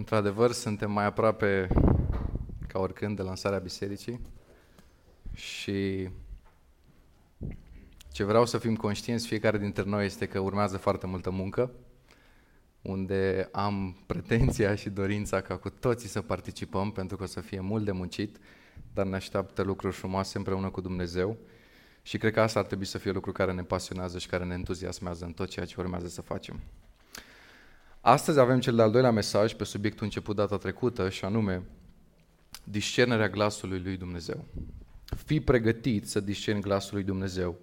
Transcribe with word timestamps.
Într-adevăr, 0.00 0.52
suntem 0.52 0.90
mai 0.90 1.04
aproape 1.04 1.68
ca 2.66 2.78
oricând 2.78 3.16
de 3.16 3.22
lansarea 3.22 3.58
bisericii 3.58 4.20
și 5.34 6.08
ce 8.12 8.24
vreau 8.24 8.46
să 8.46 8.58
fim 8.58 8.76
conștienți 8.76 9.26
fiecare 9.26 9.58
dintre 9.58 9.82
noi 9.82 10.04
este 10.04 10.26
că 10.26 10.38
urmează 10.38 10.76
foarte 10.76 11.06
multă 11.06 11.30
muncă, 11.30 11.72
unde 12.82 13.48
am 13.52 13.96
pretenția 14.06 14.74
și 14.74 14.90
dorința 14.90 15.40
ca 15.40 15.56
cu 15.56 15.70
toții 15.70 16.08
să 16.08 16.20
participăm, 16.20 16.90
pentru 16.92 17.16
că 17.16 17.22
o 17.22 17.26
să 17.26 17.40
fie 17.40 17.60
mult 17.60 17.84
de 17.84 17.92
muncit, 17.92 18.38
dar 18.94 19.06
ne 19.06 19.16
așteaptă 19.16 19.62
lucruri 19.62 19.94
frumoase 19.94 20.38
împreună 20.38 20.70
cu 20.70 20.80
Dumnezeu 20.80 21.36
și 22.02 22.18
cred 22.18 22.32
că 22.32 22.40
asta 22.40 22.58
ar 22.58 22.66
trebui 22.66 22.86
să 22.86 22.98
fie 22.98 23.10
lucru 23.10 23.32
care 23.32 23.52
ne 23.52 23.62
pasionează 23.62 24.18
și 24.18 24.28
care 24.28 24.44
ne 24.44 24.54
entuziasmează 24.54 25.24
în 25.24 25.32
tot 25.32 25.48
ceea 25.48 25.66
ce 25.66 25.74
urmează 25.78 26.08
să 26.08 26.22
facem. 26.22 26.60
Astăzi 28.00 28.38
avem 28.38 28.60
cel 28.60 28.76
de-al 28.76 28.90
doilea 28.90 29.10
mesaj 29.10 29.54
pe 29.54 29.64
subiectul 29.64 30.04
început 30.04 30.36
data 30.36 30.56
trecută 30.56 31.08
și 31.08 31.24
anume 31.24 31.62
discernerea 32.64 33.28
glasului 33.28 33.80
lui 33.80 33.96
Dumnezeu. 33.96 34.44
Fii 35.24 35.40
pregătit 35.40 36.08
să 36.08 36.20
discerni 36.20 36.60
glasul 36.60 36.94
lui 36.94 37.04
Dumnezeu. 37.04 37.58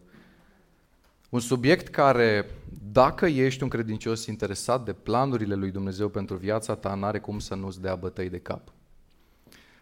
Un 1.29 1.39
subiect 1.39 1.87
care, 1.87 2.49
dacă 2.91 3.25
ești 3.25 3.63
un 3.63 3.69
credincios 3.69 4.25
interesat 4.25 4.85
de 4.85 4.93
planurile 4.93 5.55
lui 5.55 5.71
Dumnezeu 5.71 6.09
pentru 6.09 6.35
viața 6.35 6.75
ta, 6.75 6.93
n-are 6.93 7.19
cum 7.19 7.39
să 7.39 7.55
nu-ți 7.55 7.81
dea 7.81 7.95
bătăi 7.95 8.29
de 8.29 8.39
cap. 8.39 8.71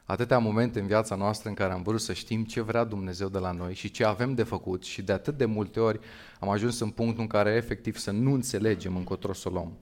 Atâtea 0.04 0.38
momente 0.38 0.80
în 0.80 0.88
viața 0.88 1.16
noastră 1.16 1.50
în 1.50 1.56
care 1.56 1.74
am 1.74 1.82
vrut 1.82 2.02
să 2.02 2.14
știm 2.14 2.44
ce 2.44 2.62
vrea 2.62 2.84
Dumnezeu 2.84 3.30
de 3.30 3.38
la 3.38 3.52
noi 3.52 3.74
și 3.74 3.92
ce 3.92 4.06
avem 4.06 4.34
de 4.34 4.44
făcut 4.44 4.84
și 4.84 5.02
de 5.02 5.12
atât 5.12 5.38
de 5.38 5.46
multe 5.46 5.80
ori 5.80 6.00
am 6.40 6.50
ajuns 6.50 6.80
în 6.80 6.90
punctul 6.90 7.22
în 7.22 7.28
care 7.28 7.52
efectiv 7.52 7.98
să 7.98 8.12
nu 8.12 8.34
înțelegem 8.34 8.96
încotro 8.96 9.34
să 9.34 9.50
o 9.50 9.52
luăm. 9.52 9.78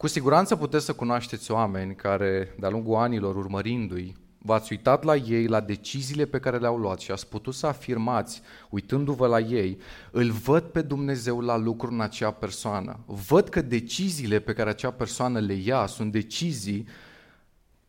Cu 0.00 0.06
siguranță 0.06 0.56
puteți 0.56 0.84
să 0.84 0.92
cunoașteți 0.92 1.50
oameni 1.50 1.94
care, 1.94 2.54
de-a 2.58 2.68
lungul 2.68 2.94
anilor 2.94 3.36
urmărindu-i, 3.36 4.16
v-ați 4.38 4.72
uitat 4.72 5.04
la 5.04 5.16
ei, 5.16 5.46
la 5.46 5.60
deciziile 5.60 6.24
pe 6.24 6.38
care 6.38 6.58
le-au 6.58 6.76
luat 6.76 7.00
și 7.00 7.10
ați 7.10 7.28
putut 7.28 7.54
să 7.54 7.66
afirmați, 7.66 8.42
uitându-vă 8.70 9.26
la 9.26 9.38
ei, 9.38 9.78
îl 10.10 10.30
văd 10.30 10.62
pe 10.62 10.82
Dumnezeu 10.82 11.40
la 11.40 11.56
lucru 11.56 11.90
în 11.92 12.00
acea 12.00 12.30
persoană. 12.30 12.98
Văd 13.06 13.48
că 13.48 13.62
deciziile 13.62 14.38
pe 14.38 14.52
care 14.52 14.70
acea 14.70 14.90
persoană 14.90 15.38
le 15.38 15.54
ia 15.54 15.86
sunt 15.86 16.12
decizii 16.12 16.86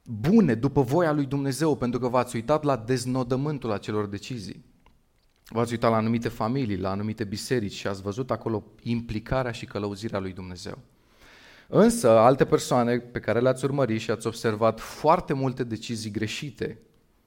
bune, 0.03 0.53
după 0.53 0.81
voia 0.81 1.12
lui 1.12 1.25
Dumnezeu, 1.25 1.75
pentru 1.75 2.00
că 2.00 2.08
v-ați 2.08 2.36
uitat 2.36 2.64
la 2.64 2.78
deznodământul 2.78 3.72
acelor 3.72 4.06
decizii. 4.06 4.66
V-ați 5.50 5.72
uitat 5.72 5.92
la 5.92 5.98
anumite 5.98 6.30
familii, 6.30 6.78
la 6.78 6.90
anumite 6.90 7.23
biserici 7.23 7.73
și 7.73 7.88
ați 7.88 8.02
văzut 8.02 8.31
acolo 8.31 8.64
implicarea 8.81 9.52
și 9.52 9.66
călăuzirea 9.66 10.20
lui 10.20 10.34
Dumnezeu. 10.34 10.78
Însă, 11.74 12.10
alte 12.10 12.46
persoane 12.46 12.98
pe 12.98 13.20
care 13.20 13.40
le-ați 13.40 13.66
urmărit 13.66 14.00
și 14.00 14.12
ați 14.12 14.28
observat 14.28 14.80
foarte 14.80 15.34
multe 15.34 15.64
decizii 15.64 16.12
greșite, 16.12 16.80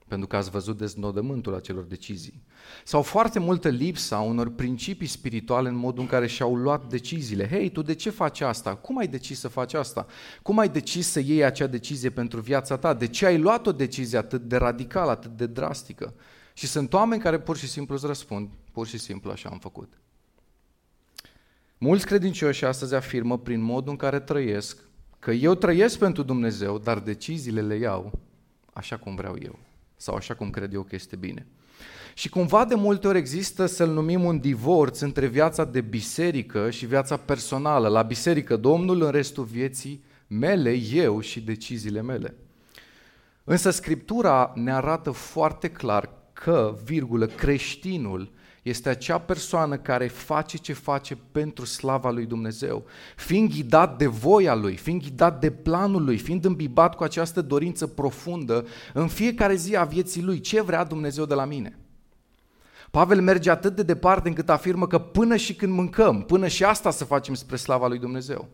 pentru 0.07 0.27
că 0.27 0.35
ați 0.35 0.49
văzut 0.49 0.77
deznodământul 0.77 1.55
acelor 1.55 1.83
decizii. 1.83 2.43
Sau 2.83 3.01
foarte 3.01 3.39
multă 3.39 3.69
lipsa 3.69 4.19
unor 4.19 4.49
principii 4.49 5.07
spirituale 5.07 5.69
în 5.69 5.75
modul 5.75 6.01
în 6.01 6.07
care 6.09 6.27
și-au 6.27 6.55
luat 6.55 6.89
deciziile. 6.89 7.47
Hei, 7.47 7.69
tu 7.69 7.81
de 7.81 7.93
ce 7.93 8.09
faci 8.09 8.41
asta? 8.41 8.75
Cum 8.75 8.97
ai 8.97 9.07
decis 9.07 9.39
să 9.39 9.47
faci 9.47 9.73
asta? 9.73 10.05
Cum 10.41 10.57
ai 10.59 10.69
decis 10.69 11.07
să 11.07 11.19
iei 11.19 11.43
acea 11.43 11.67
decizie 11.67 12.09
pentru 12.09 12.39
viața 12.39 12.77
ta? 12.77 12.93
De 12.93 13.07
ce 13.07 13.25
ai 13.25 13.37
luat 13.37 13.67
o 13.67 13.71
decizie 13.71 14.17
atât 14.17 14.41
de 14.41 14.55
radicală, 14.55 15.11
atât 15.11 15.37
de 15.37 15.45
drastică? 15.45 16.13
Și 16.53 16.67
sunt 16.67 16.93
oameni 16.93 17.21
care 17.21 17.39
pur 17.39 17.57
și 17.57 17.67
simplu 17.67 17.95
îți 17.95 18.05
răspund, 18.05 18.49
pur 18.71 18.87
și 18.87 18.97
simplu 18.97 19.31
așa 19.31 19.49
am 19.49 19.59
făcut. 19.59 19.93
Mulți 21.77 22.05
credincioși 22.05 22.65
astăzi 22.65 22.95
afirmă 22.95 23.37
prin 23.37 23.61
modul 23.61 23.91
în 23.91 23.97
care 23.97 24.19
trăiesc 24.19 24.77
că 25.19 25.31
eu 25.31 25.55
trăiesc 25.55 25.97
pentru 25.97 26.23
Dumnezeu, 26.23 26.77
dar 26.77 26.99
deciziile 26.99 27.61
le 27.61 27.75
iau 27.75 28.19
așa 28.73 28.97
cum 28.97 29.15
vreau 29.15 29.35
eu 29.43 29.59
sau 29.97 30.15
așa 30.15 30.33
cum 30.33 30.49
cred 30.49 30.73
eu 30.73 30.81
că 30.81 30.95
este 30.95 31.15
bine. 31.15 31.45
Și 32.13 32.29
cumva 32.29 32.65
de 32.65 32.75
multe 32.75 33.07
ori 33.07 33.17
există 33.17 33.65
să-l 33.65 33.89
numim 33.89 34.23
un 34.23 34.39
divorț 34.39 34.99
între 34.99 35.27
viața 35.27 35.65
de 35.65 35.81
biserică 35.81 36.69
și 36.69 36.85
viața 36.85 37.17
personală. 37.17 37.87
La 37.87 38.01
biserică 38.01 38.55
Domnul, 38.55 39.01
în 39.01 39.11
restul 39.11 39.43
vieții 39.43 40.03
mele, 40.27 40.71
eu 40.93 41.19
și 41.19 41.41
deciziile 41.41 42.01
mele. 42.01 42.35
Însă 43.43 43.69
Scriptura 43.69 44.51
ne 44.55 44.73
arată 44.73 45.11
foarte 45.11 45.69
clar 45.69 46.09
că, 46.33 46.77
virgulă, 46.83 47.25
creștinul 47.25 48.31
este 48.65 48.89
acea 48.89 49.17
persoană 49.17 49.77
care 49.77 50.07
face 50.07 50.57
ce 50.57 50.73
face 50.73 51.17
pentru 51.31 51.65
slava 51.65 52.11
lui 52.11 52.25
Dumnezeu, 52.25 52.85
fiind 53.15 53.49
ghidat 53.49 53.97
de 53.97 54.05
voia 54.05 54.55
lui, 54.55 54.75
fiind 54.75 55.01
ghidat 55.01 55.39
de 55.39 55.51
planul 55.51 56.03
lui, 56.03 56.17
fiind 56.17 56.45
îmbibat 56.45 56.95
cu 56.95 57.03
această 57.03 57.41
dorință 57.41 57.87
profundă 57.87 58.65
în 58.93 59.07
fiecare 59.07 59.55
zi 59.55 59.75
a 59.75 59.83
vieții 59.83 60.21
lui, 60.21 60.39
ce 60.39 60.61
vrea 60.61 60.83
Dumnezeu 60.83 61.25
de 61.25 61.33
la 61.33 61.45
mine. 61.45 61.77
Pavel 62.91 63.21
merge 63.21 63.49
atât 63.49 63.75
de 63.75 63.83
departe 63.83 64.27
încât 64.27 64.49
afirmă 64.49 64.87
că 64.87 64.97
până 64.97 65.35
și 65.35 65.55
când 65.55 65.73
mâncăm, 65.73 66.21
până 66.21 66.47
și 66.47 66.63
asta 66.63 66.91
să 66.91 67.05
facem 67.05 67.33
spre 67.33 67.55
slava 67.55 67.87
lui 67.87 67.99
Dumnezeu. 67.99 68.47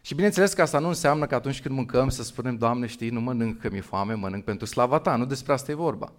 Și 0.00 0.14
bineînțeles 0.14 0.52
că 0.52 0.62
asta 0.62 0.78
nu 0.78 0.88
înseamnă 0.88 1.26
că 1.26 1.34
atunci 1.34 1.62
când 1.62 1.74
mâncăm 1.74 2.08
să 2.08 2.22
spunem, 2.22 2.56
Doamne, 2.56 2.86
știi, 2.86 3.10
nu 3.10 3.20
mănânc 3.20 3.60
că 3.60 3.68
mi-e 3.70 3.80
foame, 3.80 4.14
mănânc 4.14 4.44
pentru 4.44 4.66
slava 4.66 4.98
Ta, 4.98 5.16
nu 5.16 5.24
despre 5.24 5.52
asta 5.52 5.70
e 5.70 5.74
vorba. 5.74 6.12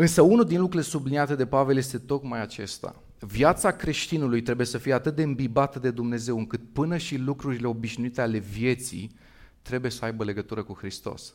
Însă 0.00 0.22
unul 0.22 0.44
din 0.44 0.60
lucrurile 0.60 0.88
subliniate 0.90 1.34
de 1.34 1.46
Pavel 1.46 1.76
este 1.76 1.98
tocmai 1.98 2.40
acesta. 2.40 3.02
Viața 3.18 3.70
creștinului 3.72 4.42
trebuie 4.42 4.66
să 4.66 4.78
fie 4.78 4.92
atât 4.92 5.14
de 5.14 5.22
îmbibată 5.22 5.78
de 5.78 5.90
Dumnezeu 5.90 6.38
încât 6.38 6.60
până 6.72 6.96
și 6.96 7.16
lucrurile 7.16 7.66
obișnuite 7.66 8.20
ale 8.20 8.38
vieții 8.38 9.16
trebuie 9.62 9.90
să 9.90 10.04
aibă 10.04 10.24
legătură 10.24 10.62
cu 10.62 10.72
Hristos. 10.72 11.34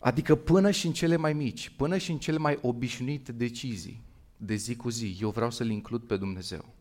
Adică 0.00 0.34
până 0.34 0.70
și 0.70 0.86
în 0.86 0.92
cele 0.92 1.16
mai 1.16 1.32
mici, 1.32 1.72
până 1.76 1.96
și 1.96 2.10
în 2.10 2.18
cele 2.18 2.38
mai 2.38 2.58
obișnuite 2.62 3.32
decizii 3.32 4.02
de 4.36 4.54
zi 4.54 4.76
cu 4.76 4.88
zi, 4.88 5.16
eu 5.20 5.30
vreau 5.30 5.50
să-L 5.50 5.70
includ 5.70 6.02
pe 6.02 6.16
Dumnezeu. 6.16 6.74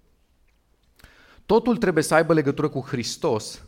Totul 1.46 1.78
trebuie 1.78 2.04
să 2.04 2.14
aibă 2.14 2.34
legătură 2.34 2.70
cu 2.70 2.80
Hristos 2.80 3.66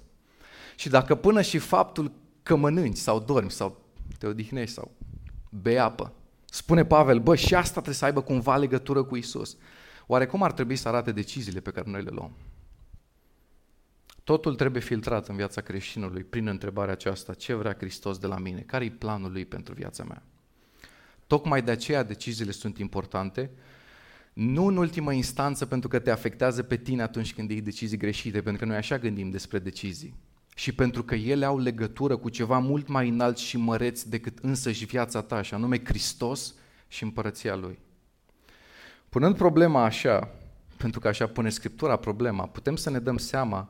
și 0.76 0.90
dacă 0.90 1.16
până 1.16 1.42
și 1.42 1.58
faptul 1.58 2.12
că 2.44 2.56
mănânci 2.56 2.98
sau 2.98 3.20
dormi 3.20 3.52
sau 3.52 3.82
te 4.18 4.28
odihnești 4.28 4.74
sau 4.74 4.98
bei 5.50 5.80
apă. 5.80 6.14
Spune 6.46 6.86
Pavel, 6.86 7.20
bă, 7.20 7.36
și 7.36 7.56
asta 7.56 7.72
trebuie 7.72 7.96
să 7.96 8.06
aibă 8.06 8.22
cumva 8.22 8.58
legătură 8.58 9.04
cu 9.04 9.16
Isus. 9.16 9.58
Oare 10.08 10.26
cum 10.26 10.44
ar 10.44 10.52
trebui 10.52 10.76
să 10.76 10.88
arate 10.88 11.12
deciziile 11.12 11.60
pe 11.60 11.72
care 11.72 11.90
noi 11.90 12.04
le 12.04 12.10
luăm? 12.10 12.32
Totul 14.24 14.56
trebuie 14.56 14.82
filtrat 14.82 15.28
în 15.28 15.36
viața 15.36 15.62
creștinului 15.62 16.24
prin 16.24 16.48
întrebarea 16.48 16.94
aceasta, 16.94 17.34
ce 17.34 17.54
vrea 17.54 17.74
Hristos 17.74 18.18
de 18.18 18.28
la 18.28 18.38
mine? 18.38 18.62
Care 18.62 18.86
e 18.86 18.90
planul 18.90 19.32
lui 19.32 19.46
pentru 19.46 19.74
viața 19.74 20.04
mea? 20.04 20.24
Tocmai 21.28 21.62
de 21.62 21.72
aceea 21.72 22.04
deciziile 22.04 22.52
sunt 22.52 22.78
importante, 22.78 23.52
nu 24.34 24.66
în 24.66 24.78
ultimă 24.78 25.14
instanță 25.14 25.66
pentru 25.66 25.90
că 25.90 26.00
te 26.00 26.12
afectează 26.12 26.64
pe 26.64 26.78
tine 26.78 27.02
atunci 27.02 27.34
când 27.34 27.50
iei 27.50 27.62
decizii 27.62 27.98
greșite, 27.98 28.42
pentru 28.42 28.62
că 28.62 28.68
noi 28.68 28.78
așa 28.78 28.98
gândim 28.98 29.30
despre 29.30 29.60
decizii 29.60 30.16
și 30.56 30.72
pentru 30.72 31.04
că 31.04 31.16
ele 31.16 31.46
au 31.46 31.60
legătură 31.60 32.18
cu 32.18 32.30
ceva 32.30 32.60
mult 32.60 32.88
mai 32.88 33.10
înalt 33.10 33.38
și 33.38 33.58
măreț 33.58 34.02
decât 34.02 34.38
însăși 34.42 34.86
viața 34.86 35.22
ta, 35.22 35.42
și 35.42 35.54
anume 35.54 35.82
Hristos 35.84 36.54
și 36.88 37.04
împărăția 37.04 37.56
Lui. 37.56 37.80
Punând 39.10 39.36
problema 39.36 39.84
așa, 39.84 40.30
pentru 40.78 41.00
că 41.00 41.08
așa 41.08 41.28
pune 41.28 41.50
Scriptura 41.50 41.96
problema, 41.96 42.48
putem 42.48 42.76
să 42.76 42.90
ne 42.90 43.00
dăm 43.00 43.18
seama 43.18 43.70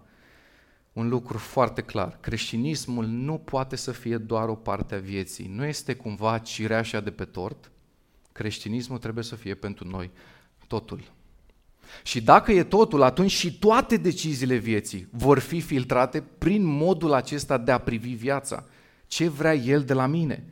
un 0.93 1.09
lucru 1.09 1.37
foarte 1.37 1.81
clar. 1.81 2.17
Creștinismul 2.19 3.05
nu 3.05 3.37
poate 3.37 3.75
să 3.75 3.91
fie 3.91 4.17
doar 4.17 4.49
o 4.49 4.55
parte 4.55 4.95
a 4.95 4.99
vieții. 4.99 5.47
Nu 5.47 5.65
este 5.65 5.95
cumva 5.95 6.37
cireașa 6.37 6.99
de 6.99 7.11
pe 7.11 7.25
tort. 7.25 7.71
Creștinismul 8.31 8.97
trebuie 8.97 9.23
să 9.23 9.35
fie 9.35 9.55
pentru 9.55 9.87
noi 9.87 10.11
totul. 10.67 11.11
Și 12.03 12.21
dacă 12.21 12.51
e 12.51 12.63
totul, 12.63 13.01
atunci 13.01 13.31
și 13.31 13.59
toate 13.59 13.97
deciziile 13.97 14.55
vieții 14.55 15.07
vor 15.11 15.39
fi 15.39 15.61
filtrate 15.61 16.23
prin 16.37 16.63
modul 16.63 17.13
acesta 17.13 17.57
de 17.57 17.71
a 17.71 17.77
privi 17.77 18.13
viața. 18.13 18.65
Ce 19.07 19.29
vrea 19.29 19.53
El 19.53 19.83
de 19.83 19.93
la 19.93 20.05
mine? 20.05 20.43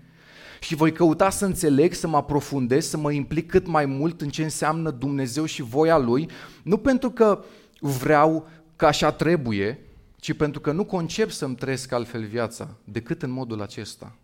Și 0.59 0.75
voi 0.75 0.91
căuta 0.91 1.29
să 1.29 1.45
înțeleg, 1.45 1.93
să 1.93 2.07
mă 2.07 2.17
aprofundez, 2.17 2.87
să 2.87 2.97
mă 2.97 3.11
implic 3.11 3.49
cât 3.49 3.67
mai 3.67 3.85
mult 3.85 4.21
în 4.21 4.29
ce 4.29 4.43
înseamnă 4.43 4.91
Dumnezeu 4.91 5.45
și 5.45 5.61
voia 5.61 5.97
Lui, 5.97 6.29
nu 6.63 6.77
pentru 6.77 7.11
că 7.11 7.43
vreau 7.79 8.49
că 8.75 8.85
așa 8.85 9.11
trebuie, 9.11 9.79
ci 10.19 10.33
pentru 10.33 10.61
că 10.61 10.71
nu 10.71 10.85
concep 10.85 11.29
să-mi 11.29 11.55
trăiesc 11.55 11.91
altfel 11.91 12.23
viața 12.25 12.77
decât 12.83 13.23
în 13.23 13.29
modul 13.29 13.61
acesta. 13.61 14.15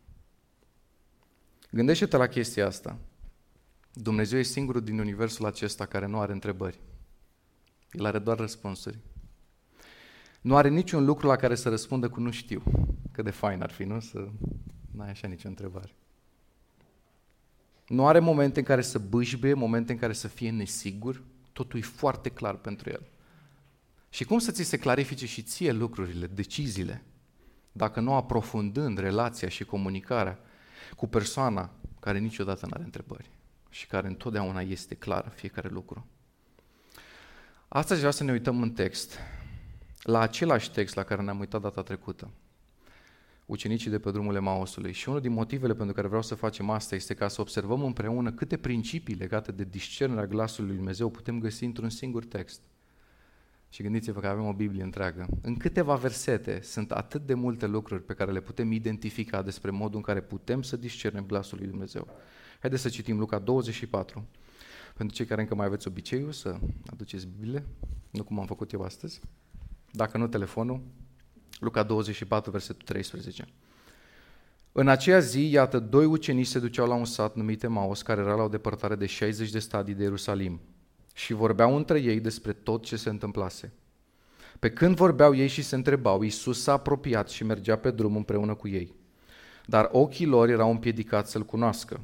Gândește-te 1.71 2.17
la 2.17 2.27
chestia 2.27 2.67
asta. 2.67 2.97
Dumnezeu 3.93 4.39
e 4.39 4.43
singurul 4.43 4.81
din 4.81 4.99
universul 4.99 5.45
acesta 5.45 5.85
care 5.85 6.07
nu 6.07 6.19
are 6.19 6.31
întrebări. 6.31 6.79
El 7.93 8.05
are 8.05 8.19
doar 8.19 8.37
răspunsuri. 8.37 8.97
Nu 10.41 10.55
are 10.55 10.69
niciun 10.69 11.05
lucru 11.05 11.27
la 11.27 11.35
care 11.35 11.55
să 11.55 11.69
răspundă 11.69 12.09
cu 12.09 12.19
nu 12.19 12.31
știu. 12.31 12.63
Cât 13.11 13.23
de 13.23 13.29
fain 13.29 13.61
ar 13.61 13.71
fi, 13.71 13.83
nu? 13.83 13.99
Să 13.99 14.27
n-ai 14.91 15.09
așa 15.09 15.27
nicio 15.27 15.47
întrebare. 15.47 15.95
Nu 17.87 18.07
are 18.07 18.19
momente 18.19 18.59
în 18.59 18.65
care 18.65 18.81
să 18.81 18.99
bâșbe, 18.99 19.53
momente 19.53 19.91
în 19.91 19.97
care 19.97 20.13
să 20.13 20.27
fie 20.27 20.51
nesigur. 20.51 21.21
Totul 21.53 21.79
e 21.79 21.83
foarte 21.83 22.29
clar 22.29 22.55
pentru 22.55 22.89
el. 22.89 23.07
Și 24.09 24.23
cum 24.23 24.39
să 24.39 24.51
ți 24.51 24.63
se 24.63 24.77
clarifice 24.77 25.25
și 25.25 25.41
ție 25.41 25.71
lucrurile, 25.71 26.27
deciziile, 26.27 27.03
dacă 27.71 27.99
nu 27.99 28.13
aprofundând 28.13 28.97
relația 28.97 29.49
și 29.49 29.63
comunicarea 29.63 30.39
cu 30.95 31.07
persoana 31.07 31.71
care 31.99 32.19
niciodată 32.19 32.65
nu 32.65 32.71
are 32.73 32.83
întrebări 32.83 33.29
și 33.69 33.87
care 33.87 34.07
întotdeauna 34.07 34.61
este 34.61 34.95
clară 34.95 35.31
fiecare 35.35 35.69
lucru. 35.69 36.07
Astăzi 37.75 37.97
vreau 37.97 38.13
să 38.13 38.23
ne 38.23 38.31
uităm 38.31 38.61
în 38.61 38.71
text, 38.71 39.17
la 40.03 40.19
același 40.19 40.71
text 40.71 40.95
la 40.95 41.03
care 41.03 41.21
ne-am 41.21 41.39
uitat 41.39 41.61
data 41.61 41.81
trecută, 41.81 42.29
ucenicii 43.45 43.89
de 43.89 43.99
pe 43.99 44.11
drumul 44.11 44.35
Emausului. 44.35 44.91
Și 44.91 45.09
unul 45.09 45.21
din 45.21 45.31
motivele 45.31 45.73
pentru 45.73 45.95
care 45.95 46.07
vreau 46.07 46.21
să 46.21 46.35
facem 46.35 46.69
asta 46.69 46.95
este 46.95 47.13
ca 47.13 47.27
să 47.27 47.41
observăm 47.41 47.83
împreună 47.83 48.31
câte 48.31 48.57
principii 48.57 49.15
legate 49.15 49.51
de 49.51 49.63
discernerea 49.63 50.25
glasului 50.25 50.67
lui 50.67 50.77
Dumnezeu 50.77 51.09
putem 51.09 51.39
găsi 51.39 51.63
într-un 51.63 51.89
singur 51.89 52.25
text. 52.25 52.61
Și 53.69 53.81
gândiți-vă 53.81 54.19
că 54.19 54.27
avem 54.27 54.45
o 54.45 54.53
Biblie 54.53 54.83
întreagă. 54.83 55.27
În 55.41 55.57
câteva 55.57 55.95
versete 55.95 56.61
sunt 56.61 56.91
atât 56.91 57.25
de 57.25 57.33
multe 57.33 57.67
lucruri 57.67 58.03
pe 58.03 58.13
care 58.13 58.31
le 58.31 58.41
putem 58.41 58.71
identifica 58.71 59.41
despre 59.41 59.71
modul 59.71 59.95
în 59.95 60.01
care 60.03 60.21
putem 60.21 60.61
să 60.61 60.77
discernem 60.77 61.25
glasul 61.25 61.57
lui 61.57 61.67
Dumnezeu. 61.67 62.07
Haideți 62.59 62.81
să 62.81 62.89
citim 62.89 63.19
Luca 63.19 63.39
24. 63.39 64.27
Pentru 64.93 65.15
cei 65.15 65.25
care 65.25 65.41
încă 65.41 65.55
mai 65.55 65.65
aveți 65.65 65.87
obiceiul 65.87 66.31
să 66.31 66.55
aduceți 66.91 67.27
Biblie, 67.27 67.65
nu 68.09 68.23
cum 68.23 68.39
am 68.39 68.45
făcut 68.45 68.71
eu 68.71 68.81
astăzi. 68.81 69.21
Dacă 69.91 70.17
nu, 70.17 70.27
telefonul. 70.27 70.81
Luca 71.59 71.83
24, 71.83 72.51
versetul 72.51 72.81
13. 72.85 73.47
În 74.71 74.87
aceea 74.87 75.19
zi, 75.19 75.49
iată, 75.49 75.79
doi 75.79 76.05
ucenici 76.05 76.47
se 76.47 76.59
duceau 76.59 76.87
la 76.87 76.93
un 76.93 77.05
sat 77.05 77.35
numit 77.35 77.63
Emaus, 77.63 78.01
care 78.01 78.21
era 78.21 78.35
la 78.35 78.43
o 78.43 78.47
depărtare 78.47 78.95
de 78.95 79.05
60 79.05 79.49
de 79.49 79.59
stadii 79.59 79.93
de 79.93 80.03
Ierusalim 80.03 80.61
și 81.13 81.33
vorbeau 81.33 81.75
între 81.75 81.99
ei 81.99 82.19
despre 82.19 82.53
tot 82.53 82.83
ce 82.83 82.95
se 82.95 83.09
întâmplase. 83.09 83.73
Pe 84.59 84.71
când 84.71 84.95
vorbeau 84.95 85.35
ei 85.35 85.47
și 85.47 85.61
se 85.61 85.75
întrebau, 85.75 86.21
Iisus 86.21 86.61
s-a 86.61 86.71
apropiat 86.71 87.29
și 87.29 87.43
mergea 87.43 87.77
pe 87.77 87.91
drum 87.91 88.15
împreună 88.15 88.53
cu 88.53 88.67
ei. 88.67 88.95
Dar 89.65 89.89
ochii 89.91 90.25
lor 90.25 90.49
erau 90.49 90.71
împiedicați 90.71 91.31
să-L 91.31 91.43
cunoască. 91.43 92.01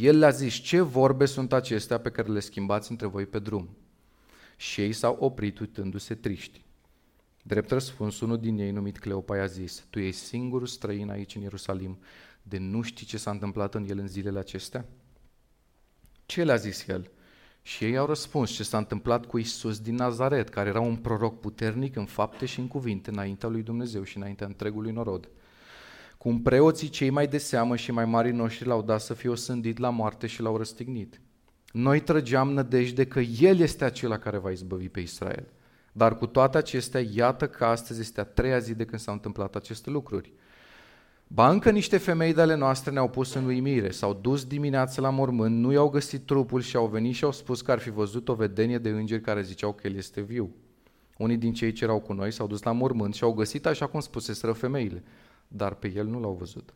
El 0.00 0.18
le-a 0.18 0.30
zis, 0.30 0.54
ce 0.54 0.80
vorbe 0.80 1.24
sunt 1.24 1.52
acestea 1.52 1.98
pe 1.98 2.10
care 2.10 2.28
le 2.28 2.40
schimbați 2.40 2.90
între 2.90 3.06
voi 3.06 3.26
pe 3.26 3.38
drum? 3.38 3.76
Și 4.56 4.80
ei 4.80 4.92
s-au 4.92 5.16
oprit 5.20 5.58
uitându-se 5.58 6.14
triști. 6.14 6.64
Drept 7.42 7.70
răspuns, 7.70 8.20
unul 8.20 8.38
din 8.38 8.58
ei, 8.58 8.70
numit 8.70 8.98
Cleopa, 8.98 9.42
a 9.42 9.46
zis, 9.46 9.86
tu 9.90 9.98
ești 9.98 10.20
singurul 10.20 10.66
străin 10.66 11.10
aici 11.10 11.34
în 11.34 11.42
Ierusalim, 11.42 11.98
de 12.42 12.58
nu 12.58 12.82
știi 12.82 13.06
ce 13.06 13.16
s-a 13.16 13.30
întâmplat 13.30 13.74
în 13.74 13.86
el 13.88 13.98
în 13.98 14.08
zilele 14.08 14.38
acestea? 14.38 14.86
Ce 16.26 16.44
le-a 16.44 16.56
zis 16.56 16.86
el? 16.86 17.10
Și 17.62 17.84
ei 17.84 17.96
au 17.96 18.06
răspuns 18.06 18.50
ce 18.50 18.62
s-a 18.62 18.78
întâmplat 18.78 19.26
cu 19.26 19.38
Isus 19.38 19.80
din 19.80 19.94
Nazaret, 19.94 20.48
care 20.48 20.68
era 20.68 20.80
un 20.80 20.96
proroc 20.96 21.40
puternic 21.40 21.96
în 21.96 22.06
fapte 22.06 22.46
și 22.46 22.60
în 22.60 22.68
cuvinte 22.68 23.10
înaintea 23.10 23.48
lui 23.48 23.62
Dumnezeu 23.62 24.02
și 24.02 24.16
înaintea 24.16 24.46
întregului 24.46 24.92
norod. 24.92 25.28
Cum 26.24 26.42
preoții 26.42 26.88
cei 26.88 27.10
mai 27.10 27.26
de 27.26 27.38
seamă 27.38 27.76
și 27.76 27.92
mai 27.92 28.04
mari 28.04 28.32
noștri 28.32 28.66
l-au 28.66 28.82
dat 28.82 29.00
să 29.00 29.14
fie 29.14 29.30
osândit 29.30 29.78
la 29.78 29.90
moarte 29.90 30.26
și 30.26 30.42
l-au 30.42 30.56
răstignit. 30.56 31.20
Noi 31.72 32.00
trăgeam 32.00 32.52
nădejde 32.52 33.06
că 33.06 33.20
El 33.20 33.58
este 33.58 33.84
acela 33.84 34.18
care 34.18 34.38
va 34.38 34.50
izbăvi 34.50 34.88
pe 34.88 35.00
Israel. 35.00 35.46
Dar 35.92 36.18
cu 36.18 36.26
toate 36.26 36.58
acestea, 36.58 37.06
iată 37.14 37.48
că 37.48 37.64
astăzi 37.64 38.00
este 38.00 38.20
a 38.20 38.24
treia 38.24 38.58
zi 38.58 38.74
de 38.74 38.84
când 38.84 39.00
s-au 39.00 39.14
întâmplat 39.14 39.54
aceste 39.54 39.90
lucruri. 39.90 40.32
Ba 41.26 41.50
încă 41.50 41.70
niște 41.70 41.96
femei 41.96 42.34
de 42.34 42.40
ale 42.40 42.54
noastre 42.54 42.90
ne-au 42.90 43.08
pus 43.08 43.34
în 43.34 43.44
uimire, 43.44 43.90
s-au 43.90 44.18
dus 44.22 44.44
dimineața 44.44 45.00
la 45.00 45.10
mormânt, 45.10 45.56
nu 45.56 45.72
i-au 45.72 45.88
găsit 45.88 46.26
trupul 46.26 46.60
și 46.60 46.76
au 46.76 46.86
venit 46.86 47.14
și 47.14 47.24
au 47.24 47.32
spus 47.32 47.60
că 47.62 47.70
ar 47.70 47.78
fi 47.78 47.90
văzut 47.90 48.28
o 48.28 48.34
vedenie 48.34 48.78
de 48.78 48.88
îngeri 48.88 49.22
care 49.22 49.42
ziceau 49.42 49.72
că 49.72 49.86
el 49.86 49.96
este 49.96 50.20
viu. 50.20 50.54
Unii 51.18 51.36
din 51.36 51.52
cei 51.52 51.72
ce 51.72 51.84
erau 51.84 52.00
cu 52.00 52.12
noi 52.12 52.30
s-au 52.30 52.46
dus 52.46 52.62
la 52.62 52.72
mormânt 52.72 53.14
și 53.14 53.24
au 53.24 53.32
găsit 53.32 53.66
așa 53.66 53.86
cum 53.86 54.00
spuseseră 54.00 54.52
femeile, 54.52 55.02
dar 55.56 55.74
pe 55.74 55.92
el 55.92 56.06
nu 56.06 56.20
l-au 56.20 56.34
văzut. 56.34 56.74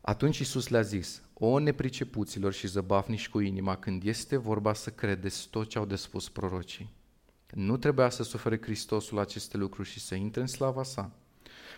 Atunci 0.00 0.38
Isus 0.38 0.68
le-a 0.68 0.82
zis, 0.82 1.22
o 1.34 1.58
nepricepuților 1.58 2.52
și 2.52 2.66
zăbafnici 2.66 3.28
cu 3.28 3.40
inima, 3.40 3.76
când 3.76 4.04
este 4.04 4.36
vorba 4.36 4.72
să 4.72 4.90
credeți 4.90 5.48
tot 5.48 5.68
ce 5.68 5.78
au 5.78 5.84
de 5.84 5.96
spus 5.96 6.28
prorocii. 6.28 6.96
Nu 7.54 7.76
trebuia 7.76 8.08
să 8.08 8.22
sufere 8.22 8.58
Hristosul 8.62 9.18
aceste 9.18 9.56
lucruri 9.56 9.88
și 9.88 10.00
să 10.00 10.14
intre 10.14 10.40
în 10.40 10.46
slava 10.46 10.82
sa. 10.82 11.12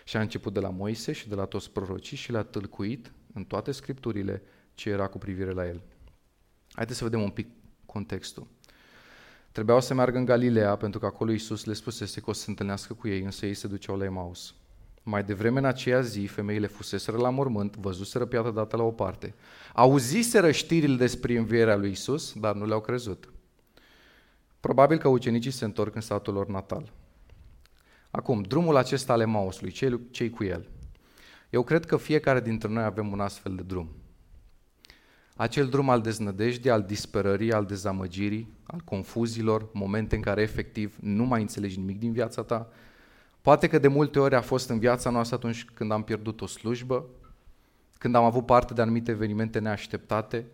Și 0.03 0.17
a 0.17 0.21
început 0.21 0.53
de 0.53 0.59
la 0.59 0.69
Moise 0.69 1.11
și 1.11 1.29
de 1.29 1.35
la 1.35 1.45
toți 1.45 1.71
prorocii 1.71 2.17
și 2.17 2.31
le-a 2.31 2.43
tâlcuit 2.43 3.11
în 3.33 3.43
toate 3.43 3.71
scripturile 3.71 4.41
ce 4.73 4.89
era 4.89 5.07
cu 5.07 5.17
privire 5.17 5.51
la 5.51 5.67
el. 5.67 5.81
Haideți 6.71 6.97
să 6.97 7.03
vedem 7.03 7.21
un 7.21 7.29
pic 7.29 7.47
contextul. 7.85 8.47
Trebuiau 9.51 9.81
să 9.81 9.93
meargă 9.93 10.17
în 10.17 10.25
Galileea 10.25 10.75
pentru 10.75 10.99
că 10.99 11.05
acolo 11.05 11.31
Iisus 11.31 11.65
le 11.65 11.73
spusese 11.73 12.21
că 12.21 12.29
o 12.29 12.33
să 12.33 12.41
se 12.41 12.49
întâlnească 12.49 12.93
cu 12.93 13.07
ei, 13.07 13.21
însă 13.21 13.45
ei 13.45 13.53
se 13.53 13.67
duceau 13.67 13.97
la 13.97 14.03
Emaus. 14.03 14.55
Mai 15.03 15.23
devreme 15.23 15.59
în 15.59 15.65
aceea 15.65 16.01
zi, 16.01 16.25
femeile 16.25 16.67
fuseseră 16.67 17.17
la 17.17 17.29
mormânt, 17.29 17.75
văzuseră 17.75 18.25
piatra 18.25 18.51
dată 18.51 18.77
la 18.77 18.83
o 18.83 18.91
parte. 18.91 19.35
Auziseră 19.73 20.51
știrile 20.51 20.95
despre 20.95 21.37
învierea 21.37 21.75
lui 21.75 21.91
Isus, 21.91 22.33
dar 22.33 22.55
nu 22.55 22.65
le-au 22.65 22.81
crezut. 22.81 23.33
Probabil 24.59 24.97
că 24.97 25.07
ucenicii 25.07 25.51
se 25.51 25.65
întorc 25.65 25.95
în 25.95 26.01
satul 26.01 26.33
lor 26.33 26.47
natal. 26.47 26.91
Acum, 28.11 28.41
drumul 28.41 28.75
acesta 28.75 29.13
al 29.13 29.21
Emausului, 29.21 29.71
cei, 29.71 29.99
cei 30.11 30.29
cu 30.29 30.43
el. 30.43 30.69
Eu 31.49 31.63
cred 31.63 31.85
că 31.85 31.97
fiecare 31.97 32.41
dintre 32.41 32.69
noi 32.69 32.83
avem 32.83 33.11
un 33.11 33.19
astfel 33.19 33.55
de 33.55 33.61
drum. 33.61 33.89
Acel 35.35 35.67
drum 35.67 35.89
al 35.89 36.01
deznădejdii, 36.01 36.69
al 36.69 36.83
disperării, 36.83 37.53
al 37.53 37.65
dezamăgirii, 37.65 38.53
al 38.63 38.81
confuziilor, 38.85 39.69
momente 39.73 40.15
în 40.15 40.21
care 40.21 40.41
efectiv 40.41 40.97
nu 40.99 41.23
mai 41.23 41.41
înțelegi 41.41 41.79
nimic 41.79 41.99
din 41.99 42.11
viața 42.11 42.43
ta. 42.43 42.69
Poate 43.41 43.67
că 43.67 43.77
de 43.79 43.87
multe 43.87 44.19
ori 44.19 44.35
a 44.35 44.41
fost 44.41 44.69
în 44.69 44.79
viața 44.79 45.09
noastră 45.09 45.35
atunci 45.35 45.65
când 45.73 45.91
am 45.91 46.03
pierdut 46.03 46.41
o 46.41 46.45
slujbă, 46.45 47.05
când 47.97 48.15
am 48.15 48.23
avut 48.23 48.45
parte 48.45 48.73
de 48.73 48.81
anumite 48.81 49.11
evenimente 49.11 49.59
neașteptate, 49.59 50.45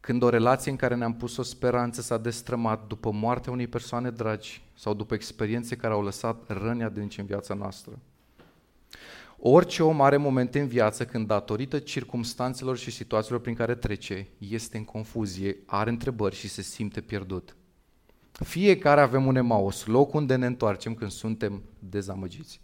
când 0.00 0.22
o 0.22 0.28
relație 0.28 0.70
în 0.70 0.76
care 0.76 0.94
ne-am 0.94 1.14
pus 1.14 1.36
o 1.36 1.42
speranță 1.42 2.00
s-a 2.00 2.18
destrămat 2.18 2.86
după 2.86 3.10
moartea 3.10 3.52
unei 3.52 3.66
persoane 3.66 4.10
dragi 4.10 4.62
sau 4.74 4.94
după 4.94 5.14
experiențe 5.14 5.76
care 5.76 5.92
au 5.92 6.02
lăsat 6.02 6.44
răni 6.46 6.82
adânci 6.82 7.18
în 7.18 7.26
viața 7.26 7.54
noastră. 7.54 7.98
Orice 9.38 9.82
om 9.82 10.00
are 10.00 10.16
momente 10.16 10.60
în 10.60 10.66
viață 10.66 11.04
când, 11.04 11.26
datorită 11.26 11.78
circumstanțelor 11.78 12.76
și 12.76 12.90
situațiilor 12.90 13.40
prin 13.40 13.54
care 13.54 13.74
trece, 13.74 14.28
este 14.38 14.76
în 14.76 14.84
confuzie, 14.84 15.56
are 15.66 15.90
întrebări 15.90 16.34
și 16.34 16.48
se 16.48 16.62
simte 16.62 17.00
pierdut. 17.00 17.56
Fiecare 18.42 19.00
avem 19.00 19.26
un 19.26 19.36
emaus, 19.36 19.86
loc 19.86 20.14
unde 20.14 20.36
ne 20.36 20.46
întoarcem 20.46 20.94
când 20.94 21.10
suntem 21.10 21.62
dezamăgiți. 21.78 22.60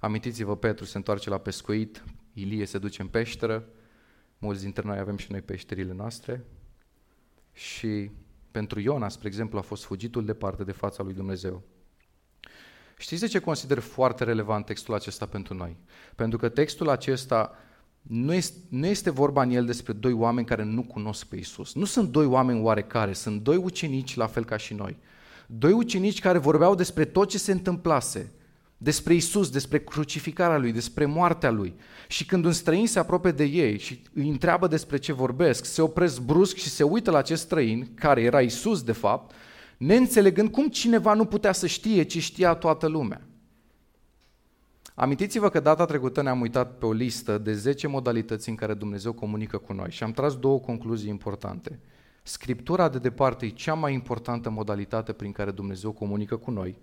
Amintiți-vă, 0.00 0.56
Petru 0.56 0.84
se 0.84 0.96
întoarce 0.96 1.30
la 1.30 1.38
pescuit, 1.38 2.04
Ilie 2.32 2.64
se 2.64 2.78
duce 2.78 3.02
în 3.02 3.08
peșteră, 3.08 3.64
mulți 4.38 4.62
dintre 4.62 4.82
noi 4.86 4.98
avem 4.98 5.16
și 5.16 5.30
noi 5.30 5.40
peșterile 5.40 5.92
noastre, 5.92 6.44
și 7.52 8.10
pentru 8.50 8.80
Iona, 8.80 9.08
spre 9.08 9.28
exemplu, 9.28 9.58
a 9.58 9.60
fost 9.60 9.84
fugitul 9.84 10.24
departe 10.24 10.64
de 10.64 10.72
fața 10.72 11.02
lui 11.02 11.14
Dumnezeu. 11.14 11.62
Știți 12.98 13.20
de 13.20 13.26
ce 13.26 13.38
consider 13.38 13.78
foarte 13.78 14.24
relevant 14.24 14.64
textul 14.64 14.94
acesta 14.94 15.26
pentru 15.26 15.54
noi? 15.54 15.76
Pentru 16.14 16.38
că 16.38 16.48
textul 16.48 16.88
acesta 16.88 17.56
nu 18.02 18.34
este, 18.34 18.58
nu 18.68 18.86
este 18.86 19.10
vorba 19.10 19.42
în 19.42 19.50
el 19.50 19.64
despre 19.64 19.92
doi 19.92 20.12
oameni 20.12 20.46
care 20.46 20.62
nu 20.62 20.82
cunosc 20.82 21.26
pe 21.26 21.36
Isus. 21.36 21.74
Nu 21.74 21.84
sunt 21.84 22.08
doi 22.08 22.26
oameni 22.26 22.62
oarecare, 22.62 23.12
sunt 23.12 23.42
doi 23.42 23.56
ucenici 23.56 24.16
la 24.16 24.26
fel 24.26 24.44
ca 24.44 24.56
și 24.56 24.74
noi. 24.74 24.96
Doi 25.58 25.72
ucenici 25.72 26.20
care 26.20 26.38
vorbeau 26.38 26.74
despre 26.74 27.04
tot 27.04 27.28
ce 27.28 27.38
se 27.38 27.52
întâmplase 27.52 28.32
despre 28.76 29.14
Isus, 29.14 29.50
despre 29.50 29.78
crucificarea 29.78 30.58
lui, 30.58 30.72
despre 30.72 31.04
moartea 31.04 31.50
lui. 31.50 31.74
Și 32.08 32.26
când 32.26 32.44
un 32.44 32.52
străin 32.52 32.86
se 32.86 32.98
apropie 32.98 33.30
de 33.30 33.44
ei 33.44 33.78
și 33.78 34.02
îi 34.14 34.28
întreabă 34.28 34.66
despre 34.66 34.96
ce 34.96 35.12
vorbesc, 35.12 35.64
se 35.64 35.82
opresc 35.82 36.20
brusc 36.20 36.56
și 36.56 36.68
se 36.68 36.82
uită 36.82 37.10
la 37.10 37.18
acest 37.18 37.42
străin, 37.42 37.88
care 37.94 38.22
era 38.22 38.40
Isus 38.40 38.82
de 38.82 38.92
fapt, 38.92 39.34
neînțelegând 39.76 40.50
cum 40.50 40.68
cineva 40.68 41.14
nu 41.14 41.24
putea 41.24 41.52
să 41.52 41.66
știe 41.66 42.02
ce 42.02 42.20
știa 42.20 42.54
toată 42.54 42.86
lumea. 42.86 43.20
Amintiți-vă 44.94 45.48
că 45.48 45.60
data 45.60 45.84
trecută 45.84 46.22
ne-am 46.22 46.40
uitat 46.40 46.78
pe 46.78 46.86
o 46.86 46.92
listă 46.92 47.38
de 47.38 47.52
10 47.52 47.86
modalități 47.86 48.48
în 48.48 48.54
care 48.54 48.74
Dumnezeu 48.74 49.12
comunică 49.12 49.58
cu 49.58 49.72
noi 49.72 49.90
și 49.90 50.02
am 50.02 50.12
tras 50.12 50.36
două 50.36 50.58
concluzii 50.58 51.08
importante. 51.08 51.78
Scriptura 52.22 52.88
de 52.88 52.98
departe 52.98 53.46
e 53.46 53.48
cea 53.48 53.74
mai 53.74 53.92
importantă 53.92 54.50
modalitate 54.50 55.12
prin 55.12 55.32
care 55.32 55.50
Dumnezeu 55.50 55.92
comunică 55.92 56.36
cu 56.36 56.50
noi. 56.50 56.78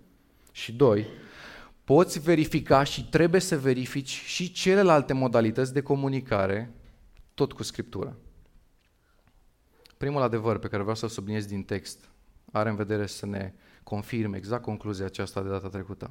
Și 0.52 0.72
doi, 0.72 1.06
poți 1.84 2.20
verifica 2.20 2.82
și 2.82 3.08
trebuie 3.08 3.40
să 3.40 3.58
verifici 3.58 4.08
și 4.08 4.52
celelalte 4.52 5.12
modalități 5.12 5.72
de 5.72 5.80
comunicare, 5.80 6.74
tot 7.34 7.52
cu 7.52 7.62
Scriptura. 7.62 8.14
Primul 9.96 10.22
adevăr 10.22 10.58
pe 10.58 10.68
care 10.68 10.82
vreau 10.82 10.96
să-l 10.96 11.08
subliniez 11.08 11.46
din 11.46 11.62
text 11.62 12.08
are 12.52 12.68
în 12.68 12.76
vedere 12.76 13.06
să 13.06 13.26
ne 13.26 13.52
confirme 13.82 14.36
exact 14.36 14.62
concluzia 14.62 15.04
aceasta 15.04 15.42
de 15.42 15.48
data 15.48 15.68
trecută. 15.68 16.10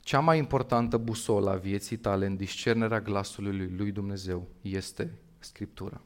Cea 0.00 0.20
mai 0.20 0.38
importantă 0.38 0.96
busolă 0.96 1.50
a 1.50 1.56
vieții 1.56 1.96
tale 1.96 2.26
în 2.26 2.36
discernerea 2.36 3.00
glasului 3.00 3.72
lui 3.76 3.92
Dumnezeu 3.92 4.48
este 4.60 5.18
Scriptura. 5.38 6.00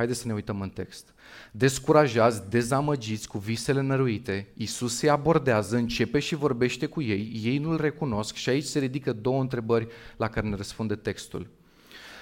Haideți 0.00 0.20
să 0.20 0.26
ne 0.26 0.34
uităm 0.34 0.60
în 0.60 0.68
text. 0.68 1.14
Descurajați, 1.52 2.50
dezamăgiți 2.50 3.28
cu 3.28 3.38
visele 3.38 3.80
năruite, 3.80 4.48
Iisus 4.54 4.96
se 4.96 5.08
abordează, 5.08 5.76
începe 5.76 6.18
și 6.18 6.34
vorbește 6.34 6.86
cu 6.86 7.02
ei, 7.02 7.40
ei 7.44 7.58
nu-L 7.58 7.76
recunosc 7.80 8.34
și 8.34 8.48
aici 8.48 8.64
se 8.64 8.78
ridică 8.78 9.12
două 9.12 9.40
întrebări 9.40 9.86
la 10.16 10.28
care 10.28 10.48
ne 10.48 10.56
răspunde 10.56 10.94
textul. 10.94 11.50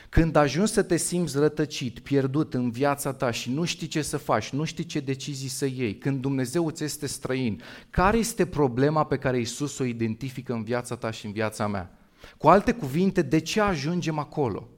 Când 0.09 0.37
ajungi 0.37 0.73
să 0.73 0.83
te 0.83 0.97
simți 0.97 1.39
rătăcit, 1.39 1.99
pierdut 1.99 2.55
în 2.55 2.71
viața 2.71 3.13
ta 3.13 3.31
și 3.31 3.51
nu 3.51 3.65
știi 3.65 3.87
ce 3.87 4.03
să 4.03 4.17
faci, 4.17 4.51
nu 4.51 4.65
știi 4.65 4.85
ce 4.85 5.01
decizii 5.01 5.49
să 5.49 5.67
iei, 5.67 5.97
când 5.97 6.21
Dumnezeu 6.21 6.67
îți 6.67 6.85
este 6.85 7.07
străin, 7.07 7.63
care 7.91 8.19
este 8.19 8.47
problema 8.47 9.05
pe 9.05 9.17
care 9.17 9.41
Isus 9.41 9.79
o 9.79 9.85
identifică 9.85 10.53
în 10.53 10.65
viața 10.65 10.97
ta 10.97 11.11
și 11.11 11.27
în 11.27 11.33
viața 11.33 11.67
mea? 11.67 11.99
Cu 12.39 12.49
alte 12.49 12.73
cuvinte, 12.73 13.23
de 13.23 13.39
ce 13.39 13.61
ajungem 13.61 14.19
acolo? 14.19 14.69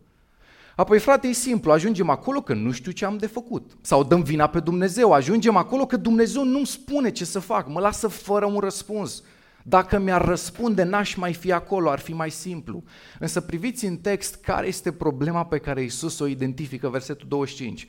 Apoi, 0.76 0.98
frate, 0.98 1.28
e 1.28 1.32
simplu, 1.32 1.72
ajungem 1.72 2.10
acolo 2.10 2.40
că 2.40 2.54
nu 2.54 2.72
știu 2.72 2.92
ce 2.92 3.04
am 3.04 3.16
de 3.16 3.26
făcut. 3.26 3.70
Sau 3.80 4.04
dăm 4.04 4.22
vina 4.22 4.46
pe 4.46 4.60
Dumnezeu, 4.60 5.12
ajungem 5.12 5.56
acolo 5.56 5.86
că 5.86 5.96
Dumnezeu 5.96 6.44
nu-mi 6.44 6.66
spune 6.66 7.10
ce 7.10 7.24
să 7.24 7.38
fac, 7.38 7.68
mă 7.68 7.80
lasă 7.80 8.08
fără 8.08 8.46
un 8.46 8.58
răspuns. 8.58 9.22
Dacă 9.62 9.98
mi-ar 9.98 10.24
răspunde, 10.24 10.82
n-aș 10.82 11.14
mai 11.14 11.32
fi 11.32 11.52
acolo, 11.52 11.90
ar 11.90 11.98
fi 11.98 12.12
mai 12.12 12.30
simplu. 12.30 12.82
Însă 13.18 13.40
priviți 13.40 13.84
în 13.84 13.96
text 13.96 14.34
care 14.34 14.66
este 14.66 14.92
problema 14.92 15.44
pe 15.44 15.58
care 15.58 15.82
Isus 15.82 16.18
o 16.18 16.26
identifică, 16.26 16.88
versetul 16.88 17.28
25. 17.28 17.86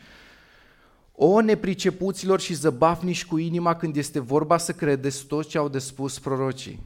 O 1.11 1.41
nepricepuților 1.41 2.39
și 2.39 2.53
zăbafniși 2.53 3.25
cu 3.25 3.37
inima 3.37 3.75
când 3.75 3.95
este 3.95 4.19
vorba 4.19 4.57
să 4.57 4.71
credeți 4.71 5.25
tot 5.25 5.47
ce 5.47 5.57
au 5.57 5.69
de 5.69 5.79
spus 5.79 6.19
prorocii. 6.19 6.79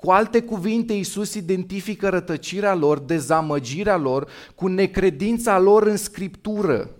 Cu 0.00 0.10
alte 0.10 0.42
cuvinte, 0.42 0.92
Iisus 0.92 1.34
identifică 1.34 2.08
rătăcirea 2.08 2.74
lor, 2.74 2.98
dezamăgirea 2.98 3.96
lor, 3.96 4.30
cu 4.54 4.66
necredința 4.66 5.58
lor 5.58 5.86
în 5.86 5.96
Scriptură, 5.96 6.90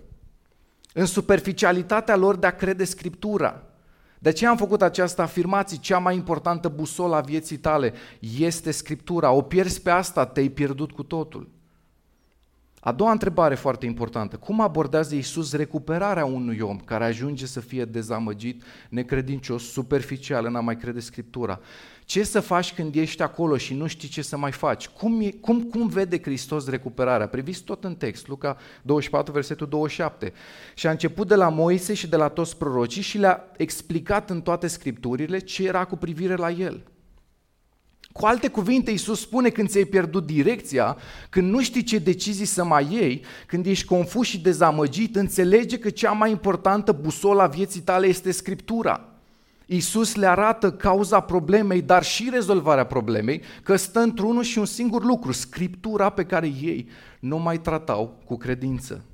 în 0.93 1.07
superficialitatea 1.07 2.17
lor 2.17 2.37
de 2.37 2.47
a 2.47 2.57
crede 2.57 2.85
Scriptura. 2.85 3.63
De 4.19 4.33
ce 4.33 4.47
am 4.47 4.57
făcut 4.57 4.83
această 4.83 5.23
afirmație? 5.23 5.79
Cea 5.81 5.99
mai 5.99 6.15
importantă 6.15 6.69
busolă 6.69 7.17
a 7.17 7.21
vieții 7.21 7.57
tale 7.57 7.93
este 8.39 8.71
Scriptura. 8.71 9.31
O 9.31 9.43
pierzi 9.43 9.83
pe 9.83 9.91
asta, 9.91 10.27
te-ai 10.27 10.49
pierdut 10.49 10.93
cu 10.93 11.03
totul. 11.03 11.49
A 12.81 12.93
doua 12.93 13.11
întrebare 13.11 13.55
foarte 13.55 13.87
importantă. 13.87 14.37
Cum 14.37 14.61
abordează 14.61 15.15
Iisus 15.15 15.53
recuperarea 15.53 16.25
unui 16.25 16.59
om 16.61 16.77
care 16.77 17.05
ajunge 17.05 17.47
să 17.47 17.61
fie 17.61 17.85
dezamăgit, 17.85 18.63
necredincios, 18.89 19.71
superficial, 19.71 20.45
în 20.45 20.57
a 20.57 20.61
mai 20.61 20.77
crede 20.77 21.01
Scriptura? 21.01 21.61
Ce 22.11 22.23
să 22.23 22.41
faci 22.41 22.73
când 22.73 22.95
ești 22.95 23.23
acolo 23.23 23.57
și 23.57 23.75
nu 23.75 23.87
știi 23.87 24.09
ce 24.09 24.23
să 24.23 24.37
mai 24.37 24.53
faci? 24.53 24.89
Cum, 24.89 25.21
e, 25.21 25.31
cum, 25.31 25.63
cum 25.63 25.89
vede 25.89 26.21
Hristos 26.23 26.69
recuperarea? 26.69 27.29
Priviți 27.29 27.63
tot 27.63 27.85
în 27.85 27.95
text, 27.95 28.29
Luca 28.29 28.57
24, 28.83 29.33
versetul 29.33 29.69
27. 29.69 30.33
Și 30.75 30.87
a 30.87 30.91
început 30.91 31.29
de 31.29 31.35
la 31.35 31.49
Moise 31.49 31.95
și 31.95 32.07
de 32.07 32.17
la 32.17 32.29
toți 32.29 32.57
prorocii 32.57 33.03
și 33.03 33.19
le-a 33.19 33.45
explicat 33.57 34.31
în 34.31 34.41
toate 34.41 34.67
scripturile 34.67 35.39
ce 35.39 35.67
era 35.67 35.85
cu 35.85 35.97
privire 35.97 36.35
la 36.35 36.51
el. 36.51 36.83
Cu 38.13 38.27
alte 38.27 38.49
cuvinte, 38.49 38.91
Iisus 38.91 39.21
spune 39.21 39.49
când 39.49 39.69
ți-ai 39.69 39.85
pierdut 39.85 40.27
direcția, 40.27 40.97
când 41.29 41.51
nu 41.51 41.63
știi 41.63 41.83
ce 41.83 41.99
decizii 41.99 42.45
să 42.45 42.65
mai 42.65 42.93
iei, 42.93 43.25
când 43.47 43.67
ești 43.67 43.87
confuz 43.87 44.27
și 44.27 44.41
dezamăgit, 44.41 45.17
înțelege 45.17 45.79
că 45.79 45.91
cea 45.91 46.13
mai 46.13 46.31
importantă 46.31 46.93
busola 46.93 47.47
vieții 47.47 47.81
tale 47.81 48.07
este 48.07 48.31
Scriptura. 48.31 49.10
Iisus 49.73 50.15
le 50.15 50.27
arată 50.27 50.73
cauza 50.73 51.21
problemei, 51.21 51.83
dar 51.83 52.03
și 52.03 52.29
rezolvarea 52.33 52.87
problemei, 52.87 53.43
că 53.63 53.77
stă 53.77 54.01
într-unul 54.01 54.43
și 54.43 54.59
un 54.59 54.65
singur 54.65 55.05
lucru, 55.05 55.33
Scriptura 55.33 56.11
pe 56.11 56.25
care 56.25 56.47
ei 56.47 56.89
nu 57.21 57.39
mai 57.39 57.61
tratau 57.61 58.21
cu 58.25 58.37
credință. 58.37 59.05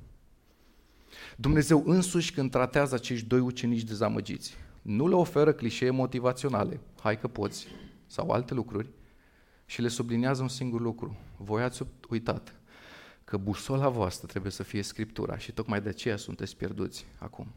Dumnezeu 1.35 1.83
însuși 1.85 2.31
când 2.31 2.51
tratează 2.51 2.95
acești 2.95 3.27
doi 3.27 3.39
ucenici 3.39 3.83
dezamăgiți, 3.83 4.55
nu 4.81 5.07
le 5.07 5.15
oferă 5.15 5.53
clișee 5.53 5.89
motivaționale, 5.89 6.79
hai 6.99 7.19
că 7.19 7.27
poți, 7.27 7.67
sau 8.07 8.29
alte 8.29 8.53
lucruri, 8.53 8.89
și 9.65 9.81
le 9.81 9.87
subliniază 9.87 10.41
un 10.41 10.47
singur 10.47 10.81
lucru. 10.81 11.15
Voi 11.35 11.63
ați 11.63 11.81
uitat 12.09 12.55
că 13.23 13.37
busola 13.37 13.89
voastră 13.89 14.27
trebuie 14.27 14.51
să 14.51 14.63
fie 14.63 14.81
Scriptura 14.81 15.37
și 15.37 15.51
tocmai 15.51 15.81
de 15.81 15.89
aceea 15.89 16.17
sunteți 16.17 16.55
pierduți 16.55 17.05
acum. 17.17 17.47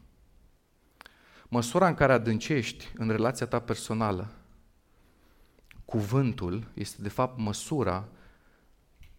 Măsura 1.52 1.88
în 1.88 1.95
care 1.95 2.12
adâncești 2.12 2.88
în 2.95 3.09
relația 3.09 3.47
ta 3.47 3.61
personală 3.61 4.30
cuvântul 5.85 6.71
este 6.75 7.02
de 7.02 7.09
fapt 7.09 7.38
măsura 7.38 8.09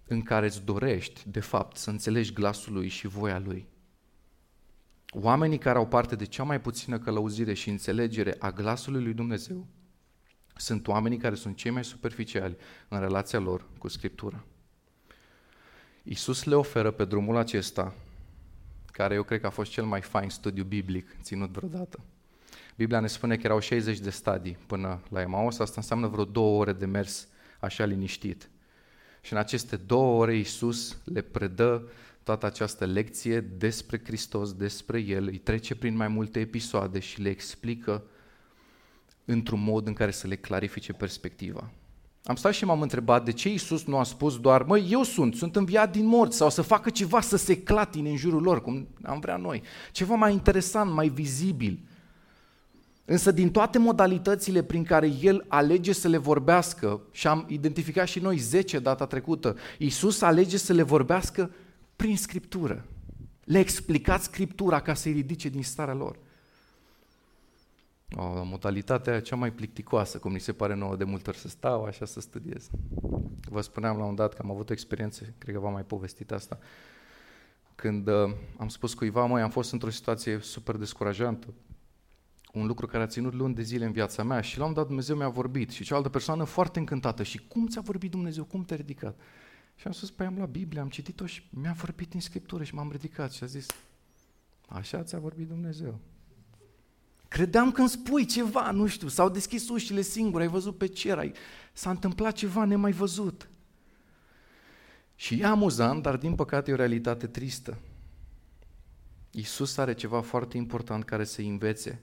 în 0.07 0.21
care 0.21 0.45
îți 0.45 0.63
dorești, 0.63 1.21
de 1.29 1.39
fapt, 1.39 1.77
să 1.77 1.89
înțelegi 1.89 2.33
glasul 2.33 2.73
lui 2.73 2.87
și 2.87 3.07
voia 3.07 3.39
lui. 3.39 3.67
Oamenii 5.09 5.57
care 5.57 5.77
au 5.77 5.87
parte 5.87 6.15
de 6.15 6.25
cea 6.25 6.43
mai 6.43 6.61
puțină 6.61 6.99
călăuzire 6.99 7.53
și 7.53 7.69
înțelegere 7.69 8.35
a 8.39 8.51
glasului 8.51 9.03
lui 9.03 9.13
Dumnezeu 9.13 9.67
sunt 10.55 10.87
oamenii 10.87 11.17
care 11.17 11.35
sunt 11.35 11.55
cei 11.55 11.71
mai 11.71 11.85
superficiali 11.85 12.57
în 12.87 12.99
relația 12.99 13.39
lor 13.39 13.65
cu 13.77 13.87
Scriptura. 13.87 14.43
Iisus 16.03 16.43
le 16.43 16.55
oferă 16.55 16.91
pe 16.91 17.05
drumul 17.05 17.35
acesta, 17.35 17.93
care 18.85 19.13
eu 19.13 19.23
cred 19.23 19.39
că 19.39 19.45
a 19.47 19.49
fost 19.49 19.71
cel 19.71 19.85
mai 19.85 20.01
fain 20.01 20.29
studiu 20.29 20.63
biblic 20.63 21.21
ținut 21.21 21.49
vreodată. 21.49 21.99
Biblia 22.81 22.99
ne 22.99 23.07
spune 23.07 23.35
că 23.35 23.41
erau 23.43 23.59
60 23.59 23.99
de 23.99 24.09
stadii 24.09 24.57
până 24.65 25.01
la 25.09 25.21
Emaus, 25.21 25.59
asta 25.59 25.73
înseamnă 25.77 26.07
vreo 26.07 26.25
două 26.25 26.59
ore 26.59 26.73
de 26.73 26.85
mers 26.85 27.27
așa 27.59 27.85
liniștit. 27.85 28.49
Și 29.21 29.33
în 29.33 29.39
aceste 29.39 29.75
două 29.75 30.21
ore 30.21 30.35
Iisus 30.35 30.97
le 31.03 31.21
predă 31.21 31.87
toată 32.23 32.45
această 32.45 32.85
lecție 32.85 33.39
despre 33.39 34.01
Hristos, 34.03 34.53
despre 34.53 34.99
El, 34.99 35.27
îi 35.27 35.37
trece 35.37 35.75
prin 35.75 35.95
mai 35.95 36.07
multe 36.07 36.39
episoade 36.39 36.99
și 36.99 37.21
le 37.21 37.29
explică 37.29 38.03
într-un 39.25 39.63
mod 39.63 39.87
în 39.87 39.93
care 39.93 40.11
să 40.11 40.27
le 40.27 40.35
clarifice 40.35 40.93
perspectiva. 40.93 41.71
Am 42.23 42.35
stat 42.35 42.53
și 42.53 42.65
m-am 42.65 42.81
întrebat 42.81 43.25
de 43.25 43.31
ce 43.31 43.49
Iisus 43.49 43.85
nu 43.85 43.97
a 43.97 44.03
spus 44.03 44.39
doar, 44.39 44.63
măi, 44.63 44.87
eu 44.89 45.03
sunt, 45.03 45.35
sunt 45.35 45.55
înviat 45.55 45.91
din 45.91 46.05
morți, 46.05 46.37
sau 46.37 46.49
să 46.49 46.61
facă 46.61 46.89
ceva 46.89 47.21
să 47.21 47.37
se 47.37 47.63
clatine 47.63 48.09
în 48.09 48.17
jurul 48.17 48.41
lor, 48.41 48.61
cum 48.61 48.87
am 49.03 49.19
vrea 49.19 49.37
noi. 49.37 49.61
Ceva 49.91 50.15
mai 50.15 50.33
interesant, 50.33 50.91
mai 50.91 51.07
vizibil. 51.07 51.79
Însă 53.05 53.31
din 53.31 53.51
toate 53.51 53.77
modalitățile 53.77 54.63
prin 54.63 54.83
care 54.83 55.07
El 55.21 55.45
alege 55.47 55.93
să 55.93 56.07
le 56.07 56.17
vorbească, 56.17 57.01
și 57.11 57.27
am 57.27 57.45
identificat 57.47 58.07
și 58.07 58.19
noi 58.19 58.37
10 58.37 58.79
data 58.79 59.05
trecută, 59.05 59.55
Iisus 59.77 60.21
alege 60.21 60.57
să 60.57 60.73
le 60.73 60.81
vorbească 60.81 61.51
prin 61.95 62.17
Scriptură. 62.17 62.85
Le 63.43 63.59
explicat 63.59 64.21
Scriptura 64.21 64.79
ca 64.79 64.93
să-i 64.93 65.11
ridice 65.11 65.49
din 65.49 65.63
starea 65.63 65.93
lor. 65.93 66.17
O, 68.15 68.43
modalitatea 68.43 69.21
cea 69.21 69.35
mai 69.35 69.51
plicticoasă, 69.51 70.17
cum 70.17 70.31
mi 70.31 70.39
se 70.39 70.53
pare 70.53 70.75
nouă 70.75 70.95
de 70.95 71.03
multe 71.03 71.29
ori 71.29 71.37
să 71.37 71.47
stau 71.47 71.83
așa 71.83 72.05
să 72.05 72.19
studiez. 72.19 72.69
Vă 73.49 73.61
spuneam 73.61 73.97
la 73.97 74.03
un 74.03 74.15
dat 74.15 74.33
că 74.33 74.41
am 74.43 74.51
avut 74.51 74.69
o 74.69 74.73
experiență, 74.73 75.23
cred 75.37 75.55
că 75.55 75.61
v-am 75.61 75.73
mai 75.73 75.83
povestit 75.83 76.31
asta, 76.31 76.59
când 77.75 78.07
uh, 78.07 78.33
am 78.57 78.67
spus 78.67 78.93
cuiva, 78.93 79.25
măi, 79.25 79.41
am 79.41 79.49
fost 79.49 79.71
într-o 79.71 79.89
situație 79.89 80.39
super 80.41 80.75
descurajantă, 80.75 81.47
un 82.51 82.65
lucru 82.65 82.85
care 82.85 83.03
a 83.03 83.07
ținut 83.07 83.33
luni 83.33 83.53
de 83.53 83.61
zile 83.61 83.85
în 83.85 83.91
viața 83.91 84.23
mea 84.23 84.41
și 84.41 84.57
la 84.57 84.65
un 84.65 84.73
dat 84.73 84.85
Dumnezeu 84.85 85.15
mi-a 85.15 85.29
vorbit 85.29 85.69
și 85.69 85.83
cealaltă 85.83 86.09
persoană 86.09 86.43
foarte 86.43 86.79
încântată 86.79 87.23
și 87.23 87.37
cum 87.47 87.67
ți-a 87.67 87.81
vorbit 87.81 88.11
Dumnezeu, 88.11 88.43
cum 88.43 88.63
te-a 88.63 88.75
ridicat? 88.75 89.19
Și 89.75 89.87
am 89.87 89.93
spus, 89.93 90.11
păi 90.11 90.25
am 90.25 90.35
luat 90.35 90.49
Biblia, 90.49 90.81
am 90.81 90.89
citit-o 90.89 91.25
și 91.25 91.47
mi-a 91.49 91.73
vorbit 91.73 92.09
din 92.09 92.21
Scriptură 92.21 92.63
și 92.63 92.75
m-am 92.75 92.91
ridicat 92.91 93.31
și 93.31 93.43
a 93.43 93.45
zis, 93.45 93.65
așa 94.67 95.03
ți-a 95.03 95.19
vorbit 95.19 95.47
Dumnezeu. 95.47 95.99
Credeam 97.27 97.71
că 97.71 97.79
îmi 97.79 97.89
spui 97.89 98.25
ceva, 98.25 98.71
nu 98.71 98.87
știu, 98.87 99.07
s-au 99.07 99.29
deschis 99.29 99.69
ușile 99.69 100.01
singure, 100.01 100.43
ai 100.43 100.49
văzut 100.49 100.77
pe 100.77 100.87
cer, 100.87 101.17
ai... 101.17 101.33
s-a 101.73 101.89
întâmplat 101.89 102.33
ceva 102.33 102.65
nemai 102.65 102.91
văzut. 102.91 103.49
Și 105.15 105.39
e 105.39 105.45
amuzant, 105.45 106.01
dar 106.01 106.17
din 106.17 106.35
păcate 106.35 106.69
e 106.69 106.73
o 106.73 106.77
realitate 106.77 107.27
tristă. 107.27 107.77
Iisus 109.31 109.77
are 109.77 109.93
ceva 109.93 110.21
foarte 110.21 110.57
important 110.57 111.03
care 111.03 111.23
să 111.23 111.41
învețe 111.41 112.01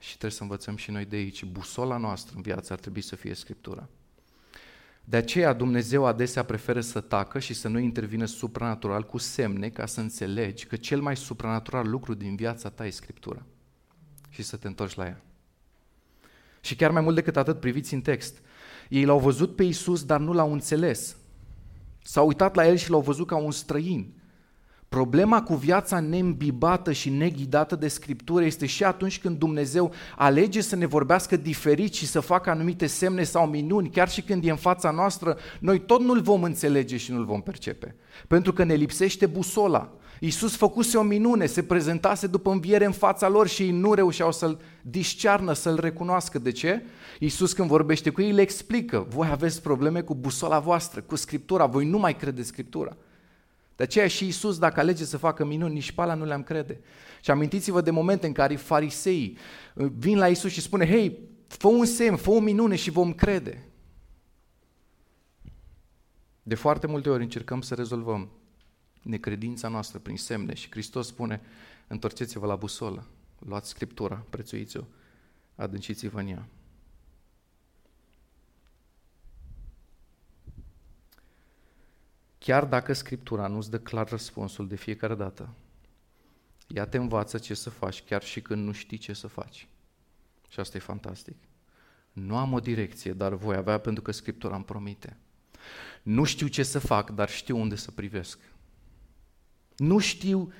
și 0.00 0.08
trebuie 0.08 0.30
să 0.30 0.42
învățăm 0.42 0.76
și 0.76 0.90
noi 0.90 1.04
de 1.04 1.16
aici. 1.16 1.44
Busola 1.44 1.96
noastră 1.96 2.32
în 2.36 2.42
viață 2.42 2.72
ar 2.72 2.78
trebui 2.78 3.00
să 3.00 3.16
fie 3.16 3.34
Scriptura. 3.34 3.88
De 5.04 5.16
aceea 5.16 5.52
Dumnezeu 5.52 6.04
adesea 6.04 6.44
preferă 6.44 6.80
să 6.80 7.00
tacă 7.00 7.38
și 7.38 7.54
să 7.54 7.68
nu 7.68 7.78
intervină 7.78 8.24
supranatural 8.24 9.02
cu 9.02 9.18
semne 9.18 9.68
ca 9.68 9.86
să 9.86 10.00
înțelegi 10.00 10.66
că 10.66 10.76
cel 10.76 11.00
mai 11.00 11.16
supranatural 11.16 11.88
lucru 11.88 12.14
din 12.14 12.36
viața 12.36 12.70
ta 12.70 12.86
e 12.86 12.90
Scriptura 12.90 13.42
și 14.28 14.42
să 14.42 14.56
te 14.56 14.66
întorci 14.66 14.94
la 14.94 15.04
ea. 15.04 15.22
Și 16.60 16.76
chiar 16.76 16.90
mai 16.90 17.02
mult 17.02 17.14
decât 17.14 17.36
atât, 17.36 17.60
priviți 17.60 17.94
în 17.94 18.00
text. 18.00 18.38
Ei 18.88 19.04
l-au 19.04 19.18
văzut 19.18 19.56
pe 19.56 19.62
Isus, 19.62 20.04
dar 20.04 20.20
nu 20.20 20.32
l-au 20.32 20.52
înțeles. 20.52 21.16
S-au 22.02 22.26
uitat 22.26 22.54
la 22.54 22.66
el 22.66 22.76
și 22.76 22.90
l-au 22.90 23.00
văzut 23.00 23.26
ca 23.26 23.36
un 23.36 23.50
străin. 23.50 24.19
Problema 24.96 25.42
cu 25.42 25.54
viața 25.54 26.00
neîmbibată 26.00 26.92
și 26.92 27.10
neghidată 27.10 27.76
de 27.76 27.88
Scriptură 27.88 28.44
este 28.44 28.66
și 28.66 28.84
atunci 28.84 29.20
când 29.20 29.38
Dumnezeu 29.38 29.92
alege 30.16 30.60
să 30.60 30.76
ne 30.76 30.86
vorbească 30.86 31.36
diferit 31.36 31.94
și 31.94 32.06
să 32.06 32.20
facă 32.20 32.50
anumite 32.50 32.86
semne 32.86 33.22
sau 33.22 33.46
minuni, 33.46 33.90
chiar 33.90 34.08
și 34.08 34.22
când 34.22 34.44
e 34.44 34.50
în 34.50 34.56
fața 34.56 34.90
noastră, 34.90 35.36
noi 35.60 35.80
tot 35.80 36.00
nu-L 36.00 36.20
vom 36.20 36.42
înțelege 36.42 36.96
și 36.96 37.12
nu-L 37.12 37.24
vom 37.24 37.40
percepe. 37.40 37.96
Pentru 38.26 38.52
că 38.52 38.64
ne 38.64 38.74
lipsește 38.74 39.26
busola. 39.26 39.92
Iisus 40.20 40.56
făcuse 40.56 40.96
o 40.96 41.02
minune, 41.02 41.46
se 41.46 41.62
prezentase 41.62 42.26
după 42.26 42.50
înviere 42.50 42.84
în 42.84 42.92
fața 42.92 43.28
lor 43.28 43.48
și 43.48 43.62
ei 43.62 43.70
nu 43.70 43.94
reușeau 43.94 44.32
să-L 44.32 44.60
discearnă, 44.82 45.52
să-L 45.52 45.78
recunoască. 45.80 46.38
De 46.38 46.50
ce? 46.50 46.82
Iisus 47.18 47.52
când 47.52 47.68
vorbește 47.68 48.10
cu 48.10 48.22
ei 48.22 48.32
le 48.32 48.40
explică, 48.40 49.06
voi 49.08 49.28
aveți 49.30 49.62
probleme 49.62 50.00
cu 50.00 50.14
busola 50.14 50.58
voastră, 50.58 51.00
cu 51.00 51.16
Scriptura, 51.16 51.66
voi 51.66 51.86
nu 51.86 51.98
mai 51.98 52.16
credeți 52.16 52.48
Scriptura. 52.48 52.96
De 53.80 53.86
aceea 53.86 54.08
și 54.08 54.24
Iisus, 54.24 54.58
dacă 54.58 54.80
alege 54.80 55.04
să 55.04 55.16
facă 55.16 55.44
minuni, 55.44 55.74
nici 55.74 55.92
pe 55.92 56.14
nu 56.14 56.24
le-am 56.24 56.42
crede. 56.42 56.80
Și 57.20 57.30
amintiți-vă 57.30 57.80
de 57.80 57.90
momente 57.90 58.26
în 58.26 58.32
care 58.32 58.56
farisei 58.56 59.38
uh, 59.74 59.90
vin 59.96 60.18
la 60.18 60.28
Iisus 60.28 60.52
și 60.52 60.60
spune, 60.60 60.86
hei, 60.86 61.18
fă 61.46 61.68
un 61.68 61.84
semn, 61.84 62.16
fă 62.16 62.30
o 62.30 62.40
minune 62.40 62.76
și 62.76 62.90
vom 62.90 63.12
crede. 63.12 63.68
De 66.42 66.54
foarte 66.54 66.86
multe 66.86 67.10
ori 67.10 67.22
încercăm 67.22 67.60
să 67.60 67.74
rezolvăm 67.74 68.28
necredința 69.02 69.68
noastră 69.68 69.98
prin 69.98 70.16
semne 70.16 70.54
și 70.54 70.70
Hristos 70.70 71.06
spune, 71.06 71.40
întorceți-vă 71.86 72.46
la 72.46 72.56
busolă, 72.56 73.06
luați 73.38 73.68
Scriptura, 73.68 74.26
prețuiți-o, 74.30 74.82
adânciți-vă 75.54 76.20
în 76.20 76.28
ea. 76.28 76.48
Chiar 82.44 82.64
dacă 82.64 82.92
Scriptura 82.92 83.46
nu-ți 83.46 83.70
dă 83.70 83.78
clar 83.78 84.08
răspunsul 84.08 84.68
de 84.68 84.76
fiecare 84.76 85.14
dată, 85.14 85.48
ea 86.66 86.86
te 86.86 86.96
învață 86.96 87.38
ce 87.38 87.54
să 87.54 87.70
faci 87.70 88.02
chiar 88.02 88.22
și 88.22 88.40
când 88.40 88.64
nu 88.64 88.72
știi 88.72 88.98
ce 88.98 89.12
să 89.12 89.26
faci. 89.26 89.68
Și 90.48 90.60
asta 90.60 90.76
e 90.76 90.80
fantastic. 90.80 91.36
Nu 92.12 92.36
am 92.36 92.52
o 92.52 92.60
direcție, 92.60 93.12
dar 93.12 93.34
voi 93.34 93.56
avea 93.56 93.78
pentru 93.78 94.02
că 94.02 94.12
Scriptura 94.12 94.54
îmi 94.54 94.64
promite. 94.64 95.16
Nu 96.02 96.24
știu 96.24 96.46
ce 96.46 96.62
să 96.62 96.78
fac, 96.78 97.10
dar 97.10 97.30
știu 97.30 97.58
unde 97.58 97.74
să 97.74 97.90
privesc. 97.90 98.38
Nu 99.76 99.98
știu 99.98 100.52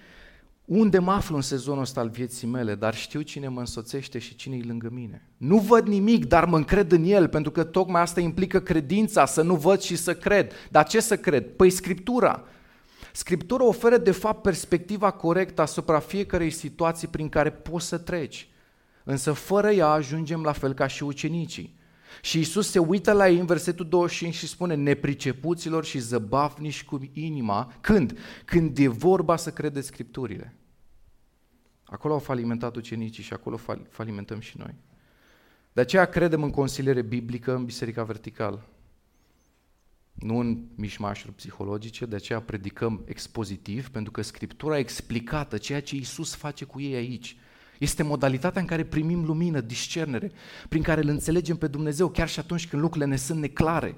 unde 0.73 0.99
mă 0.99 1.13
aflu 1.13 1.37
în 1.37 1.43
sezonul 1.43 1.83
ăsta 1.83 2.01
al 2.01 2.09
vieții 2.09 2.47
mele, 2.47 2.75
dar 2.75 2.95
știu 2.95 3.21
cine 3.21 3.49
mă 3.49 3.61
însoțește 3.61 4.19
și 4.19 4.35
cine 4.35 4.57
e 4.57 4.67
lângă 4.67 4.89
mine. 4.93 5.29
Nu 5.37 5.59
văd 5.59 5.87
nimic, 5.87 6.25
dar 6.27 6.45
mă 6.45 6.57
încred 6.57 6.93
în 6.93 7.05
El, 7.05 7.29
pentru 7.29 7.51
că 7.51 7.65
tocmai 7.65 8.01
asta 8.01 8.21
implică 8.21 8.61
credința, 8.61 9.27
să 9.27 9.43
nu 9.43 9.55
văd 9.55 9.81
și 9.81 9.97
să 9.97 10.15
cred. 10.15 10.53
Dar 10.71 10.87
ce 10.87 11.01
să 11.01 11.17
cred? 11.17 11.57
Păi 11.57 11.71
Scriptura. 11.71 12.45
Scriptura 13.13 13.65
oferă 13.65 13.97
de 13.97 14.11
fapt 14.11 14.43
perspectiva 14.43 15.11
corectă 15.11 15.63
asupra 15.63 15.99
fiecarei 15.99 16.51
situații 16.51 17.09
prin 17.09 17.29
care 17.29 17.51
poți 17.51 17.87
să 17.87 17.99
treci. 17.99 18.49
Însă 19.05 19.33
fără 19.33 19.71
ea 19.71 19.89
ajungem 19.89 20.43
la 20.43 20.53
fel 20.53 20.73
ca 20.73 20.87
și 20.87 21.03
ucenicii. 21.03 21.79
Și 22.23 22.39
Isus 22.39 22.71
se 22.71 22.79
uită 22.79 23.13
la 23.13 23.29
ei 23.29 23.39
în 23.39 23.47
versetul 23.47 23.89
25 23.89 24.35
și 24.35 24.47
spune 24.47 24.75
nepricepuților 24.75 25.85
și 25.85 25.99
zăbafnici 25.99 26.85
cu 26.85 27.01
inima. 27.13 27.73
Când? 27.81 28.19
Când 28.45 28.79
e 28.79 28.89
vorba 28.89 29.37
să 29.37 29.51
credeți 29.51 29.87
Scripturile. 29.87 30.55
Acolo 31.91 32.15
au 32.15 32.21
falimentat 32.21 32.77
ucenicii 32.77 33.23
și 33.23 33.33
acolo 33.33 33.59
falimentăm 33.89 34.41
și 34.41 34.59
noi. 34.59 34.75
De 35.73 35.81
aceea 35.81 36.05
credem 36.05 36.43
în 36.43 36.51
consiliere 36.51 37.03
biblică 37.03 37.55
în 37.55 37.65
Biserica 37.65 38.03
Vertical. 38.03 38.67
Nu 40.13 40.39
în 40.39 40.65
mișmașuri 40.75 41.33
psihologice, 41.33 42.07
de 42.07 42.17
aceea 42.17 42.41
predicăm 42.41 43.03
expozitiv, 43.05 43.89
pentru 43.89 44.13
că 44.13 44.23
Scriptura 44.23 44.79
explicată, 44.79 45.59
ceea 45.59 45.83
ce 45.83 45.97
Isus 45.97 46.35
face 46.35 46.65
cu 46.65 46.81
ei 46.81 46.95
aici, 46.95 47.37
este 47.79 48.03
modalitatea 48.03 48.61
în 48.61 48.67
care 48.67 48.85
primim 48.85 49.25
lumină, 49.25 49.61
discernere, 49.61 50.33
prin 50.69 50.83
care 50.83 51.01
îl 51.01 51.09
înțelegem 51.09 51.57
pe 51.57 51.67
Dumnezeu, 51.67 52.09
chiar 52.09 52.29
și 52.29 52.39
atunci 52.39 52.69
când 52.69 52.83
lucrurile 52.83 53.11
ne 53.11 53.17
sunt 53.17 53.41
neclare. 53.41 53.97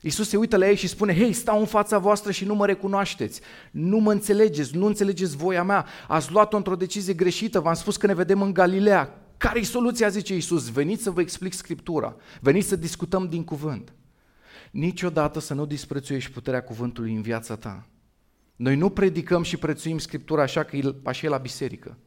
Iisus 0.00 0.28
se 0.28 0.36
uită 0.36 0.56
la 0.56 0.68
ei 0.68 0.76
și 0.76 0.86
spune, 0.86 1.14
hei, 1.14 1.32
stau 1.32 1.58
în 1.60 1.66
fața 1.66 1.98
voastră 1.98 2.32
și 2.32 2.44
nu 2.44 2.54
mă 2.54 2.66
recunoașteți, 2.66 3.40
nu 3.70 3.98
mă 3.98 4.12
înțelegeți, 4.12 4.76
nu 4.76 4.86
înțelegeți 4.86 5.36
voia 5.36 5.62
mea, 5.62 5.86
ați 6.08 6.32
luat-o 6.32 6.56
într-o 6.56 6.76
decizie 6.76 7.14
greșită, 7.14 7.60
v-am 7.60 7.74
spus 7.74 7.96
că 7.96 8.06
ne 8.06 8.14
vedem 8.14 8.42
în 8.42 8.52
Galileea. 8.52 9.22
Care-i 9.36 9.64
soluția, 9.64 10.08
zice 10.08 10.34
Iisus? 10.34 10.70
Veniți 10.70 11.02
să 11.02 11.10
vă 11.10 11.20
explic 11.20 11.52
Scriptura, 11.52 12.16
veniți 12.40 12.68
să 12.68 12.76
discutăm 12.76 13.28
din 13.28 13.44
cuvânt. 13.44 13.92
Niciodată 14.70 15.40
să 15.40 15.54
nu 15.54 15.66
disprețuiești 15.66 16.30
puterea 16.30 16.62
cuvântului 16.62 17.14
în 17.14 17.22
viața 17.22 17.56
ta. 17.56 17.86
Noi 18.56 18.76
nu 18.76 18.90
predicăm 18.90 19.42
și 19.42 19.56
prețuim 19.56 19.98
Scriptura 19.98 20.42
așa 20.42 20.62
că 20.62 20.76
e, 20.76 20.94
așa 21.04 21.26
e 21.26 21.30
la 21.30 21.38
biserică. 21.38 21.98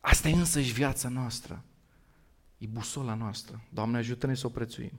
Asta 0.00 0.28
e 0.28 0.32
însăși 0.32 0.72
viața 0.72 1.08
noastră. 1.08 1.64
E 2.58 2.66
busola 2.66 3.14
noastră. 3.14 3.62
Doamne, 3.70 3.96
ajută-ne 3.96 4.34
să 4.34 4.46
o 4.46 4.50
prețuim. 4.50 4.92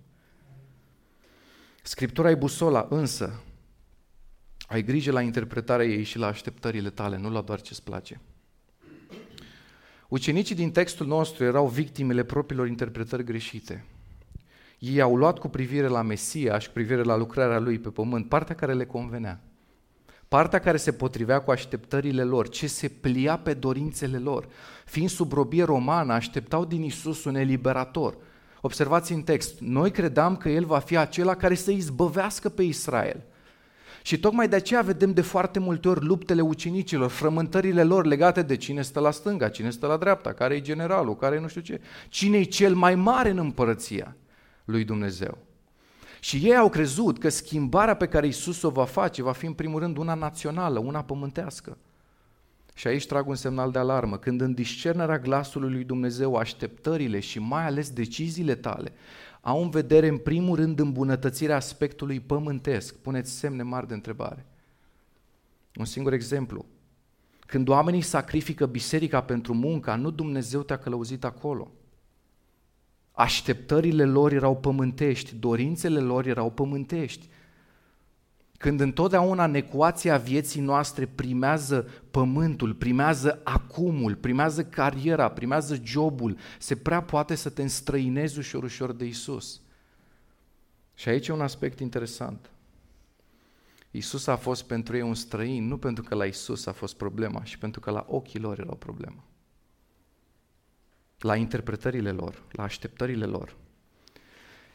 Scriptura 1.84 2.30
e 2.30 2.36
busola, 2.36 2.88
însă 2.89 3.44
ai 4.68 4.84
grijă 4.84 5.12
la 5.12 5.22
interpretarea 5.22 5.86
ei 5.86 6.04
și 6.04 6.18
la 6.18 6.28
așteptările 6.28 6.89
tale, 6.89 7.18
nu 7.18 7.30
la 7.30 7.42
doar 7.42 7.62
ce-ți 7.62 7.84
place. 7.84 8.22
Ucenicii 10.08 10.56
din 10.56 10.72
textul 10.72 11.08
nostru 11.08 11.44
erau 11.44 11.68
victimele 11.68 12.24
propriilor 12.24 12.68
interpretări 12.68 13.24
greșite. 13.24 13.86
Ei 14.80 15.02
au 15.02 15.15
luat 15.15 15.39
cu 15.39 15.48
privire 15.48 15.88
la 15.88 16.02
Mesia 16.02 16.60
și 16.60 16.68
cu 16.68 16.74
privire 16.74 17.04
la 17.04 17.15
lucrarea 17.15 17.60
lui 17.60 17.80
pe 17.80 17.89
pământ 17.89 18.30
partea 18.30 18.56
care 18.56 18.74
le 18.74 18.86
convenea. 18.86 19.42
Partea 20.28 20.60
care 20.60 20.78
se 20.78 20.92
potrivea 20.92 21.39
cu 21.42 21.52
așteptările 21.52 22.24
lor, 22.24 22.50
ce 22.50 22.68
se 22.68 22.88
plia 22.88 23.38
pe 23.38 23.54
dorințele 23.54 24.18
lor. 24.18 24.48
Fiind 24.86 25.10
sub 25.10 25.32
robie 25.32 25.63
romană, 25.63 26.13
așteptau 26.13 26.65
din 26.65 26.84
Isus 26.84 27.24
un 27.24 27.36
eliberator– 27.36 28.18
Observați 28.62 29.13
în 29.13 29.22
text, 29.22 29.60
noi 29.60 29.91
credeam 29.91 30.36
că 30.36 30.50
El 30.50 30.65
va 30.65 30.80
fi 30.80 30.98
acela 30.98 31.36
care 31.36 31.56
să 31.56 31.72
izbăvească 31.72 32.50
pe 32.50 32.63
Israel. 32.63 33.24
Și 34.02 34.19
tocmai 34.19 34.48
de 34.48 34.56
aceea 34.56 34.82
vedem 34.82 35.13
de 35.13 35.22
foarte 35.22 35.60
multe 35.60 35.88
ori 35.88 36.06
luptele 36.06 36.41
ucenicilor, 36.41 37.10
frământările 37.10 37.84
lor 37.84 38.06
legate 38.06 38.41
de 38.41 38.56
cine 38.56 38.82
stă 38.82 39.00
la 39.00 39.12
stânga, 39.12 39.50
cine 39.50 39.69
stă 39.69 39.88
la 39.88 39.98
dreapta, 39.98 40.34
care 40.34 40.56
e 40.56 40.62
generalul, 40.62 41.15
care 41.15 41.36
e 41.36 41.39
nu 41.39 41.48
știu 41.48 41.62
ce, 41.62 41.82
cine 42.10 42.38
e 42.38 42.43
cel 42.43 42.76
mai 42.76 42.95
mare 42.95 43.30
în 43.30 43.38
împărăția 43.38 44.15
lui 44.65 44.84
Dumnezeu. 44.84 45.38
Și 46.19 46.38
ei 46.38 46.56
au 46.56 46.69
crezut 46.69 47.19
că 47.19 47.30
schimbarea 47.30 47.95
pe 47.95 48.08
care 48.08 48.28
Isus 48.28 48.62
o 48.62 48.69
va 48.69 48.86
face 48.86 49.22
va 49.22 49.32
fi 49.32 49.45
în 49.45 49.54
primul 49.54 49.80
rând 49.80 49.98
una 49.98 50.13
națională, 50.13 50.80
una 50.80 51.04
pământească. 51.04 51.78
Și 52.80 52.88
aici 52.88 53.06
trag 53.06 53.28
un 53.28 53.36
semnal 53.36 53.72
de 53.72 53.80
alarmă. 53.80 54.18
Când 54.18 54.42
în 54.42 54.54
discernerea 54.54 55.20
glasului 55.20 55.72
lui 55.72 55.84
Dumnezeu 55.84 56.36
așteptările 56.36 57.20
și 57.20 57.39
mai 57.39 57.65
ales 57.65 57.89
deciziile 57.89 58.56
tale 58.56 58.94
au 59.42 59.63
în 59.63 59.70
vedere 59.70 60.08
în 60.08 60.18
primul 60.18 60.56
rând 60.56 60.80
îmbunătățirea 60.80 61.56
aspectului 61.56 62.20
pământesc, 62.20 62.96
puneți 62.96 63.32
semne 63.32 63.63
mari 63.63 63.88
de 63.88 63.94
întrebare. 63.94 64.46
Un 65.76 65.86
singur 65.86 66.13
exemplu. 66.13 66.65
Când 67.39 67.68
oamenii 67.68 68.02
sacrifică 68.02 68.65
biserica 68.65 69.22
pentru 69.22 69.54
munca, 69.54 69.96
nu 69.96 70.10
Dumnezeu 70.10 70.62
te-a 70.62 70.78
călăuzit 70.78 71.24
acolo. 71.24 71.72
Așteptările 73.12 74.06
lor 74.06 74.32
erau 74.32 74.58
pământești, 74.58 75.36
dorințele 75.36 76.00
lor 76.00 76.26
erau 76.26 76.52
pământești. 76.52 77.30
Când 78.60 78.80
întotdeauna 78.80 79.43
în 79.43 79.54
ecuația 79.54 80.17
vieții 80.17 80.62
noastre 80.62 81.06
primează 81.06 81.88
pământul, 82.12 82.74
primează 82.74 83.41
acumul, 83.43 84.15
primează 84.15 84.65
cariera, 84.65 85.32
primează 85.32 85.80
jobul, 85.84 86.38
se 86.58 86.76
prea 86.76 87.02
poate 87.02 87.36
să 87.36 87.50
te 87.50 87.62
înstrăinezi 87.62 88.38
ușor, 88.38 88.63
ușor 88.63 88.91
de 88.91 89.06
Isus. 89.06 89.62
Și 90.93 91.10
aici 91.10 91.28
e 91.28 91.34
un 91.34 91.41
aspect 91.41 91.80
interesant. 91.80 92.50
Isus 93.91 94.28
a 94.28 94.36
fost 94.36 94.63
pentru 94.63 94.95
ei 94.95 95.02
un 95.02 95.15
străin, 95.15 95.67
nu 95.67 95.78
pentru 95.78 96.04
că 96.04 96.15
la 96.15 96.26
Isus 96.26 96.65
a 96.65 96.72
fost 96.72 96.95
problema, 96.95 97.43
și 97.43 97.58
pentru 97.58 97.80
că 97.80 97.91
la 97.91 98.06
ochii 98.10 98.39
lor 98.39 98.60
era 98.60 98.72
o 98.72 98.76
problemă. 98.76 99.24
La 101.19 101.36
interpretările 101.36 102.12
lor, 102.12 102.43
la 102.52 102.63
așteptările 102.63 103.26
lor. 103.26 103.56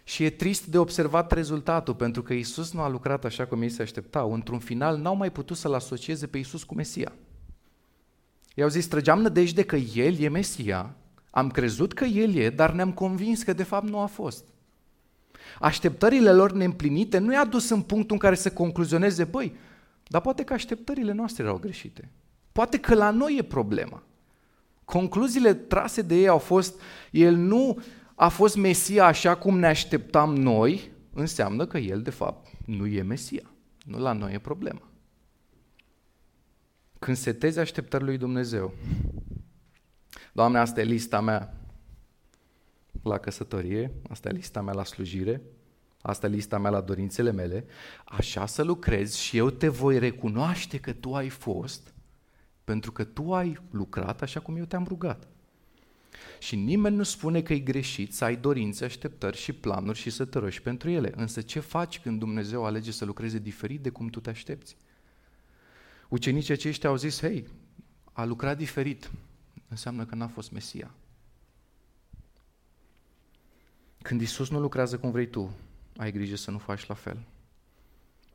Și 0.05 0.25
e 0.25 0.31
trist 0.31 0.67
de 0.67 0.79
observat 0.79 1.33
rezultatul, 1.33 1.95
pentru 1.95 2.23
că 2.23 2.33
Isus 2.33 2.73
nu 2.73 2.81
a 2.81 2.88
lucrat 2.88 3.25
așa 3.25 3.47
cum 3.47 3.62
ei 3.62 3.69
se 3.69 3.83
așteptau. 3.83 4.33
Într-un 4.33 4.59
final 4.59 4.99
n-au 4.99 5.17
mai 5.17 5.33
putut 5.33 5.57
să-L 5.57 5.75
asocieze 5.75 6.27
pe 6.27 6.38
Isus 6.38 6.64
cu 6.64 6.75
Mesia. 6.75 7.12
I-au 8.55 8.69
zis, 8.69 8.87
trăgeam 8.87 9.21
nădejde 9.21 9.62
că 9.62 9.77
El 9.77 10.19
e 10.19 10.29
Mesia, 10.29 10.95
am 11.31 11.51
crezut 11.51 11.93
că 11.93 12.05
El 12.05 12.35
e, 12.35 12.51
dar 12.51 12.73
ne-am 12.73 12.93
convins 12.93 13.43
că 13.43 13.53
de 13.53 13.62
fapt 13.62 13.88
nu 13.88 13.99
a 13.99 14.07
fost. 14.07 14.45
Așteptările 15.61 16.33
lor 16.33 16.53
neîmplinite 16.53 17.19
nu 17.19 17.33
i-a 17.33 17.45
dus 17.45 17.69
în 17.69 17.83
punctul 17.83 18.12
în 18.12 18.19
care 18.19 18.35
să 18.35 18.51
concluzioneze, 18.51 19.25
băi, 19.25 19.57
dar 20.09 20.21
poate 20.21 20.45
că 20.45 20.53
așteptările 20.53 21.12
noastre 21.12 21.43
erau 21.43 21.57
greșite. 21.57 22.11
Poate 22.53 22.79
că 22.79 22.95
la 22.95 23.11
noi 23.11 23.37
e 23.37 23.43
problema. 23.43 24.03
Concluziile 24.85 25.55
trase 25.55 26.03
de 26.03 26.14
ei 26.14 26.29
au 26.29 26.38
fost, 26.38 26.81
el 27.11 27.35
nu 27.35 27.83
a 28.14 28.29
fost 28.29 28.57
Mesia 28.57 29.07
așa 29.07 29.37
cum 29.37 29.59
ne 29.59 29.66
așteptam 29.66 30.37
noi, 30.37 30.92
înseamnă 31.12 31.66
că 31.66 31.79
el 31.79 32.03
de 32.03 32.11
fapt 32.11 32.48
nu 32.66 32.87
e 32.87 33.03
Mesia. 33.03 33.50
Nu 33.85 33.98
la 33.98 34.12
noi 34.12 34.35
e 34.35 34.38
problema. 34.38 34.83
când 36.98 37.16
setezi 37.16 37.59
așteptările 37.59 38.09
lui 38.09 38.18
Dumnezeu, 38.18 38.74
Doamne, 40.35 40.59
asta 40.59 40.81
e 40.81 40.85
lista 40.85 41.20
mea 41.20 41.55
la 43.03 43.18
căsătorie, 43.18 43.92
asta 44.09 44.29
e 44.29 44.33
lista 44.33 44.62
mea 44.62 44.74
la 44.74 44.85
slujire, 44.85 45.42
asta 46.03 46.27
e 46.27 46.31
lista 46.31 46.59
mea 46.59 46.70
la 46.70 46.81
dorințele 46.81 47.33
mele, 47.33 47.64
așa 48.05 48.46
să 48.46 48.62
lucrezi 48.62 49.20
și 49.20 49.37
eu 49.37 49.50
te 49.50 49.68
voi 49.68 49.98
recunoaște 49.98 50.79
că 50.79 50.92
tu 50.92 51.14
ai 51.14 51.29
fost, 51.29 51.94
pentru 52.64 52.92
că 52.92 53.05
tu 53.05 53.35
ai 53.35 53.61
lucrat 53.70 54.22
așa 54.22 54.40
cum 54.40 54.57
eu 54.57 54.64
te-am 54.64 54.85
rugat. 54.88 55.29
Și 56.38 56.57
nimeni 56.57 56.96
nu 56.96 57.03
spune 57.03 57.42
că 57.42 57.53
e 57.53 57.59
greșit 57.59 58.14
să 58.14 58.24
ai 58.24 58.37
dorințe, 58.37 58.85
așteptări 58.85 59.37
și 59.37 59.53
planuri 59.53 59.98
și 59.98 60.11
să 60.11 60.24
te 60.24 60.38
rogi 60.38 60.62
pentru 60.62 60.90
ele. 60.90 61.12
Însă 61.16 61.40
ce 61.40 61.61
faci 61.61 62.00
când 62.00 62.18
Dumnezeu 62.18 62.64
alege 62.64 62.90
să 62.90 63.05
lucreze 63.05 63.38
diferit 63.38 63.81
de 63.81 63.90
cum 63.90 64.09
tu 64.09 64.20
te 64.20 64.31
aștepți? 64.31 64.77
Ucenicii 66.09 66.53
aceștia 66.53 66.88
au 66.88 66.96
zis, 66.96 67.20
hei, 67.20 67.48
a 68.12 68.24
lucrat 68.24 68.57
diferit, 68.57 69.11
înseamnă 69.68 70.05
că 70.05 70.14
n-a 70.14 70.29
fost 70.29 70.50
Mesia. 70.50 70.94
Când 74.03 74.20
Isus 74.20 74.50
nu 74.50 74.61
lucrează 74.61 74.98
cum 74.98 75.11
vrei 75.11 75.27
tu, 75.27 75.57
ai 75.96 76.12
grijă 76.12 76.37
să 76.37 76.50
nu 76.50 76.59
faci 76.59 76.87
la 76.87 76.94
fel. 76.94 77.18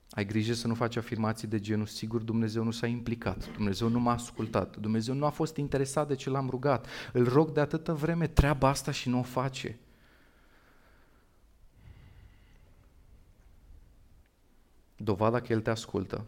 Ai 0.10 0.26
grijă 0.26 0.54
să 0.54 0.68
nu 0.68 0.74
faci 0.74 0.96
afirmații 0.96 1.48
de 1.48 1.60
genul, 1.60 1.86
sigur 1.86 2.22
Dumnezeu 2.22 2.64
nu 2.64 2.72
s-a 2.72 2.88
implicat, 2.88 3.52
Dumnezeu 3.54 3.88
nu 3.88 4.00
m-a 4.00 4.14
ascultat, 4.14 4.78
Dumnezeu 4.78 5.14
nu 5.14 5.26
a 5.26 5.30
fost 5.30 5.56
interesat 5.56 6.08
de 6.08 6.16
ce 6.16 6.30
l-am 6.30 6.50
rugat, 6.50 6.88
îl 7.14 7.28
rog 7.28 7.52
de 7.52 7.60
atâtă 7.60 7.94
vreme 7.94 8.28
treaba 8.28 8.68
asta 8.68 8.92
și 8.92 9.10
nu 9.10 9.20
o 9.20 9.24
face. 9.24 9.80
Dovada 14.96 15.40
că 15.40 15.54
El 15.54 15.62
te 15.62 15.70
ascultă 15.70 16.26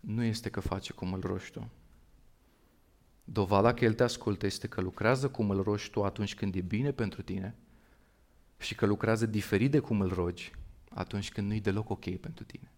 nu 0.00 0.22
este 0.22 0.50
că 0.50 0.60
face 0.60 0.92
cum 0.92 1.12
îl 1.12 1.20
rogi 1.20 1.50
tu. 1.50 1.68
Dovada 3.24 3.74
că 3.74 3.84
El 3.84 3.94
te 3.94 4.02
ascultă 4.02 4.46
este 4.46 4.66
că 4.66 4.80
lucrează 4.80 5.28
cum 5.28 5.50
îl 5.50 5.62
rogi 5.62 5.90
tu 5.90 6.04
atunci 6.04 6.34
când 6.34 6.54
e 6.54 6.60
bine 6.60 6.92
pentru 6.92 7.22
tine 7.22 7.54
și 8.58 8.74
că 8.74 8.86
lucrează 8.86 9.26
diferit 9.26 9.70
de 9.70 9.78
cum 9.78 10.00
îl 10.00 10.12
rogi 10.12 10.52
atunci 10.94 11.30
când 11.30 11.46
nu-i 11.48 11.60
deloc 11.60 11.90
ok 11.90 12.16
pentru 12.16 12.44
tine. 12.44 12.70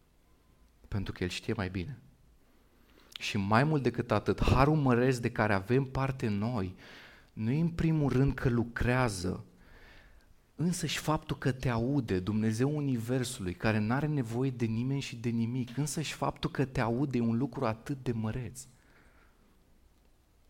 Pentru 0.89 1.13
că 1.13 1.23
El 1.23 1.29
știe 1.29 1.53
mai 1.53 1.69
bine. 1.69 1.99
Și 3.19 3.37
mai 3.37 3.65
mult 3.65 3.83
decât 3.83 4.11
atât, 4.11 4.43
harul 4.43 4.77
măresc 4.77 5.21
de 5.21 5.31
care 5.31 5.55
avem 5.55 5.85
parte 5.85 6.29
noi, 6.29 6.75
nu 7.33 7.51
e 7.51 7.61
în 7.61 7.69
primul 7.69 8.13
rând 8.13 8.35
că 8.35 8.49
lucrează, 8.49 9.45
însă 10.55 10.87
și 10.87 10.99
faptul 10.99 11.37
că 11.37 11.53
te 11.53 11.69
aude, 11.69 12.19
Dumnezeu 12.19 12.77
Universului, 12.77 13.55
care 13.55 13.79
nu 13.79 13.93
are 13.93 14.07
nevoie 14.07 14.51
de 14.51 14.65
nimeni 14.65 15.01
și 15.01 15.17
de 15.17 15.29
nimic, 15.29 15.77
însă 15.77 16.01
și 16.01 16.13
faptul 16.13 16.51
că 16.51 16.65
te 16.65 16.81
aude 16.81 17.19
e 17.19 17.21
un 17.21 17.37
lucru 17.37 17.67
atât 17.67 18.03
de 18.03 18.13
măreț. 18.13 18.67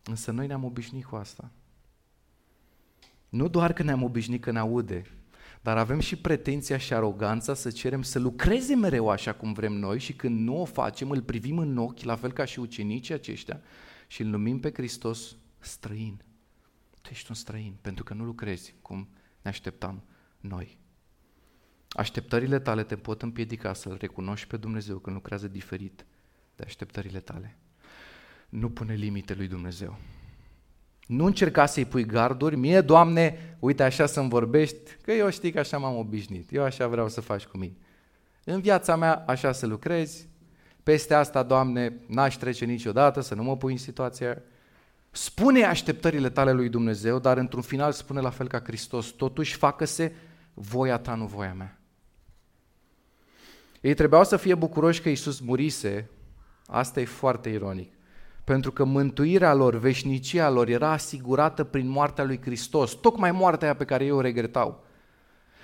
Însă 0.03 0.31
noi 0.31 0.47
ne-am 0.47 0.63
obișnuit 0.63 1.05
cu 1.05 1.15
asta. 1.15 1.51
Nu 3.29 3.47
doar 3.47 3.73
că 3.73 3.83
ne-am 3.83 4.03
obișnuit 4.03 4.41
că 4.41 4.51
ne 4.51 4.59
aude, 4.59 5.05
dar 5.61 5.77
avem 5.77 5.99
și 5.99 6.15
pretenția 6.15 6.77
și 6.77 6.93
aroganța 6.93 7.53
să 7.53 7.71
cerem 7.71 8.01
să 8.01 8.19
lucreze 8.19 8.75
mereu 8.75 9.09
așa 9.09 9.33
cum 9.33 9.53
vrem 9.53 9.73
noi 9.73 9.99
și 9.99 10.13
când 10.13 10.39
nu 10.39 10.61
o 10.61 10.65
facem, 10.65 11.09
îl 11.09 11.21
privim 11.21 11.57
în 11.57 11.77
ochi, 11.77 12.03
la 12.03 12.15
fel 12.15 12.31
ca 12.31 12.45
și 12.45 12.59
ucenicii 12.59 13.13
aceștia, 13.13 13.61
și 14.07 14.21
îl 14.21 14.27
numim 14.27 14.59
pe 14.59 14.71
Hristos 14.73 15.35
străin. 15.59 16.21
Tu 17.01 17.09
ești 17.11 17.25
un 17.29 17.35
străin, 17.35 17.77
pentru 17.81 18.03
că 18.03 18.13
nu 18.13 18.23
lucrezi 18.23 18.75
cum 18.81 19.09
ne 19.41 19.49
așteptam 19.49 20.03
noi. 20.39 20.79
Așteptările 21.89 22.59
tale 22.59 22.83
te 22.83 22.95
pot 22.95 23.21
împiedica 23.21 23.73
să-L 23.73 23.97
recunoști 23.99 24.47
pe 24.47 24.57
Dumnezeu 24.57 24.97
când 24.97 25.15
lucrează 25.15 25.47
diferit 25.47 26.05
de 26.55 26.63
așteptările 26.65 27.19
tale. 27.19 27.57
Nu 28.49 28.69
pune 28.69 28.93
limite 28.93 29.33
lui 29.33 29.47
Dumnezeu. 29.47 29.97
Nu 31.07 31.25
încerca 31.25 31.65
să-i 31.65 31.85
pui 31.85 32.05
garduri, 32.05 32.55
mie, 32.55 32.81
Doamne, 32.81 33.55
uite 33.59 33.83
așa 33.83 34.05
să-mi 34.05 34.29
vorbești, 34.29 34.91
că 35.01 35.11
eu 35.11 35.29
știi 35.29 35.51
că 35.51 35.59
așa 35.59 35.77
m-am 35.77 35.97
obișnuit, 35.97 36.53
eu 36.53 36.63
așa 36.63 36.87
vreau 36.87 37.09
să 37.09 37.21
faci 37.21 37.45
cu 37.45 37.57
mine. 37.57 37.75
În 38.43 38.61
viața 38.61 38.95
mea 38.95 39.23
așa 39.27 39.51
să 39.51 39.65
lucrezi, 39.65 40.27
peste 40.83 41.13
asta, 41.13 41.43
Doamne, 41.43 41.93
n-aș 42.07 42.35
trece 42.35 42.65
niciodată, 42.65 43.21
să 43.21 43.35
nu 43.35 43.43
mă 43.43 43.57
pui 43.57 43.71
în 43.71 43.77
situația 43.77 44.41
Spune 45.11 45.63
așteptările 45.63 46.29
tale 46.29 46.51
lui 46.51 46.69
Dumnezeu, 46.69 47.19
dar 47.19 47.37
într-un 47.37 47.61
final 47.61 47.91
spune 47.91 48.21
la 48.21 48.29
fel 48.29 48.47
ca 48.47 48.59
Hristos, 48.59 49.07
totuși 49.07 49.55
facă-se 49.55 50.15
voia 50.53 50.97
ta, 50.97 51.15
nu 51.15 51.25
voia 51.25 51.53
mea. 51.53 51.79
Ei 53.81 53.93
trebuiau 53.93 54.23
să 54.23 54.37
fie 54.37 54.55
bucuroși 54.55 55.01
că 55.01 55.09
Iisus 55.09 55.39
murise, 55.39 56.09
asta 56.65 56.99
e 56.99 57.05
foarte 57.05 57.49
ironic 57.49 57.96
pentru 58.47 58.71
că 58.71 58.83
mântuirea 58.83 59.53
lor, 59.53 59.75
veșnicia 59.75 60.49
lor 60.49 60.67
era 60.67 60.91
asigurată 60.91 61.63
prin 61.63 61.87
moartea 61.87 62.23
lui 62.23 62.39
Hristos, 62.41 62.91
tocmai 62.91 63.31
moartea 63.31 63.75
pe 63.75 63.85
care 63.85 64.03
ei 64.03 64.11
o 64.11 64.21
regretau. 64.21 64.83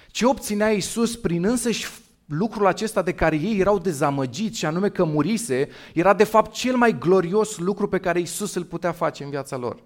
Ce 0.08 0.26
obținea 0.26 0.72
Iisus 0.72 1.16
prin 1.16 1.46
însăși 1.46 1.88
lucrul 2.26 2.68
acesta 2.68 3.02
de 3.02 3.14
care 3.14 3.36
ei 3.36 3.60
erau 3.60 3.80
dezamăgiți 3.80 4.58
și 4.58 4.66
anume 4.66 4.90
că 4.90 5.04
murise, 5.04 5.70
era 5.94 6.14
de 6.14 6.24
fapt 6.24 6.52
cel 6.52 6.76
mai 6.76 6.98
glorios 6.98 7.58
lucru 7.58 7.88
pe 7.88 8.00
care 8.00 8.20
Iisus 8.20 8.56
îl 8.56 8.64
putea 8.64 8.92
face 8.92 9.24
în 9.24 9.30
viața 9.30 9.58
lor. 9.58 9.84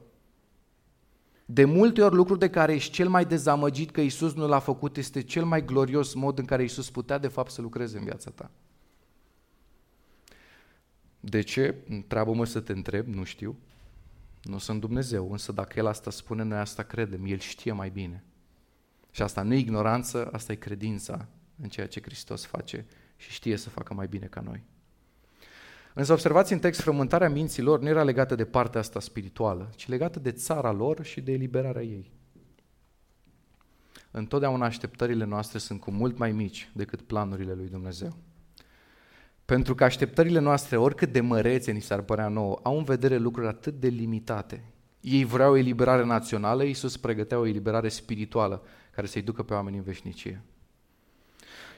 De 1.46 1.66
multe 1.66 2.02
ori 2.02 2.16
lucrul 2.16 2.38
de 2.38 2.50
care 2.50 2.74
ești 2.74 2.92
cel 2.92 3.10
mai 3.10 3.26
dezamăgit 3.26 3.92
că 3.92 4.02
Iisus 4.02 4.34
nu 4.34 4.48
l-a 4.48 4.60
făcut 4.60 4.98
este 4.98 5.22
cel 5.22 5.46
mai 5.46 5.66
glorios 5.66 6.14
mod 6.14 6.40
în 6.40 6.46
care 6.46 6.62
Iisus 6.62 6.90
putea 6.90 7.18
de 7.18 7.28
fapt 7.28 7.52
să 7.52 7.62
lucreze 7.62 7.98
în 7.98 8.04
viața 8.04 8.32
ta. 8.36 8.52
De 11.30 11.42
ce? 11.42 11.76
Întreabă-mă 11.90 12.46
să 12.46 12.60
te 12.60 12.72
întreb, 12.72 13.08
nu 13.08 13.24
știu. 13.24 13.58
Nu 14.44 14.58
sunt 14.58 14.80
Dumnezeu, 14.80 15.32
însă 15.32 15.52
dacă 15.52 15.80
El 15.80 15.88
asta 15.88 16.12
spune, 16.12 16.44
noi 16.44 16.58
asta 16.58 16.84
credem. 16.84 17.26
El 17.26 17.38
știe 17.38 17.72
mai 17.72 17.90
bine. 17.90 18.24
Și 19.12 19.22
asta 19.22 19.42
nu 19.42 19.54
e 19.54 19.58
ignoranță, 19.58 20.30
asta 20.32 20.52
e 20.52 20.56
credința 20.56 21.28
în 21.62 21.70
ceea 21.70 21.88
ce 21.88 22.02
Hristos 22.02 22.46
face 22.46 22.86
și 23.16 23.32
știe 23.32 23.58
să 23.58 23.70
facă 23.70 23.94
mai 23.94 24.08
bine 24.08 24.26
ca 24.26 24.42
noi. 24.42 24.64
Însă 25.94 26.14
observați 26.14 26.54
în 26.54 26.60
text, 26.60 26.82
frământarea 26.82 27.30
minților 27.30 27.80
nu 27.80 27.88
era 27.88 28.04
legată 28.04 28.36
de 28.36 28.46
partea 28.46 28.80
asta 28.80 29.00
spirituală, 29.00 29.70
ci 29.76 29.88
legată 29.88 30.20
de 30.20 30.32
țara 30.32 30.72
lor 30.72 31.04
și 31.04 31.22
de 31.22 31.32
eliberarea 31.32 31.84
ei. 31.84 32.12
Întotdeauna 34.12 34.66
așteptările 34.66 35.26
noastre 35.26 35.58
sunt 35.58 35.80
cu 35.80 35.92
mult 35.92 36.18
mai 36.18 36.32
mici 36.32 36.70
decât 36.74 37.02
planurile 37.02 37.54
lui 37.54 37.68
Dumnezeu. 37.68 38.18
Pentru 39.48 39.76
că 39.76 39.84
așteptările 39.84 40.40
noastre, 40.40 40.78
oricât 40.78 41.12
de 41.12 41.22
mărețe 41.22 41.72
ni 41.72 41.82
s-ar 41.82 42.02
părea 42.02 42.28
nouă, 42.28 42.60
au 42.64 42.78
în 42.78 42.84
vedere 42.84 43.18
lucruri 43.18 43.48
atât 43.48 43.80
de 43.80 43.88
limitate. 43.88 44.64
Ei 45.02 45.24
vreau 45.24 45.52
o 45.52 45.58
eliberare 45.58 46.06
națională, 46.06 46.64
Iisus 46.64 46.98
pregătea 46.98 47.40
o 47.40 47.46
eliberare 47.46 47.90
spirituală 47.90 48.64
care 48.92 49.08
să-i 49.08 49.22
ducă 49.22 49.44
pe 49.44 49.54
oameni 49.54 49.78
în 49.78 49.84
veșnicie. 49.84 50.44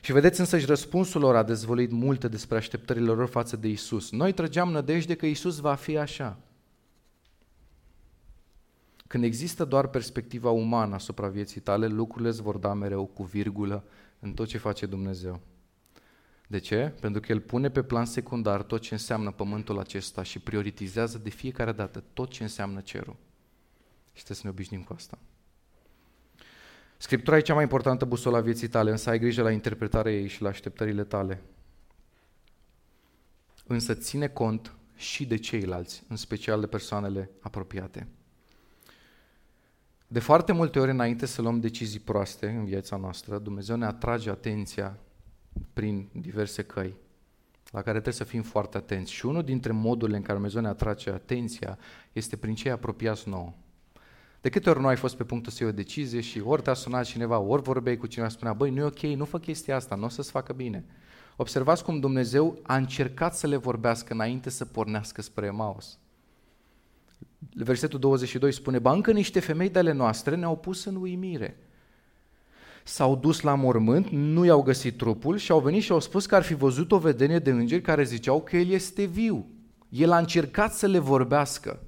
Și 0.02 0.12
vedeți 0.12 0.40
însă 0.40 0.58
și 0.58 0.66
răspunsul 0.66 1.22
lor 1.22 1.36
a 1.36 1.44
dezvolit 1.44 1.92
multe 1.92 2.28
despre 2.28 2.58
așteptările 2.58 3.12
lor 3.12 3.28
față 3.28 3.56
de 3.56 3.68
Isus. 3.68 4.12
Noi 4.12 4.34
trăgeam 4.34 4.72
nădejde 4.72 5.16
că 5.16 5.26
Isus 5.26 5.60
va 5.60 5.76
fi 5.76 5.98
așa. 5.98 6.40
Când 9.08 9.24
există 9.24 9.66
doar 9.66 9.88
perspectiva 9.88 10.50
umană 10.50 10.96
asupra 10.96 11.28
vieții 11.28 11.62
tale, 11.62 11.88
lucrurile 11.88 12.30
îți 12.30 12.42
vor 12.42 12.58
da 12.58 12.74
mereu 12.74 13.06
cu 13.06 13.24
virgulă 13.24 13.84
în 14.20 14.34
tot 14.34 14.48
ce 14.48 14.58
face 14.58 14.86
Dumnezeu. 14.86 15.42
De 16.50 16.58
ce? 16.58 16.94
Pentru 17.00 17.22
că 17.22 17.32
El 17.32 17.40
pune 17.40 17.70
pe 17.70 17.84
plan 17.84 18.06
secundar 18.06 18.62
tot 18.62 18.82
ce 18.82 18.94
înseamnă 18.94 19.32
pământul 19.32 19.80
acesta 19.80 20.24
și 20.24 20.40
prioritizează 20.40 21.18
de 21.18 21.30
fiecare 21.30 21.72
dată 21.72 22.04
tot 22.14 22.30
ce 22.30 22.44
înseamnă 22.44 22.82
cerul. 22.82 23.16
Și 24.14 24.24
trebuie 24.24 24.38
să 24.38 24.42
ne 24.44 24.50
obișnim 24.50 24.84
cu 24.84 24.94
asta. 24.94 25.18
Scriptura 26.98 27.38
e 27.38 27.42
cea 27.42 27.54
mai 27.54 27.64
importantă 27.64 28.06
busola 28.06 28.38
a 28.38 28.42
vieții 28.42 28.68
tale, 28.68 28.92
însă 28.92 29.10
ai 29.10 29.20
grijă 29.20 29.42
la 29.42 29.52
interpretarea 29.52 30.12
ei 30.12 30.28
și 30.28 30.42
la 30.42 30.50
așteptările 30.50 31.04
tale. 31.04 31.42
Însă 33.68 33.94
ține 33.94 34.28
cont 34.28 34.76
și 34.96 35.26
de 35.26 35.38
ceilalți, 35.38 36.04
în 36.08 36.16
special 36.16 36.60
de 36.60 36.68
persoanele 36.68 37.30
apropiate. 37.40 38.08
De 40.08 40.20
foarte 40.20 40.52
multe 40.52 40.80
ori 40.80 40.92
înainte 40.92 41.26
să 41.26 41.42
luăm 41.42 41.60
decizii 41.60 42.00
proaste 42.00 42.48
în 42.48 42.66
viața 42.66 42.96
noastră, 42.96 43.38
Dumnezeu 43.38 43.76
ne 43.76 43.86
atrage 43.86 44.30
atenția 44.30 45.00
prin 45.74 46.10
diverse 46.12 46.64
căi 46.64 46.96
la 47.72 47.82
care 47.82 47.92
trebuie 47.92 48.14
să 48.14 48.24
fim 48.24 48.42
foarte 48.42 48.78
atenți. 48.78 49.12
Și 49.12 49.26
unul 49.26 49.44
dintre 49.44 49.72
modurile 49.72 50.18
în 50.18 50.24
care 50.24 50.34
Dumnezeu 50.34 50.62
ne 50.62 50.68
atrage 50.68 51.10
atenția 51.10 51.78
este 52.14 52.36
prin 52.36 52.56
cei 52.56 52.72
apropiați 52.72 53.30
nouă. 53.30 53.54
De 54.42 54.50
câte 54.50 54.70
ori 54.70 54.80
nu 54.80 54.88
ai 54.88 54.96
fost 54.96 55.16
pe 55.16 55.24
punctul 55.24 55.52
să 55.52 55.64
iei 55.64 55.72
o 55.72 55.76
decizie 55.76 56.22
și 56.22 56.40
ori 56.40 56.62
te-a 56.62 56.74
sunat 56.74 57.06
cineva, 57.06 57.40
ori 57.40 57.62
vorbeai 57.62 57.98
cu 57.98 58.08
cineva, 58.08 58.30
spunea, 58.30 58.54
băi, 58.54 58.70
nu 58.70 58.80
e 58.80 58.84
ok, 58.84 59.00
nu 59.00 59.26
fă 59.26 59.40
chestia 59.40 59.76
asta, 59.76 59.96
nu 59.96 60.06
o 60.06 60.10
să-ți 60.10 60.32
facă 60.32 60.54
bine. 60.54 60.86
Observați 61.36 61.84
cum 61.84 62.00
Dumnezeu 62.00 62.60
a 62.62 62.76
încercat 62.76 63.36
să 63.36 63.48
le 63.48 63.56
vorbească 63.56 64.14
înainte 64.14 64.50
să 64.50 64.66
pornească 64.66 65.22
spre 65.22 65.46
Emaus. 65.46 65.98
Versetul 67.54 68.00
22 68.00 68.52
spune, 68.52 68.80
ba 68.80 68.92
încă 68.92 69.12
niște 69.12 69.40
femei 69.40 69.70
de 69.70 69.80
ale 69.80 69.92
noastre 69.92 70.36
ne-au 70.36 70.58
pus 70.58 70.86
în 70.86 70.96
uimire 70.96 71.58
s-au 72.90 73.16
dus 73.16 73.42
la 73.42 73.56
mormânt, 73.56 74.10
nu 74.10 74.46
i-au 74.46 74.62
găsit 74.62 74.98
trupul 74.98 75.38
și 75.38 75.52
au 75.52 75.60
venit 75.60 75.84
și 75.84 75.92
au 75.92 76.00
spus 76.00 76.26
că 76.26 76.36
ar 76.36 76.44
fi 76.44 76.54
văzut 76.54 76.92
o 76.92 76.98
vedenie 76.98 77.40
de 77.40 77.50
îngeri 77.50 77.82
care 77.82 78.04
ziceau 78.04 78.42
că 78.42 78.58
el 78.58 78.70
este 78.70 79.04
viu. 79.04 79.46
El 79.90 80.12
a 80.12 80.18
încercat 80.18 80.74
să 80.74 80.88
le 80.88 81.00
vorbească. 81.00 81.84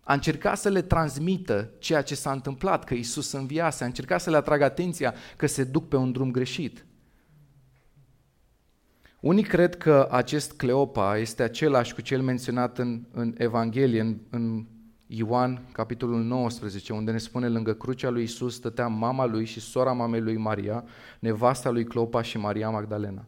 A 0.00 0.12
încercat 0.12 0.58
să 0.58 0.68
le 0.68 0.82
transmită 0.82 1.70
ceea 1.78 2.02
ce 2.02 2.14
s-a 2.14 2.32
întâmplat, 2.32 2.84
că 2.84 2.94
Isus 2.94 3.32
înviase, 3.32 3.82
a 3.82 3.86
încercat 3.86 4.20
să 4.20 4.30
le 4.30 4.36
atragă 4.36 4.64
atenția 4.64 5.14
că 5.36 5.46
se 5.46 5.64
duc 5.64 5.88
pe 5.88 5.96
un 5.96 6.12
drum 6.12 6.30
greșit. 6.30 6.84
Unii 9.20 9.44
cred 9.44 9.76
că 9.76 10.08
acest 10.10 10.52
Cleopa 10.52 11.18
este 11.18 11.42
același 11.42 11.94
cu 11.94 12.00
cel 12.00 12.22
menționat 12.22 12.78
în, 12.78 13.04
în 13.12 13.34
Evanghelie, 13.38 14.00
în, 14.00 14.16
în 14.30 14.64
Ioan, 15.06 15.60
capitolul 15.72 16.22
19, 16.22 16.92
unde 16.92 17.10
ne 17.10 17.18
spune 17.18 17.48
lângă 17.48 17.72
crucea 17.72 18.10
lui 18.10 18.22
Isus 18.22 18.54
stătea 18.54 18.86
mama 18.86 19.26
lui 19.26 19.44
și 19.44 19.60
sora 19.60 19.92
mamei 19.92 20.20
lui 20.20 20.36
Maria, 20.36 20.84
nevasta 21.18 21.70
lui 21.70 21.84
Cleopa 21.84 22.22
și 22.22 22.38
Maria 22.38 22.70
Magdalena. 22.70 23.24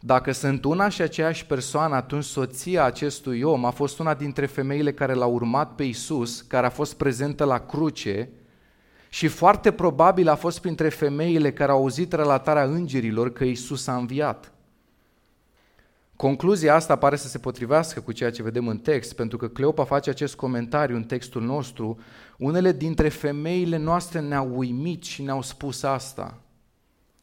Dacă 0.00 0.32
sunt 0.32 0.64
una 0.64 0.88
și 0.88 1.02
aceeași 1.02 1.46
persoană, 1.46 1.94
atunci 1.94 2.24
soția 2.24 2.84
acestui 2.84 3.42
om 3.42 3.64
a 3.64 3.70
fost 3.70 3.98
una 3.98 4.14
dintre 4.14 4.46
femeile 4.46 4.92
care 4.92 5.12
l-au 5.12 5.32
urmat 5.32 5.74
pe 5.74 5.82
Isus, 5.82 6.40
care 6.40 6.66
a 6.66 6.70
fost 6.70 6.96
prezentă 6.96 7.44
la 7.44 7.58
cruce 7.58 8.28
și 9.08 9.28
foarte 9.28 9.72
probabil 9.72 10.28
a 10.28 10.34
fost 10.34 10.60
printre 10.60 10.88
femeile 10.88 11.52
care 11.52 11.72
au 11.72 11.78
auzit 11.78 12.12
relatarea 12.12 12.64
îngerilor 12.64 13.32
că 13.32 13.44
Isus 13.44 13.86
a 13.86 13.96
înviat. 13.96 14.52
Concluzia 16.16 16.74
asta 16.74 16.96
pare 16.96 17.16
să 17.16 17.28
se 17.28 17.38
potrivească 17.38 18.00
cu 18.00 18.12
ceea 18.12 18.30
ce 18.30 18.42
vedem 18.42 18.68
în 18.68 18.78
text, 18.78 19.14
pentru 19.14 19.36
că 19.36 19.48
Cleopa 19.48 19.84
face 19.84 20.10
acest 20.10 20.34
comentariu 20.34 20.96
în 20.96 21.04
textul 21.04 21.42
nostru. 21.42 21.98
Unele 22.38 22.72
dintre 22.72 23.08
femeile 23.08 23.76
noastre 23.76 24.20
ne-au 24.20 24.56
uimit 24.56 25.02
și 25.02 25.22
ne-au 25.22 25.42
spus 25.42 25.82
asta. 25.82 26.40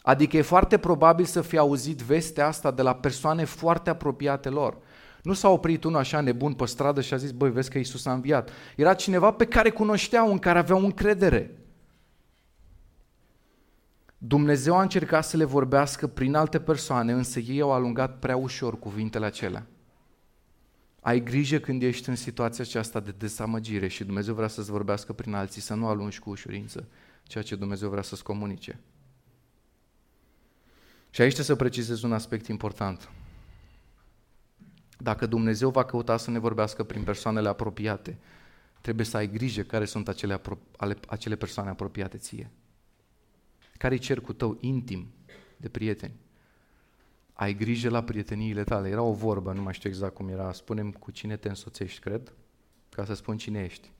Adică 0.01 0.37
e 0.37 0.41
foarte 0.41 0.77
probabil 0.77 1.25
să 1.25 1.41
fie 1.41 1.59
auzit 1.59 1.99
vestea 1.99 2.47
asta 2.47 2.71
de 2.71 2.81
la 2.81 2.95
persoane 2.95 3.43
foarte 3.43 3.89
apropiate 3.89 4.49
lor. 4.49 4.77
Nu 5.21 5.33
s-a 5.33 5.49
oprit 5.49 5.83
unul 5.83 5.99
așa 5.99 6.21
nebun 6.21 6.53
pe 6.53 6.65
stradă 6.65 7.01
și 7.01 7.13
a 7.13 7.17
zis, 7.17 7.31
băi, 7.31 7.51
vezi 7.51 7.69
că 7.69 7.77
Isus 7.77 8.05
a 8.05 8.13
înviat. 8.13 8.49
Era 8.75 8.93
cineva 8.93 9.31
pe 9.31 9.45
care 9.45 9.69
cunoșteau, 9.69 10.31
în 10.31 10.39
care 10.39 10.59
aveau 10.59 10.83
încredere. 10.83 11.62
Dumnezeu 14.25 14.75
a 14.75 14.81
încercat 14.81 15.25
să 15.25 15.37
le 15.37 15.43
vorbească 15.43 16.07
prin 16.07 16.35
alte 16.35 16.59
persoane, 16.59 17.11
însă 17.11 17.39
ei 17.39 17.61
au 17.61 17.71
alungat 17.71 18.19
prea 18.19 18.35
ușor 18.35 18.79
cuvintele 18.79 19.25
acelea. 19.25 19.67
Ai 21.01 21.23
grijă 21.23 21.59
când 21.59 21.81
ești 21.81 22.09
în 22.09 22.15
situația 22.15 22.63
aceasta 22.63 22.99
de 22.99 23.13
desamăgire 23.17 23.87
și 23.87 24.03
Dumnezeu 24.03 24.33
vrea 24.33 24.47
să-ți 24.47 24.71
vorbească 24.71 25.13
prin 25.13 25.33
alții, 25.33 25.61
să 25.61 25.73
nu 25.73 25.87
alungi 25.87 26.19
cu 26.19 26.29
ușurință 26.29 26.87
ceea 27.23 27.43
ce 27.43 27.55
Dumnezeu 27.55 27.89
vrea 27.89 28.01
să-ți 28.01 28.23
comunice. 28.23 28.79
Și 31.09 31.21
aici 31.21 31.33
trebuie 31.33 31.55
să 31.55 31.63
precizez 31.63 32.03
un 32.03 32.13
aspect 32.13 32.47
important. 32.47 33.09
Dacă 34.97 35.25
Dumnezeu 35.25 35.69
va 35.69 35.85
căuta 35.85 36.17
să 36.17 36.31
ne 36.31 36.39
vorbească 36.39 36.83
prin 36.83 37.03
persoanele 37.03 37.49
apropiate, 37.49 38.17
trebuie 38.81 39.05
să 39.05 39.17
ai 39.17 39.27
grijă 39.27 39.61
care 39.61 39.85
sunt 39.85 40.07
acele, 40.07 40.39
apro- 40.39 40.99
acele 41.07 41.35
persoane 41.35 41.69
apropiate 41.69 42.17
ție. 42.17 42.51
Care-i 43.83 43.99
cercul 43.99 44.33
tău 44.33 44.57
intim 44.61 45.07
de 45.57 45.69
prieteni? 45.69 46.13
Ai 47.33 47.53
grijă 47.53 47.89
la 47.89 48.03
prieteniile 48.03 48.63
tale. 48.63 48.89
Era 48.89 49.01
o 49.01 49.13
vorbă, 49.13 49.53
nu 49.53 49.61
mai 49.61 49.73
știu 49.73 49.89
exact 49.89 50.13
cum 50.13 50.27
era, 50.27 50.51
spunem 50.51 50.91
cu 50.91 51.11
cine 51.11 51.37
te 51.37 51.49
însoțești, 51.49 51.99
cred, 51.99 52.33
ca 52.89 53.05
să 53.05 53.13
spun 53.13 53.37
cine 53.37 53.63
ești. 53.63 53.91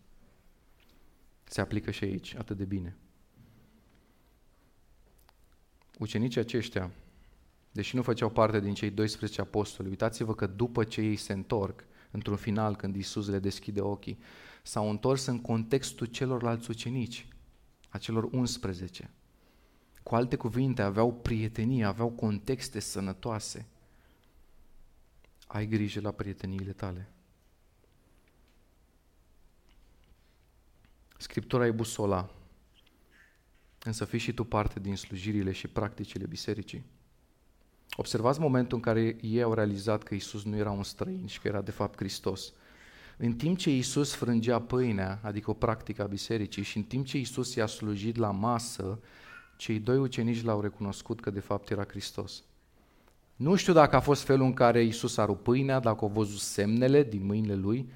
Se 1.43 1.61
aplică 1.61 1.91
și 1.91 2.03
aici, 2.03 2.35
atât 2.35 2.57
de 2.57 2.65
bine. 2.65 2.97
Ucenicii 5.99 6.41
aceștia 6.41 6.91
deși 7.71 7.95
nu 7.95 8.01
făceau 8.01 8.29
parte 8.29 8.59
din 8.59 8.73
cei 8.73 8.89
12 8.89 9.41
apostoli, 9.41 9.89
uitați-vă 9.89 10.35
că 10.35 10.47
după 10.47 10.83
ce 10.83 11.01
ei 11.01 11.15
se 11.15 11.33
întorc, 11.33 11.83
într-un 12.11 12.35
final, 12.35 12.75
când 12.75 12.95
Isus 12.95 13.27
le 13.27 13.39
deschide 13.39 13.81
ochii, 13.81 14.19
s-au 14.61 14.89
întors 14.89 15.25
în 15.25 15.41
contextul 15.41 16.07
celorlalți 16.07 16.69
ucenici, 16.69 17.27
a 17.89 17.97
celor 17.97 18.23
11. 18.31 19.13
Cu 20.03 20.15
alte 20.15 20.35
cuvinte, 20.35 20.81
aveau 20.81 21.13
prietenie, 21.13 21.85
aveau 21.85 22.09
contexte 22.09 22.79
sănătoase. 22.79 23.65
Ai 25.47 25.67
grijă 25.67 26.01
la 26.01 26.11
prieteniile 26.11 26.71
tale. 26.71 27.07
Scriptura 31.17 31.65
e 31.65 31.71
busola, 31.71 32.29
însă 33.83 34.05
fii 34.05 34.19
și 34.19 34.33
tu 34.33 34.43
parte 34.43 34.79
din 34.79 34.95
slujirile 34.95 35.51
și 35.51 35.67
practicile 35.67 36.25
bisericii. 36.25 36.83
Observați 37.95 38.39
momentul 38.39 38.77
în 38.77 38.83
care 38.83 39.17
ei 39.21 39.41
au 39.41 39.53
realizat 39.53 40.03
că 40.03 40.15
Isus 40.15 40.43
nu 40.43 40.55
era 40.55 40.71
un 40.71 40.83
străin 40.83 41.25
și 41.25 41.39
că 41.39 41.47
era 41.47 41.61
de 41.61 41.71
fapt 41.71 41.97
Hristos. 41.97 42.53
În 43.17 43.33
timp 43.33 43.57
ce 43.57 43.69
Isus 43.75 44.13
frângea 44.13 44.61
pâinea, 44.61 45.19
adică 45.23 45.49
o 45.49 45.53
practică 45.53 46.03
a 46.03 46.05
bisericii, 46.05 46.63
și 46.63 46.77
în 46.77 46.83
timp 46.83 47.05
ce 47.05 47.17
Isus 47.17 47.55
i-a 47.55 47.65
slujit 47.65 48.15
la 48.15 48.31
masă, 48.31 48.99
cei 49.55 49.79
doi 49.79 49.97
ucenici 49.97 50.43
l-au 50.43 50.61
recunoscut 50.61 51.19
că 51.19 51.29
de 51.29 51.39
fapt 51.39 51.69
era 51.69 51.83
Hristos. 51.83 52.43
Nu 53.35 53.55
știu 53.55 53.73
dacă 53.73 53.95
a 53.95 53.99
fost 53.99 54.21
felul 54.21 54.45
în 54.45 54.53
care 54.53 54.83
Isus 54.83 55.17
a 55.17 55.25
rupt 55.25 55.43
pâinea, 55.43 55.79
dacă 55.79 55.99
au 56.01 56.11
văzut 56.13 56.39
semnele 56.39 57.03
din 57.03 57.25
mâinile 57.25 57.55
lui, 57.55 57.91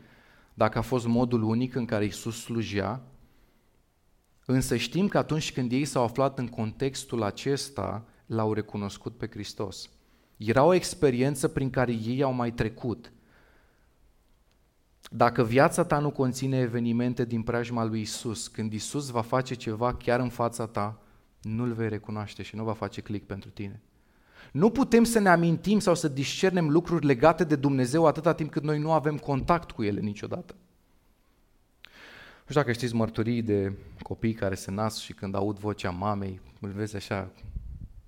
dacă 0.54 0.78
a 0.78 0.82
fost 0.82 1.08
modul 1.08 1.44
unic 1.44 1.76
în 1.76 1.86
care 1.86 2.06
Isus 2.06 2.42
slujea, 2.42 3.02
însă 4.46 4.76
știm 4.76 5.08
că 5.08 5.18
atunci 5.18 5.54
când 5.54 5.72
ei 5.72 5.86
s-au 5.86 6.04
aflat 6.04 6.40
în 6.40 6.48
contextul 6.48 7.24
acesta, 7.24 8.06
l-au 8.26 8.54
recunoscut 8.54 9.18
pe 9.18 9.28
Hristos. 9.28 9.90
Era 10.38 10.64
o 10.64 10.74
experiență 10.74 11.48
prin 11.48 11.70
care 11.70 11.92
ei 11.92 12.24
au 12.24 12.32
mai 12.32 12.52
trecut. 12.52 13.12
Dacă 15.12 15.44
viața 15.44 15.84
ta 15.84 16.00
nu 16.00 16.12
conține 16.12 16.58
evenimente 16.58 17.26
din 17.26 17.42
preajma 17.42 17.84
lui 17.84 18.02
Isus, 18.02 18.48
când 18.48 18.74
Isus 18.74 19.10
va 19.10 19.22
face 19.22 19.54
ceva 19.54 19.94
chiar 19.94 20.20
în 20.20 20.30
fața 20.30 20.68
ta, 20.68 21.02
nu-L 21.42 21.74
vei 21.74 21.90
recunoaște 21.90 22.44
și 22.44 22.56
nu 22.56 22.64
va 22.64 22.74
face 22.74 23.02
click 23.02 23.26
pentru 23.26 23.50
tine. 23.50 23.82
Nu 24.52 24.70
putem 24.70 25.04
să 25.04 25.20
ne 25.20 25.30
amintim 25.30 25.80
sau 25.80 25.96
să 25.96 26.08
discernem 26.08 26.70
lucruri 26.70 27.06
legate 27.06 27.44
de 27.44 27.56
Dumnezeu 27.56 28.06
atâta 28.06 28.34
timp 28.34 28.52
cât 28.52 28.64
noi 28.64 28.80
nu 28.80 28.92
avem 28.92 29.18
contact 29.18 29.72
cu 29.72 29.84
Ele 29.84 30.00
niciodată. 30.00 30.56
Nu 32.48 32.54
știu 32.54 32.62
dacă 32.62 32.72
știți 32.72 32.96
mărturii 32.96 33.42
de 33.42 33.74
copii 34.02 34.34
care 34.34 34.56
se 34.56 34.72
nasc 34.72 35.00
și 35.00 35.14
când 35.14 35.36
aud 35.36 35.58
vocea 35.60 35.90
mamei, 35.90 36.42
îl 36.60 36.70
vezi 36.70 36.96
așa 36.96 37.32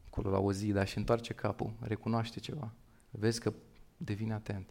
acolo 0.10 0.30
la 0.30 0.40
o 0.40 0.52
zi, 0.52 0.72
dar 0.72 0.88
și 0.88 0.98
întoarce 0.98 1.34
capul, 1.34 1.74
recunoaște 1.80 2.40
ceva. 2.40 2.72
Vezi 3.10 3.40
că 3.40 3.54
devine 3.98 4.34
atent. 4.34 4.70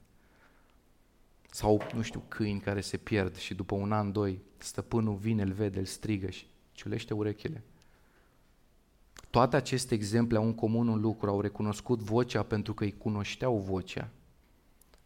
Sau, 1.51 1.87
nu 1.95 2.03
știu, 2.03 2.23
câini 2.29 2.61
care 2.61 2.81
se 2.81 2.97
pierd 2.97 3.37
și 3.37 3.55
după 3.55 3.75
un 3.75 3.93
an, 3.93 4.13
doi, 4.13 4.41
stăpânul 4.59 5.15
vine, 5.15 5.43
îl 5.43 5.53
vede, 5.53 5.79
îl 5.79 5.85
strigă 5.85 6.31
și 6.31 6.47
ciulește 6.73 7.15
urechile. 7.15 7.63
Toate 9.39 9.57
aceste 9.57 9.95
exemple 9.95 10.37
au 10.37 10.45
în 10.45 10.55
comun 10.55 10.89
un 10.89 11.01
lucru, 11.01 11.31
au 11.31 11.41
recunoscut 11.41 12.01
vocea 12.01 12.43
pentru 12.43 12.75
că 12.75 12.85
îi 12.85 12.95
cunoșteau 12.99 13.59
vocea. 13.59 14.09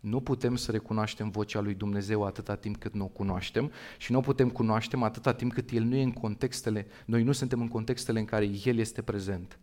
Nu 0.00 0.20
putem 0.20 0.56
să 0.56 0.70
recunoaștem 0.70 1.30
vocea 1.30 1.60
lui 1.60 1.74
Dumnezeu 1.74 2.24
atâta 2.24 2.54
timp 2.54 2.76
cât 2.76 2.94
nu 2.94 3.04
o 3.04 3.06
cunoaștem 3.06 3.70
și 3.98 4.12
nu 4.12 4.18
o 4.18 4.20
putem 4.20 4.50
cunoaște 4.50 4.96
atâta 5.00 5.32
timp 5.32 5.52
cât 5.52 5.70
El 5.70 5.82
nu 5.82 5.94
e 5.94 6.02
în 6.02 6.12
contextele, 6.12 6.86
noi 7.04 7.22
nu 7.22 7.32
suntem 7.32 7.60
în 7.60 7.68
contextele 7.68 8.18
în 8.18 8.24
care 8.24 8.50
El 8.64 8.78
este 8.78 9.02
prezent 9.02 9.58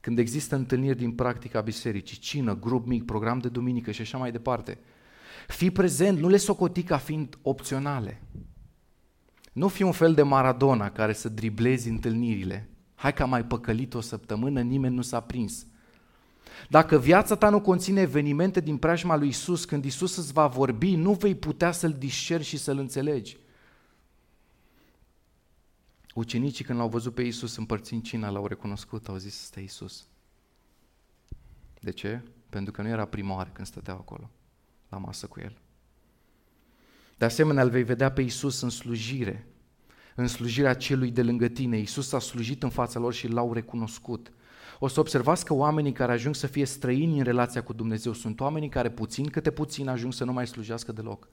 când 0.00 0.18
există 0.18 0.56
întâlniri 0.56 0.96
din 0.96 1.12
practica 1.12 1.60
bisericii, 1.60 2.18
cină, 2.18 2.56
grup 2.56 2.86
mic, 2.86 3.04
program 3.04 3.38
de 3.38 3.48
duminică 3.48 3.90
și 3.90 4.00
așa 4.00 4.18
mai 4.18 4.32
departe. 4.32 4.78
Fii 5.46 5.70
prezent, 5.70 6.18
nu 6.18 6.28
le 6.28 6.36
socoti 6.36 6.82
ca 6.82 6.96
fiind 6.96 7.38
opționale. 7.42 8.22
Nu 9.52 9.68
fi 9.68 9.82
un 9.82 9.92
fel 9.92 10.14
de 10.14 10.22
Maradona 10.22 10.90
care 10.90 11.12
să 11.12 11.28
driblezi 11.28 11.88
întâlnirile. 11.88 12.68
Hai 13.04 13.14
că 13.14 13.22
am 13.22 13.28
mai 13.28 13.44
păcălit 13.44 13.94
o 13.94 14.00
săptămână, 14.00 14.60
nimeni 14.60 14.94
nu 14.94 15.02
s-a 15.02 15.20
prins. 15.20 15.66
Dacă 16.68 16.98
viața 16.98 17.36
ta 17.36 17.48
nu 17.48 17.60
conține 17.60 18.00
evenimente 18.00 18.60
din 18.60 18.76
preajma 18.76 19.16
lui 19.16 19.28
Isus, 19.28 19.64
când 19.64 19.84
Isus 19.84 20.16
îți 20.16 20.32
va 20.32 20.46
vorbi, 20.46 20.94
nu 20.94 21.12
vei 21.12 21.34
putea 21.34 21.72
să-L 21.72 21.92
disceri 21.92 22.42
și 22.42 22.56
să-L 22.56 22.78
înțelegi. 22.78 23.36
Ucenicii 26.14 26.64
când 26.64 26.78
l-au 26.78 26.88
văzut 26.88 27.14
pe 27.14 27.22
Isus 27.22 27.56
împărțind 27.56 28.02
cina, 28.02 28.28
l-au 28.28 28.46
recunoscut, 28.46 29.08
au 29.08 29.16
zis, 29.16 29.42
ăsta 29.42 29.60
Isus. 29.60 30.06
De 31.80 31.90
ce? 31.90 32.22
Pentru 32.48 32.72
că 32.72 32.82
nu 32.82 32.88
era 32.88 33.04
prima 33.04 33.34
oară 33.34 33.50
când 33.52 33.66
stăteau 33.66 33.96
acolo, 33.96 34.30
la 34.88 34.98
masă 34.98 35.26
cu 35.26 35.40
el. 35.40 35.58
De 37.18 37.24
asemenea, 37.24 37.62
îl 37.62 37.70
vei 37.70 37.82
vedea 37.82 38.12
pe 38.12 38.22
Isus 38.22 38.60
în 38.60 38.70
slujire, 38.70 39.46
în 40.14 40.26
slujirea 40.26 40.74
celui 40.74 41.10
de 41.10 41.22
lângă 41.22 41.48
tine. 41.48 41.78
Isus 41.78 42.12
a 42.12 42.18
slujit 42.18 42.62
în 42.62 42.70
fața 42.70 42.98
lor 42.98 43.12
și 43.12 43.28
l-au 43.28 43.52
recunoscut. 43.52 44.32
O 44.78 44.88
să 44.88 45.00
observați 45.00 45.44
că 45.44 45.54
oamenii 45.54 45.92
care 45.92 46.12
ajung 46.12 46.34
să 46.34 46.46
fie 46.46 46.64
străini 46.64 47.18
în 47.18 47.24
relația 47.24 47.62
cu 47.62 47.72
Dumnezeu 47.72 48.12
sunt 48.12 48.40
oamenii 48.40 48.68
care 48.68 48.90
puțin 48.90 49.26
câte 49.26 49.50
puțin 49.50 49.88
ajung 49.88 50.12
să 50.12 50.24
nu 50.24 50.32
mai 50.32 50.46
slujească 50.46 50.92
deloc. 50.92 51.28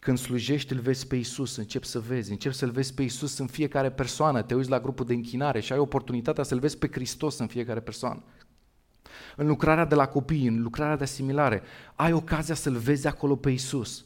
Când 0.00 0.18
slujești, 0.18 0.72
îl 0.72 0.78
vezi 0.78 1.06
pe 1.06 1.16
Isus, 1.16 1.56
începi 1.56 1.86
să 1.86 2.00
vezi, 2.00 2.30
începi 2.30 2.54
să-L 2.54 2.70
vezi 2.70 2.94
pe 2.94 3.02
Isus 3.02 3.38
în 3.38 3.46
fiecare 3.46 3.90
persoană, 3.90 4.42
te 4.42 4.54
uiți 4.54 4.70
la 4.70 4.80
grupul 4.80 5.06
de 5.06 5.14
închinare 5.14 5.60
și 5.60 5.72
ai 5.72 5.78
oportunitatea 5.78 6.44
să-L 6.44 6.58
vezi 6.58 6.78
pe 6.78 6.88
Hristos 6.92 7.38
în 7.38 7.46
fiecare 7.46 7.80
persoană. 7.80 8.22
În 9.36 9.46
lucrarea 9.46 9.84
de 9.84 9.94
la 9.94 10.06
copii, 10.06 10.46
în 10.46 10.62
lucrarea 10.62 10.96
de 10.96 11.02
asimilare, 11.02 11.62
ai 11.94 12.12
ocazia 12.12 12.54
să-L 12.54 12.76
vezi 12.76 13.06
acolo 13.06 13.36
pe 13.36 13.50
Isus. 13.50 14.04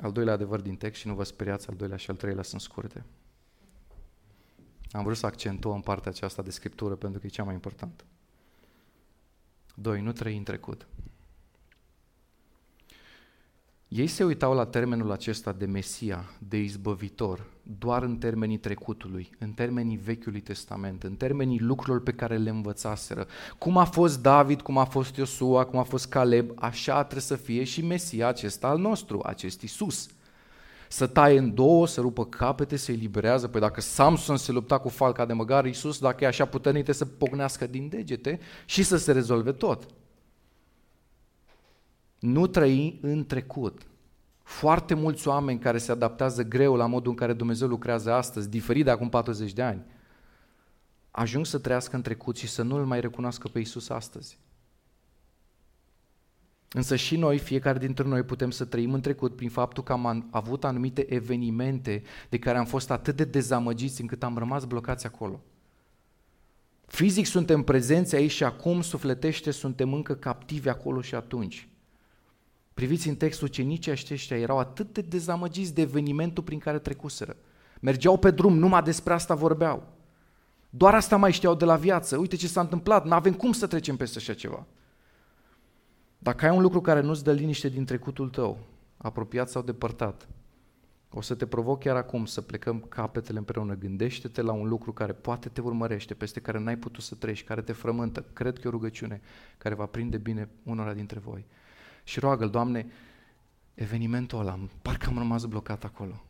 Al 0.00 0.12
doilea 0.12 0.34
adevăr 0.34 0.60
din 0.60 0.76
text 0.76 1.00
și 1.00 1.06
nu 1.06 1.14
vă 1.14 1.24
speriați, 1.24 1.68
al 1.68 1.76
doilea 1.76 1.96
și 1.96 2.10
al 2.10 2.16
treilea 2.16 2.42
sunt 2.42 2.60
scurte. 2.60 3.04
Am 4.90 5.04
vrut 5.04 5.16
să 5.16 5.26
accentuăm 5.26 5.80
partea 5.80 6.10
aceasta 6.10 6.42
de 6.42 6.50
scriptură 6.50 6.94
pentru 6.94 7.20
că 7.20 7.26
e 7.26 7.28
cea 7.28 7.44
mai 7.44 7.54
importantă. 7.54 8.04
Doi, 9.74 10.00
nu 10.00 10.12
trăi 10.12 10.36
în 10.36 10.44
trecut. 10.44 10.86
Ei 13.92 14.06
se 14.06 14.24
uitau 14.24 14.54
la 14.54 14.66
termenul 14.66 15.10
acesta 15.10 15.52
de 15.52 15.66
Mesia, 15.66 16.30
de 16.38 16.56
izbăvitor, 16.56 17.46
doar 17.78 18.02
în 18.02 18.16
termenii 18.16 18.58
trecutului, 18.58 19.30
în 19.38 19.50
termenii 19.52 19.96
Vechiului 19.96 20.40
Testament, 20.40 21.02
în 21.02 21.14
termenii 21.14 21.60
lucrurilor 21.60 22.02
pe 22.02 22.12
care 22.12 22.36
le 22.36 22.50
învățaseră. 22.50 23.26
Cum 23.58 23.76
a 23.76 23.84
fost 23.84 24.22
David, 24.22 24.60
cum 24.60 24.78
a 24.78 24.84
fost 24.84 25.16
Iosua, 25.16 25.64
cum 25.64 25.78
a 25.78 25.82
fost 25.82 26.08
Caleb, 26.08 26.50
așa 26.54 27.02
trebuie 27.02 27.20
să 27.20 27.36
fie 27.36 27.64
și 27.64 27.84
Mesia 27.84 28.28
acesta 28.28 28.68
al 28.68 28.78
nostru, 28.78 29.20
acest 29.24 29.62
Isus. 29.62 30.08
Să 30.88 31.06
taie 31.06 31.38
în 31.38 31.54
două, 31.54 31.86
să 31.86 32.00
rupă 32.00 32.24
capete, 32.24 32.76
să-i 32.76 32.94
liberează. 32.94 33.48
Păi 33.48 33.60
dacă 33.60 33.80
Samson 33.80 34.36
se 34.36 34.52
lupta 34.52 34.78
cu 34.78 34.88
falca 34.88 35.26
de 35.26 35.32
măgar, 35.32 35.66
Isus, 35.66 35.98
dacă 35.98 36.24
e 36.24 36.26
așa 36.26 36.44
puternic, 36.44 36.94
să 36.94 37.04
pognească 37.04 37.66
din 37.66 37.88
degete 37.88 38.40
și 38.64 38.82
să 38.82 38.96
se 38.96 39.12
rezolve 39.12 39.52
tot. 39.52 39.86
Nu 42.20 42.46
trăi 42.46 42.98
în 43.02 43.26
trecut. 43.26 43.82
Foarte 44.42 44.94
mulți 44.94 45.28
oameni 45.28 45.58
care 45.58 45.78
se 45.78 45.92
adaptează 45.92 46.42
greu 46.42 46.76
la 46.76 46.86
modul 46.86 47.10
în 47.10 47.16
care 47.16 47.32
Dumnezeu 47.32 47.68
lucrează 47.68 48.12
astăzi, 48.12 48.48
diferit 48.48 48.84
de 48.84 48.90
acum 48.90 49.08
40 49.08 49.52
de 49.52 49.62
ani, 49.62 49.84
ajung 51.10 51.46
să 51.46 51.58
trăiască 51.58 51.96
în 51.96 52.02
trecut 52.02 52.36
și 52.36 52.48
să 52.48 52.62
nu 52.62 52.76
îl 52.76 52.86
mai 52.86 53.00
recunoască 53.00 53.48
pe 53.48 53.58
Isus 53.58 53.88
astăzi. 53.88 54.38
Însă 56.72 56.96
și 56.96 57.16
noi, 57.16 57.38
fiecare 57.38 57.78
dintre 57.78 58.04
noi, 58.04 58.22
putem 58.22 58.50
să 58.50 58.64
trăim 58.64 58.92
în 58.92 59.00
trecut 59.00 59.36
prin 59.36 59.50
faptul 59.50 59.82
că 59.82 59.92
am 59.92 60.28
avut 60.30 60.64
anumite 60.64 61.14
evenimente 61.14 62.02
de 62.28 62.38
care 62.38 62.58
am 62.58 62.64
fost 62.64 62.90
atât 62.90 63.16
de 63.16 63.24
dezamăgiți 63.24 64.00
încât 64.00 64.22
am 64.22 64.38
rămas 64.38 64.64
blocați 64.64 65.06
acolo. 65.06 65.40
Fizic 66.86 67.26
suntem 67.26 67.62
prezenți 67.62 68.14
aici 68.14 68.30
și 68.30 68.44
acum, 68.44 68.80
sufletește 68.80 69.50
suntem 69.50 69.92
încă 69.92 70.14
captivi 70.14 70.68
acolo 70.68 71.00
și 71.00 71.14
atunci. 71.14 71.69
Priviți 72.80 73.08
în 73.08 73.16
textul 73.16 73.48
ce 73.48 73.62
nici 73.62 73.88
aceștia 73.88 74.38
erau 74.38 74.58
atât 74.58 74.92
de 74.92 75.00
dezamăgiți 75.00 75.74
de 75.74 75.80
evenimentul 75.80 76.42
prin 76.42 76.58
care 76.58 76.78
trecuseră. 76.78 77.36
Mergeau 77.80 78.18
pe 78.18 78.30
drum, 78.30 78.58
numai 78.58 78.82
despre 78.82 79.12
asta 79.12 79.34
vorbeau. 79.34 79.92
Doar 80.70 80.94
asta 80.94 81.16
mai 81.16 81.32
știau 81.32 81.54
de 81.54 81.64
la 81.64 81.76
viață. 81.76 82.16
Uite 82.16 82.36
ce 82.36 82.48
s-a 82.48 82.60
întâmplat, 82.60 83.04
nu 83.04 83.14
avem 83.14 83.32
cum 83.32 83.52
să 83.52 83.66
trecem 83.66 83.96
peste 83.96 84.18
așa 84.18 84.34
ceva. 84.34 84.66
Dacă 86.18 86.44
ai 86.44 86.56
un 86.56 86.62
lucru 86.62 86.80
care 86.80 87.00
nu-ți 87.00 87.24
dă 87.24 87.32
liniște 87.32 87.68
din 87.68 87.84
trecutul 87.84 88.28
tău, 88.28 88.58
apropiat 88.96 89.48
sau 89.48 89.62
depărtat, 89.62 90.28
o 91.10 91.20
să 91.20 91.34
te 91.34 91.46
provoc 91.46 91.80
chiar 91.80 91.96
acum 91.96 92.24
să 92.24 92.40
plecăm 92.40 92.80
capetele 92.88 93.38
împreună. 93.38 93.74
Gândește-te 93.74 94.42
la 94.42 94.52
un 94.52 94.68
lucru 94.68 94.92
care 94.92 95.12
poate 95.12 95.48
te 95.48 95.60
urmărește, 95.60 96.14
peste 96.14 96.40
care 96.40 96.58
n-ai 96.58 96.76
putut 96.76 97.02
să 97.02 97.14
treci, 97.14 97.44
care 97.44 97.62
te 97.62 97.72
frământă. 97.72 98.24
Cred 98.32 98.54
că 98.54 98.60
e 98.64 98.68
o 98.68 98.70
rugăciune 98.70 99.20
care 99.58 99.74
va 99.74 99.86
prinde 99.86 100.16
bine 100.16 100.48
unora 100.64 100.92
dintre 100.92 101.18
voi 101.18 101.46
și 102.10 102.20
roagă-L, 102.20 102.50
Doamne, 102.50 102.86
evenimentul 103.74 104.38
ăla, 104.38 104.58
parcă 104.82 105.06
am 105.08 105.18
rămas 105.18 105.44
blocat 105.44 105.84
acolo. 105.84 106.24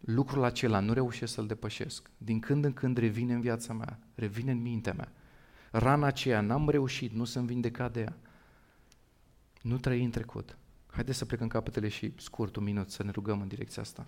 Lucrul 0.00 0.44
acela 0.44 0.80
nu 0.80 0.92
reușesc 0.92 1.32
să-l 1.32 1.46
depășesc. 1.46 2.10
Din 2.18 2.40
când 2.40 2.64
în 2.64 2.72
când 2.72 2.96
revine 2.96 3.34
în 3.34 3.40
viața 3.40 3.72
mea, 3.72 3.98
revine 4.14 4.50
în 4.50 4.62
mintea 4.62 4.92
mea. 4.92 5.12
Rana 5.70 6.06
aceea, 6.06 6.40
n-am 6.40 6.68
reușit, 6.68 7.12
nu 7.12 7.24
sunt 7.24 7.46
vindecat 7.46 7.92
de 7.92 8.00
ea. 8.00 8.16
Nu 9.62 9.78
trăi 9.78 10.04
în 10.04 10.10
trecut. 10.10 10.56
Haideți 10.86 11.18
să 11.18 11.24
plecăm 11.24 11.48
capetele 11.48 11.88
și 11.88 12.12
scurt 12.16 12.56
un 12.56 12.64
minut 12.64 12.90
să 12.90 13.02
ne 13.02 13.10
rugăm 13.10 13.40
în 13.40 13.48
direcția 13.48 13.82
asta. 13.82 14.06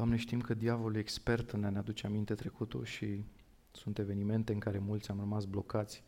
Doamne, 0.00 0.18
știm 0.18 0.40
că 0.40 0.54
diavolul 0.54 0.96
e 0.96 0.98
expert 0.98 1.50
în 1.50 1.64
a 1.64 1.70
ne 1.70 1.78
aduce 1.78 2.06
aminte 2.06 2.34
trecutul 2.34 2.84
și 2.84 3.24
sunt 3.70 3.98
evenimente 3.98 4.52
în 4.52 4.58
care 4.58 4.78
mulți 4.78 5.10
am 5.10 5.18
rămas 5.18 5.44
blocați. 5.44 6.02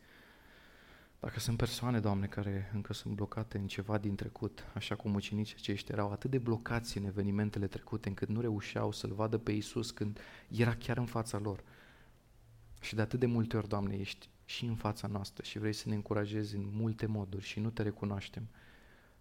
Dacă 1.19 1.39
sunt 1.39 1.57
persoane, 1.57 1.99
Doamne, 1.99 2.25
care 2.25 2.71
încă 2.73 2.93
sunt 2.93 3.15
blocate 3.15 3.57
în 3.57 3.67
ceva 3.67 3.97
din 3.97 4.15
trecut, 4.15 4.63
așa 4.73 4.95
cum 4.95 5.13
ucenicii 5.13 5.55
aceștia 5.57 5.95
erau 5.95 6.11
atât 6.11 6.29
de 6.29 6.37
blocați 6.37 6.97
în 6.97 7.05
evenimentele 7.05 7.67
trecute, 7.67 8.07
încât 8.07 8.27
nu 8.27 8.41
reușeau 8.41 8.91
să-L 8.91 9.13
vadă 9.13 9.37
pe 9.37 9.51
Iisus 9.51 9.91
când 9.91 10.19
era 10.47 10.75
chiar 10.75 10.97
în 10.97 11.05
fața 11.05 11.39
lor. 11.39 11.63
Și 12.81 12.95
de 12.95 13.01
atât 13.01 13.19
de 13.19 13.25
multe 13.25 13.57
ori, 13.57 13.67
Doamne, 13.67 13.95
ești 13.95 14.29
și 14.45 14.65
în 14.65 14.75
fața 14.75 15.07
noastră 15.07 15.43
și 15.43 15.59
vrei 15.59 15.73
să 15.73 15.89
ne 15.89 15.95
încurajezi 15.95 16.55
în 16.55 16.69
multe 16.71 17.05
moduri 17.05 17.43
și 17.43 17.59
nu 17.59 17.69
te 17.69 17.81
recunoaștem. 17.81 18.47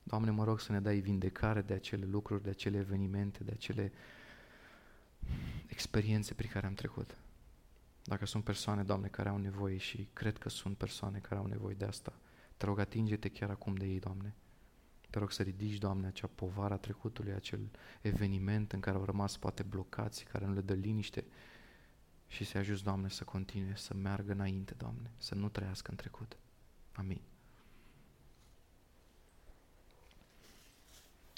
Doamne, 0.02 0.30
mă 0.30 0.44
rog 0.44 0.60
să 0.60 0.72
ne 0.72 0.80
dai 0.80 0.98
vindecare 0.98 1.60
de 1.60 1.74
acele 1.74 2.06
lucruri, 2.06 2.42
de 2.42 2.50
acele 2.50 2.78
evenimente, 2.78 3.44
de 3.44 3.50
acele 3.54 3.92
experiențe 5.66 6.34
prin 6.34 6.50
care 6.50 6.66
am 6.66 6.74
trecut. 6.74 7.16
Dacă 8.04 8.26
sunt 8.26 8.44
persoane, 8.44 8.82
Doamne, 8.82 9.08
care 9.08 9.28
au 9.28 9.36
nevoie 9.36 9.76
și 9.76 10.08
cred 10.12 10.38
că 10.38 10.48
sunt 10.48 10.76
persoane 10.76 11.18
care 11.18 11.40
au 11.40 11.46
nevoie 11.46 11.74
de 11.74 11.84
asta, 11.84 12.12
te 12.56 12.64
rog, 12.64 12.78
atinge-te 12.78 13.28
chiar 13.28 13.50
acum 13.50 13.74
de 13.74 13.86
ei, 13.86 13.98
Doamne. 13.98 14.34
Te 15.10 15.18
rog 15.18 15.32
să 15.32 15.42
ridici, 15.42 15.78
Doamne, 15.78 16.06
acea 16.06 16.30
povară 16.34 16.74
a 16.74 16.76
trecutului, 16.76 17.32
acel 17.32 17.70
eveniment 18.00 18.72
în 18.72 18.80
care 18.80 18.96
au 18.96 19.04
rămas 19.04 19.36
poate 19.36 19.62
blocați, 19.62 20.24
care 20.24 20.46
nu 20.46 20.52
le 20.52 20.60
dă 20.60 20.72
liniște 20.72 21.24
și 22.26 22.44
să-i 22.44 22.60
ajuți, 22.60 22.82
Doamne, 22.82 23.08
să 23.08 23.24
continue, 23.24 23.72
să 23.76 23.94
meargă 23.94 24.32
înainte, 24.32 24.74
Doamne, 24.74 25.10
să 25.16 25.34
nu 25.34 25.48
trăiască 25.48 25.90
în 25.90 25.96
trecut. 25.96 26.36
Amin. 26.92 27.20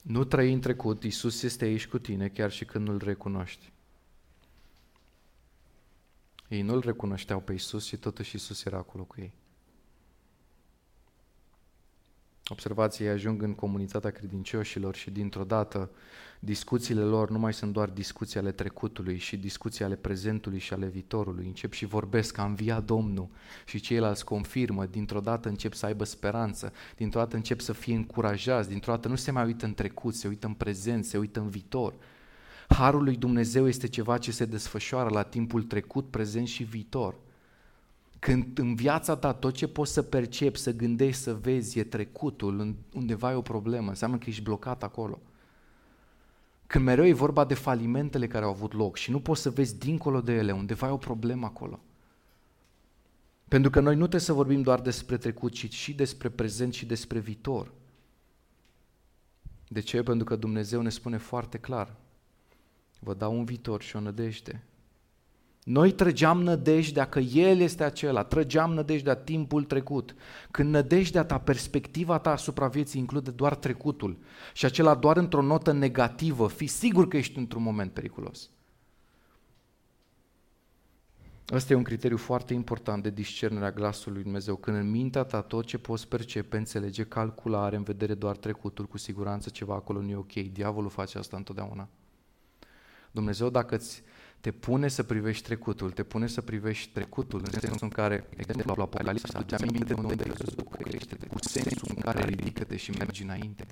Nu 0.02 0.24
trăi 0.24 0.52
în 0.52 0.60
trecut, 0.60 1.02
Isus 1.02 1.42
este 1.42 1.64
aici 1.64 1.86
cu 1.86 1.98
tine 1.98 2.28
chiar 2.28 2.50
și 2.50 2.64
când 2.64 2.86
nu-L 2.86 2.98
recunoști. 2.98 3.72
Ei 6.48 6.62
nu-L 6.62 6.80
recunoșteau 6.80 7.40
pe 7.40 7.52
Isus 7.52 7.84
și 7.84 7.96
totuși 7.96 8.36
Isus 8.36 8.64
era 8.64 8.76
acolo 8.76 9.04
cu 9.04 9.14
ei. 9.18 9.32
Observați, 12.48 13.02
ei 13.02 13.08
ajung 13.08 13.42
în 13.42 13.54
comunitatea 13.54 14.10
credincioșilor 14.10 14.94
și 14.94 15.10
dintr-o 15.10 15.44
dată 15.44 15.90
discuțiile 16.38 17.00
lor 17.00 17.30
nu 17.30 17.38
mai 17.38 17.54
sunt 17.54 17.72
doar 17.72 17.88
discuții 17.88 18.38
ale 18.38 18.52
trecutului 18.52 19.18
și 19.18 19.36
discuții 19.36 19.84
ale 19.84 19.94
prezentului 19.94 20.58
și 20.58 20.72
ale 20.72 20.86
viitorului. 20.86 21.46
Încep 21.46 21.72
și 21.72 21.84
vorbesc 21.84 22.34
că 22.34 22.40
a 22.40 22.44
înviat 22.44 22.84
Domnul 22.84 23.28
și 23.66 23.80
ceilalți 23.80 24.24
confirmă, 24.24 24.86
dintr-o 24.86 25.20
dată 25.20 25.48
încep 25.48 25.72
să 25.74 25.86
aibă 25.86 26.04
speranță, 26.04 26.72
dintr-o 26.96 27.20
dată 27.20 27.36
încep 27.36 27.60
să 27.60 27.72
fie 27.72 27.94
încurajați, 27.94 28.68
dintr-o 28.68 28.92
dată 28.92 29.08
nu 29.08 29.16
se 29.16 29.30
mai 29.30 29.44
uită 29.44 29.66
în 29.66 29.74
trecut, 29.74 30.14
se 30.14 30.28
uită 30.28 30.46
în 30.46 30.54
prezent, 30.54 31.04
se 31.04 31.18
uită 31.18 31.40
în 31.40 31.48
viitor. 31.48 31.94
Harul 32.68 33.02
lui 33.02 33.16
Dumnezeu 33.16 33.68
este 33.68 33.88
ceva 33.88 34.18
ce 34.18 34.32
se 34.32 34.44
desfășoară 34.44 35.08
la 35.08 35.22
timpul 35.22 35.62
trecut, 35.62 36.10
prezent 36.10 36.46
și 36.46 36.62
viitor. 36.62 37.14
Când 38.18 38.58
în 38.58 38.74
viața 38.74 39.16
ta 39.16 39.32
tot 39.32 39.54
ce 39.54 39.68
poți 39.68 39.92
să 39.92 40.02
percepi, 40.02 40.58
să 40.58 40.72
gândești, 40.72 41.22
să 41.22 41.34
vezi 41.34 41.78
e 41.78 41.84
trecutul, 41.84 42.76
undeva 42.92 43.32
e 43.32 43.34
o 43.34 43.42
problemă, 43.42 43.88
înseamnă 43.88 44.18
că 44.18 44.24
ești 44.28 44.42
blocat 44.42 44.82
acolo. 44.82 45.20
Când 46.66 46.84
mereu 46.84 47.06
e 47.06 47.12
vorba 47.12 47.44
de 47.44 47.54
falimentele 47.54 48.26
care 48.26 48.44
au 48.44 48.50
avut 48.50 48.72
loc 48.72 48.96
și 48.96 49.10
nu 49.10 49.20
poți 49.20 49.42
să 49.42 49.50
vezi 49.50 49.78
dincolo 49.78 50.20
de 50.20 50.32
ele, 50.32 50.52
undeva 50.52 50.88
e 50.88 50.90
o 50.90 50.96
problemă 50.96 51.46
acolo. 51.46 51.80
Pentru 53.48 53.70
că 53.70 53.80
noi 53.80 53.94
nu 53.94 54.00
trebuie 54.00 54.20
să 54.20 54.32
vorbim 54.32 54.62
doar 54.62 54.80
despre 54.80 55.16
trecut, 55.16 55.52
ci 55.52 55.72
și 55.72 55.94
despre 55.94 56.28
prezent 56.28 56.74
și 56.74 56.86
despre 56.86 57.18
viitor. 57.18 57.72
De 59.68 59.80
ce? 59.80 60.02
Pentru 60.02 60.24
că 60.24 60.36
Dumnezeu 60.36 60.80
ne 60.80 60.88
spune 60.88 61.16
foarte 61.16 61.58
clar, 61.58 61.96
vă 63.04 63.14
dau 63.14 63.36
un 63.36 63.44
viitor 63.44 63.82
și 63.82 63.96
o 63.96 64.00
nădejde. 64.00 64.62
Noi 65.64 65.92
trăgeam 65.92 66.42
nădejdea 66.42 67.08
că 67.08 67.18
El 67.18 67.58
este 67.58 67.84
acela, 67.84 68.24
trăgeam 68.24 68.72
nădejdea 68.72 69.14
timpul 69.14 69.64
trecut. 69.64 70.14
Când 70.50 70.70
nădejdea 70.70 71.24
ta, 71.24 71.38
perspectiva 71.38 72.18
ta 72.18 72.30
asupra 72.30 72.68
vieții 72.68 73.00
include 73.00 73.30
doar 73.30 73.54
trecutul 73.54 74.18
și 74.52 74.64
acela 74.64 74.94
doar 74.94 75.16
într-o 75.16 75.42
notă 75.42 75.72
negativă, 75.72 76.48
fi 76.48 76.66
sigur 76.66 77.08
că 77.08 77.16
ești 77.16 77.38
într-un 77.38 77.62
moment 77.62 77.92
periculos. 77.92 78.50
Ăsta 81.52 81.72
e 81.72 81.76
un 81.76 81.82
criteriu 81.82 82.16
foarte 82.16 82.54
important 82.54 83.02
de 83.02 83.10
discernerea 83.10 83.72
glasului 83.72 84.14
lui 84.14 84.22
Dumnezeu. 84.22 84.56
Când 84.56 84.76
în 84.76 84.90
mintea 84.90 85.22
ta 85.22 85.40
tot 85.40 85.64
ce 85.64 85.78
poți 85.78 86.08
percepe, 86.08 86.56
înțelege, 86.56 87.04
calcula, 87.04 87.62
are 87.62 87.76
în 87.76 87.82
vedere 87.82 88.14
doar 88.14 88.36
trecutul, 88.36 88.86
cu 88.86 88.98
siguranță 88.98 89.50
ceva 89.50 89.74
acolo 89.74 90.00
nu 90.00 90.10
e 90.10 90.16
ok. 90.16 90.32
Diavolul 90.32 90.90
face 90.90 91.18
asta 91.18 91.36
întotdeauna. 91.36 91.88
Dumnezeu 93.14 93.50
dacă 93.50 93.74
îți 93.74 94.02
te 94.40 94.52
pune 94.52 94.88
să 94.88 95.02
privești 95.02 95.44
trecutul, 95.44 95.90
te 95.90 96.02
pune 96.02 96.26
să 96.26 96.40
privești 96.40 96.92
trecutul 96.92 97.42
în 97.44 97.60
sensul 97.60 97.78
în 97.80 97.88
care, 97.88 98.28
exemplu, 98.36 98.74
la 98.76 98.82
Apocalipsa, 98.82 99.38
aduce 99.38 99.54
aminte 99.54 99.84
de 99.84 100.00
unde 100.00 100.24
Iisus 100.26 100.54
crește, 100.70 101.26
cu 101.26 101.38
sensul 101.40 101.88
în 101.94 102.00
care 102.00 102.24
ridică-te 102.24 102.76
și 102.76 102.90
mergi 102.90 103.22
înainte. 103.22 103.66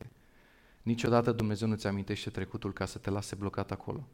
Niciodată 0.83 1.33
Dumnezeu 1.33 1.69
nu-ți 1.69 1.87
amintește 1.87 2.31
trecutul 2.31 2.73
ca 2.73 2.87
să 2.87 2.99
te 2.99 3.11
lase 3.11 3.35
blocat 3.35 3.71
acolo. 3.71 4.09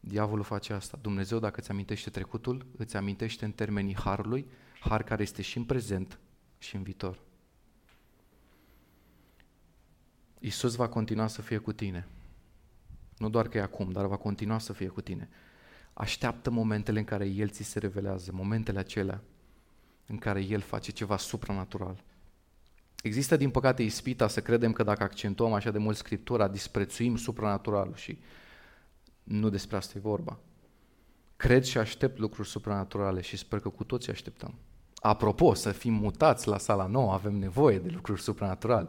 Diavolul 0.00 0.44
face 0.44 0.72
asta. 0.72 0.98
Dumnezeu, 1.02 1.38
dacă 1.38 1.60
îți 1.60 1.70
amintește 1.70 2.10
trecutul, 2.10 2.66
îți 2.76 2.96
amintește 2.96 3.44
în 3.44 3.52
termenii 3.52 3.96
harului, 3.96 4.46
har 4.80 5.02
care 5.02 5.22
este 5.22 5.42
și 5.42 5.56
în 5.58 5.64
prezent 5.64 6.18
și 6.58 6.76
în 6.76 6.82
viitor. 6.82 7.18
Isus 10.38 10.74
va 10.74 10.88
continua 10.88 11.26
să 11.26 11.42
fie 11.42 11.58
cu 11.58 11.72
tine. 11.72 12.06
Nu 13.22 13.28
doar 13.28 13.48
că 13.48 13.58
e 13.58 13.60
acum, 13.60 13.90
dar 13.90 14.06
va 14.06 14.16
continua 14.16 14.58
să 14.58 14.72
fie 14.72 14.86
cu 14.86 15.00
tine. 15.00 15.28
Așteaptă 15.92 16.50
momentele 16.50 16.98
în 16.98 17.04
care 17.04 17.26
El 17.26 17.48
ți 17.48 17.62
se 17.62 17.78
revelează, 17.78 18.30
momentele 18.32 18.78
acelea 18.78 19.22
în 20.06 20.18
care 20.18 20.40
El 20.40 20.60
face 20.60 20.92
ceva 20.92 21.16
supranatural. 21.16 22.04
Există, 23.02 23.36
din 23.36 23.50
păcate, 23.50 23.82
ispita 23.82 24.28
să 24.28 24.40
credem 24.40 24.72
că 24.72 24.82
dacă 24.82 25.02
accentuăm 25.02 25.52
așa 25.52 25.70
de 25.70 25.78
mult 25.78 25.96
Scriptura, 25.96 26.48
disprețuim 26.48 27.16
supranaturalul 27.16 27.94
și 27.94 28.18
nu 29.22 29.48
despre 29.48 29.76
asta 29.76 29.92
e 29.96 30.00
vorba. 30.00 30.38
Cred 31.36 31.64
și 31.64 31.78
aștept 31.78 32.18
lucruri 32.18 32.48
supranaturale 32.48 33.20
și 33.20 33.36
sper 33.36 33.60
că 33.60 33.68
cu 33.68 33.84
toții 33.84 34.12
așteptăm. 34.12 34.54
Apropo, 34.94 35.54
să 35.54 35.70
fim 35.70 35.92
mutați 35.92 36.48
la 36.48 36.58
sala 36.58 36.86
nouă, 36.86 37.12
avem 37.12 37.34
nevoie 37.34 37.78
de 37.78 37.88
lucruri 37.88 38.22
supranaturale, 38.22 38.88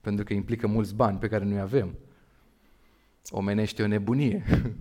pentru 0.00 0.24
că 0.24 0.32
implică 0.32 0.66
mulți 0.66 0.94
bani 0.94 1.18
pe 1.18 1.28
care 1.28 1.44
nu-i 1.44 1.60
avem. 1.60 1.98
Omenește 3.30 3.82
o 3.82 3.86
nebunie. 3.86 4.44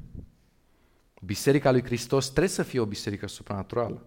Biserica 1.21 1.71
lui 1.71 1.83
Hristos 1.83 2.25
trebuie 2.25 2.47
să 2.47 2.63
fie 2.63 2.79
o 2.79 2.85
biserică 2.85 3.27
supranaturală. 3.27 4.05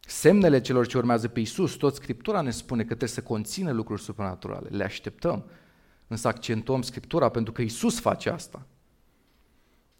Semnele 0.00 0.60
celor 0.60 0.86
ce 0.86 0.96
urmează 0.96 1.28
pe 1.28 1.40
Isus, 1.40 1.74
tot 1.74 1.94
Scriptura 1.94 2.40
ne 2.40 2.50
spune 2.50 2.80
că 2.80 2.86
trebuie 2.86 3.08
să 3.08 3.22
conțină 3.22 3.70
lucruri 3.70 4.02
supranaturale. 4.02 4.68
Le 4.68 4.84
așteptăm. 4.84 5.44
Însă 6.06 6.28
accentuăm 6.28 6.82
Scriptura 6.82 7.28
pentru 7.28 7.52
că 7.52 7.62
Isus 7.62 8.00
face 8.00 8.30
asta. 8.30 8.66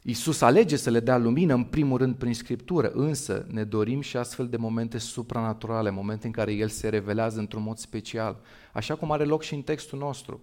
Isus 0.03 0.41
alege 0.41 0.77
să 0.77 0.91
le 0.91 1.01
dea 1.01 1.19
lumină 1.19 1.55
în 1.55 1.65
primul 1.65 1.99
rând 1.99 2.15
prin 2.15 2.35
Scriptură, 2.35 2.91
însă 2.91 3.47
ne 3.51 3.65
dorim 3.65 4.01
și 4.01 4.17
astfel 4.17 4.49
de 4.49 4.57
momente 4.57 4.99
supranaturale, 4.99 5.91
momente 5.91 6.27
în 6.27 6.33
care 6.33 6.53
El 6.53 6.69
se 6.69 6.89
revelează 6.89 7.39
într-un 7.39 7.63
mod 7.63 7.79
special, 7.79 8.41
așa 8.73 8.95
cum 8.95 9.13
are 9.13 9.25
loc 9.25 9.43
și 9.43 9.55
în 9.55 9.63
textul 9.63 9.99
nostru. 9.99 10.41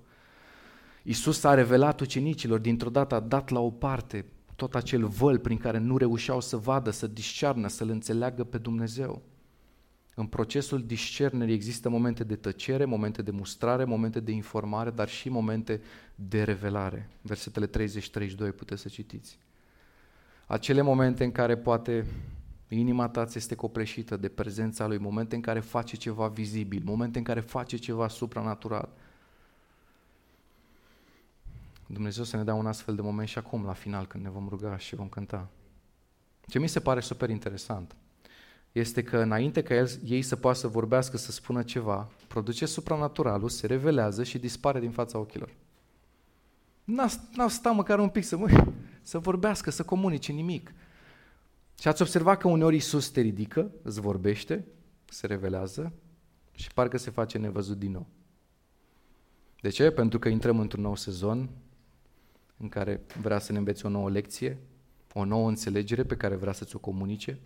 Isus 1.04 1.39
s-a 1.39 1.54
revelat 1.54 2.00
ucenicilor, 2.00 2.60
dintr-o 2.60 2.89
dată 2.89 3.16
a 3.16 3.20
dat 3.20 3.50
la 3.50 3.60
o 3.60 3.70
parte 3.70 4.26
tot 4.60 4.76
acel 4.76 5.06
văl 5.06 5.39
prin 5.39 5.58
care 5.58 5.78
nu 5.78 5.97
reușeau 5.97 6.41
să 6.41 6.58
vadă, 6.58 6.89
să 6.89 7.08
discearnă, 7.08 7.68
să-L 7.68 7.89
înțeleagă 7.89 8.43
pe 8.43 8.58
Dumnezeu. 8.58 9.22
În 10.16 10.26
procesul 10.26 10.86
discernerii 10.86 11.54
există 11.54 11.89
momente 11.89 12.24
de 12.24 12.36
tăcere, 12.36 12.86
momente 12.86 13.22
de 13.22 13.32
mustrare, 13.32 13.84
momente 13.84 14.20
de 14.20 14.32
informare, 14.32 14.89
dar 14.89 15.10
și 15.10 15.30
momente 15.30 15.82
de 16.16 16.43
revelare. 16.43 17.10
Versetele 17.22 17.68
30-32 17.68 17.70
puteți 18.56 18.82
să 18.82 18.88
citiți. 18.88 19.39
Acele 20.45 20.82
momente 20.82 21.24
în 21.24 21.32
care 21.32 21.58
poate 21.58 22.06
inima 22.68 23.08
ta 23.10 23.26
ți 23.26 23.38
este 23.38 23.56
copleșită 23.56 24.18
de 24.18 24.28
prezența 24.28 24.88
Lui, 24.88 24.97
momente 24.97 25.36
în 25.36 25.41
care 25.41 25.60
face 25.60 25.95
ceva 25.95 26.28
vizibil, 26.28 26.82
momente 26.86 27.18
în 27.18 27.24
care 27.24 27.39
face 27.39 27.78
ceva 27.78 28.08
supranatural. 28.08 28.89
Dumnezeu 31.92 32.24
să 32.24 32.38
ne 32.38 32.44
dea 32.44 32.54
un 32.54 32.68
astfel 32.68 32.96
de 32.96 33.02
moment 33.02 33.28
și 33.28 33.38
acum, 33.38 33.66
la 33.66 33.74
final, 33.74 34.08
când 34.08 34.24
ne 34.24 34.30
vom 34.30 34.48
ruga 34.50 34.78
și 34.78 34.96
vom 34.96 35.08
cânta. 35.08 35.50
Ce 36.48 36.60
mi 36.60 36.68
se 36.68 36.80
pare 36.80 37.00
super 37.00 37.30
interesant 37.30 37.96
este 38.72 39.04
că 39.04 39.18
înainte 39.18 39.64
ca 39.64 39.74
el, 39.74 39.90
ei 40.04 40.22
să 40.22 40.36
poată 40.36 40.58
să 40.58 40.68
vorbească, 40.68 41.18
să 41.18 41.32
spună 41.32 41.64
ceva, 41.64 42.10
produce 42.28 42.66
supranaturalul, 42.66 43.50
se 43.50 43.68
revelează 43.68 44.24
și 44.24 44.40
dispare 44.40 44.80
din 44.80 44.92
fața 44.92 45.18
ochilor. 45.18 45.54
N-au 46.84 47.48
stat 47.48 47.76
măcar 47.76 48.00
un 48.00 48.10
pic 48.10 48.24
să, 48.24 48.38
mă, 48.38 48.74
să 49.02 49.20
vorbească, 49.20 49.70
să 49.70 49.84
comunice 49.84 50.32
nimic. 50.32 50.74
Și 51.80 51.88
ați 51.88 52.02
observat 52.02 52.40
că 52.40 52.48
uneori 52.48 52.76
Iisus 52.76 53.10
te 53.10 53.22
ridică, 53.22 53.72
îți 53.82 54.02
vorbește, 54.02 54.66
se 55.06 55.28
revelează 55.28 55.94
și 56.52 56.74
parcă 56.74 56.98
se 56.98 57.12
face 57.12 57.38
nevăzut 57.38 57.78
din 57.78 57.92
nou. 57.92 58.08
De 59.62 59.70
ce? 59.70 59.92
Pentru 59.92 60.20
că 60.20 60.30
intrăm 60.30 60.60
într-un 60.60 60.84
nou 60.84 60.96
sezon 60.96 61.50
în 62.60 62.70
care 62.70 63.01
vrea 63.22 63.39
să 63.39 63.51
ne 63.51 63.57
înveți 63.57 63.86
o 63.86 63.89
nouă 63.89 64.10
lecție, 64.10 64.57
o 65.14 65.26
nouă 65.26 65.47
înțelegere 65.47 66.03
pe 66.03 66.18
care 66.18 66.36
vrea 66.36 66.53
să 66.53 66.66
ți-o 66.66 66.80
comunice. 66.80 67.39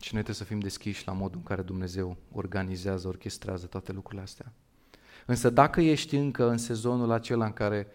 Și 0.00 0.14
noi 0.14 0.22
trebuie 0.22 0.34
să 0.34 0.44
fim 0.44 0.58
deschiși 0.58 1.06
la 1.06 1.12
modul 1.12 1.38
în 1.38 1.44
care 1.44 1.62
Dumnezeu 1.62 2.16
organizează, 2.32 3.08
orchestrează 3.08 3.66
toate 3.66 3.92
lucrurile 3.92 4.22
astea. 4.22 4.52
Însă 5.26 5.50
dacă 5.50 5.80
ești 5.80 6.16
încă 6.16 6.50
în 6.50 6.58
sezonul 6.58 7.10
acela 7.10 7.44
în 7.44 7.52
care 7.52 7.86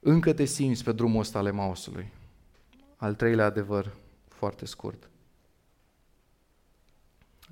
încă 0.00 0.32
te 0.32 0.44
simți 0.44 0.84
pe 0.84 0.92
drumul 0.92 1.20
ăsta 1.20 1.38
ale 1.38 1.50
Mausului, 1.50 2.12
al 2.96 3.14
treilea 3.14 3.44
adevăr, 3.44 3.96
foarte 4.28 4.66
scurt. 4.66 5.10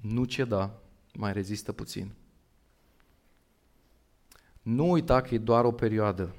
Nu 0.00 0.24
ceda, 0.24 0.78
mai 1.14 1.32
rezistă 1.32 1.72
puțin. 1.72 2.12
Nu 4.64 4.90
uita 4.90 5.20
că 5.20 5.34
e 5.34 5.38
doar 5.38 5.64
o 5.64 5.72
perioadă. 5.72 6.34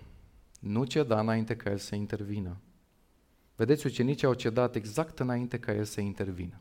Nu 0.60 0.84
ceda 0.84 1.20
înainte 1.20 1.56
ca 1.56 1.70
el 1.70 1.78
să 1.78 1.96
intervină. 1.96 2.58
Vedeți, 3.56 3.86
ucenicii 3.86 4.28
au 4.28 4.34
cedat 4.34 4.76
exact 4.76 5.20
înainte 5.20 5.60
ca 5.60 5.74
el 5.74 5.84
să 5.84 6.02
intervină. 6.02 6.60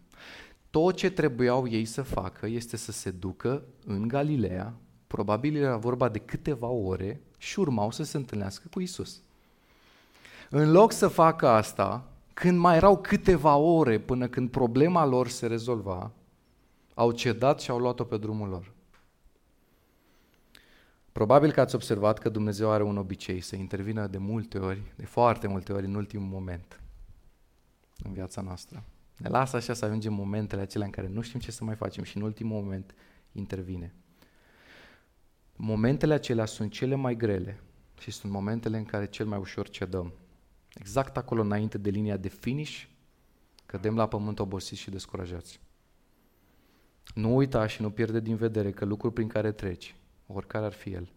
Tot 0.71 0.95
ce 0.95 1.11
trebuiau 1.11 1.69
ei 1.69 1.85
să 1.85 2.03
facă 2.03 2.47
este 2.47 2.77
să 2.77 2.93
se 2.93 3.11
ducă 3.11 3.63
în 3.87 4.09
Galileea, 4.09 4.75
probabil 5.07 5.57
era 5.57 5.77
vorba 5.77 6.09
de 6.09 6.19
câteva 6.19 6.67
ore, 6.67 7.21
și 7.39 7.59
urmau 7.61 7.91
să 7.91 8.03
se 8.03 8.17
întâlnească 8.17 8.69
cu 8.71 8.81
Isus. 8.81 9.23
În 10.51 10.71
loc 10.71 10.93
să 10.93 11.09
facă 11.09 11.49
asta, 11.49 12.09
când 12.35 12.59
mai 12.59 12.77
erau 12.77 12.99
câteva 12.99 13.57
ore 13.57 13.99
până 13.99 14.29
când 14.29 14.51
problema 14.51 15.07
lor 15.07 15.29
se 15.29 15.47
rezolva, 15.47 16.11
au 16.95 17.11
cedat 17.11 17.61
și 17.61 17.71
au 17.71 17.79
luat-o 17.79 18.05
pe 18.05 18.17
drumul 18.17 18.49
lor. 18.49 18.74
Probabil 21.15 21.53
că 21.53 21.61
ați 21.61 21.75
observat 21.75 22.19
că 22.19 22.29
Dumnezeu 22.29 22.71
are 22.71 22.83
un 22.83 22.97
obicei 22.97 23.41
să 23.41 23.57
intervină 23.57 24.07
de 24.07 24.19
multe 24.19 24.59
ori, 24.59 24.83
de 24.97 25.05
foarte 25.05 25.47
multe 25.47 25.73
ori 25.73 25.87
în 25.87 25.95
ultimul 25.95 26.29
moment 26.29 26.81
în 28.03 28.13
viața 28.13 28.41
noastră. 28.41 28.85
Ne 29.17 29.29
lasă 29.29 29.57
așa 29.57 29.75
să 29.75 29.85
ajungem 29.85 30.13
momentele 30.13 30.63
acelea 30.63 30.87
în 30.87 30.93
care 30.93 31.09
nu 31.09 31.21
știm 31.21 31.41
ce 31.41 31.51
să 31.51 31.65
mai 31.65 31.75
facem 31.75 32.05
și 32.05 32.17
în 32.17 32.23
ultimul 32.23 32.63
moment 32.63 32.95
intervine. 33.33 33.95
Momentele 35.57 36.15
acelea 36.15 36.45
sunt 36.45 36.73
cele 36.73 36.95
mai 36.95 37.17
grele 37.17 37.61
și 37.99 38.11
sunt 38.11 38.33
momentele 38.33 38.77
în 38.77 38.85
care 38.85 39.07
cel 39.07 39.27
mai 39.27 39.39
ușor 39.39 39.69
cedăm. 39.69 40.13
Exact 40.73 41.17
acolo 41.17 41.43
înainte 41.43 41.79
de 41.79 41.91
linia 41.91 42.17
de 42.17 42.29
finish, 42.29 42.85
cădem 43.67 43.97
la 43.97 44.09
pământ 44.09 44.39
obosiți 44.39 44.81
și 44.81 44.91
descurajați. 44.91 45.61
Nu 47.15 47.37
uita 47.37 47.67
și 47.67 47.83
nu 47.83 47.91
pierde 47.91 48.21
din 48.21 48.37
vedere 48.37 48.71
că 48.71 48.85
lucrul 48.85 49.11
prin 49.11 49.29
care 49.29 49.53
treci, 49.53 49.95
oricare 50.27 50.65
ar 50.65 50.73
fi 50.73 50.93
el, 50.93 51.13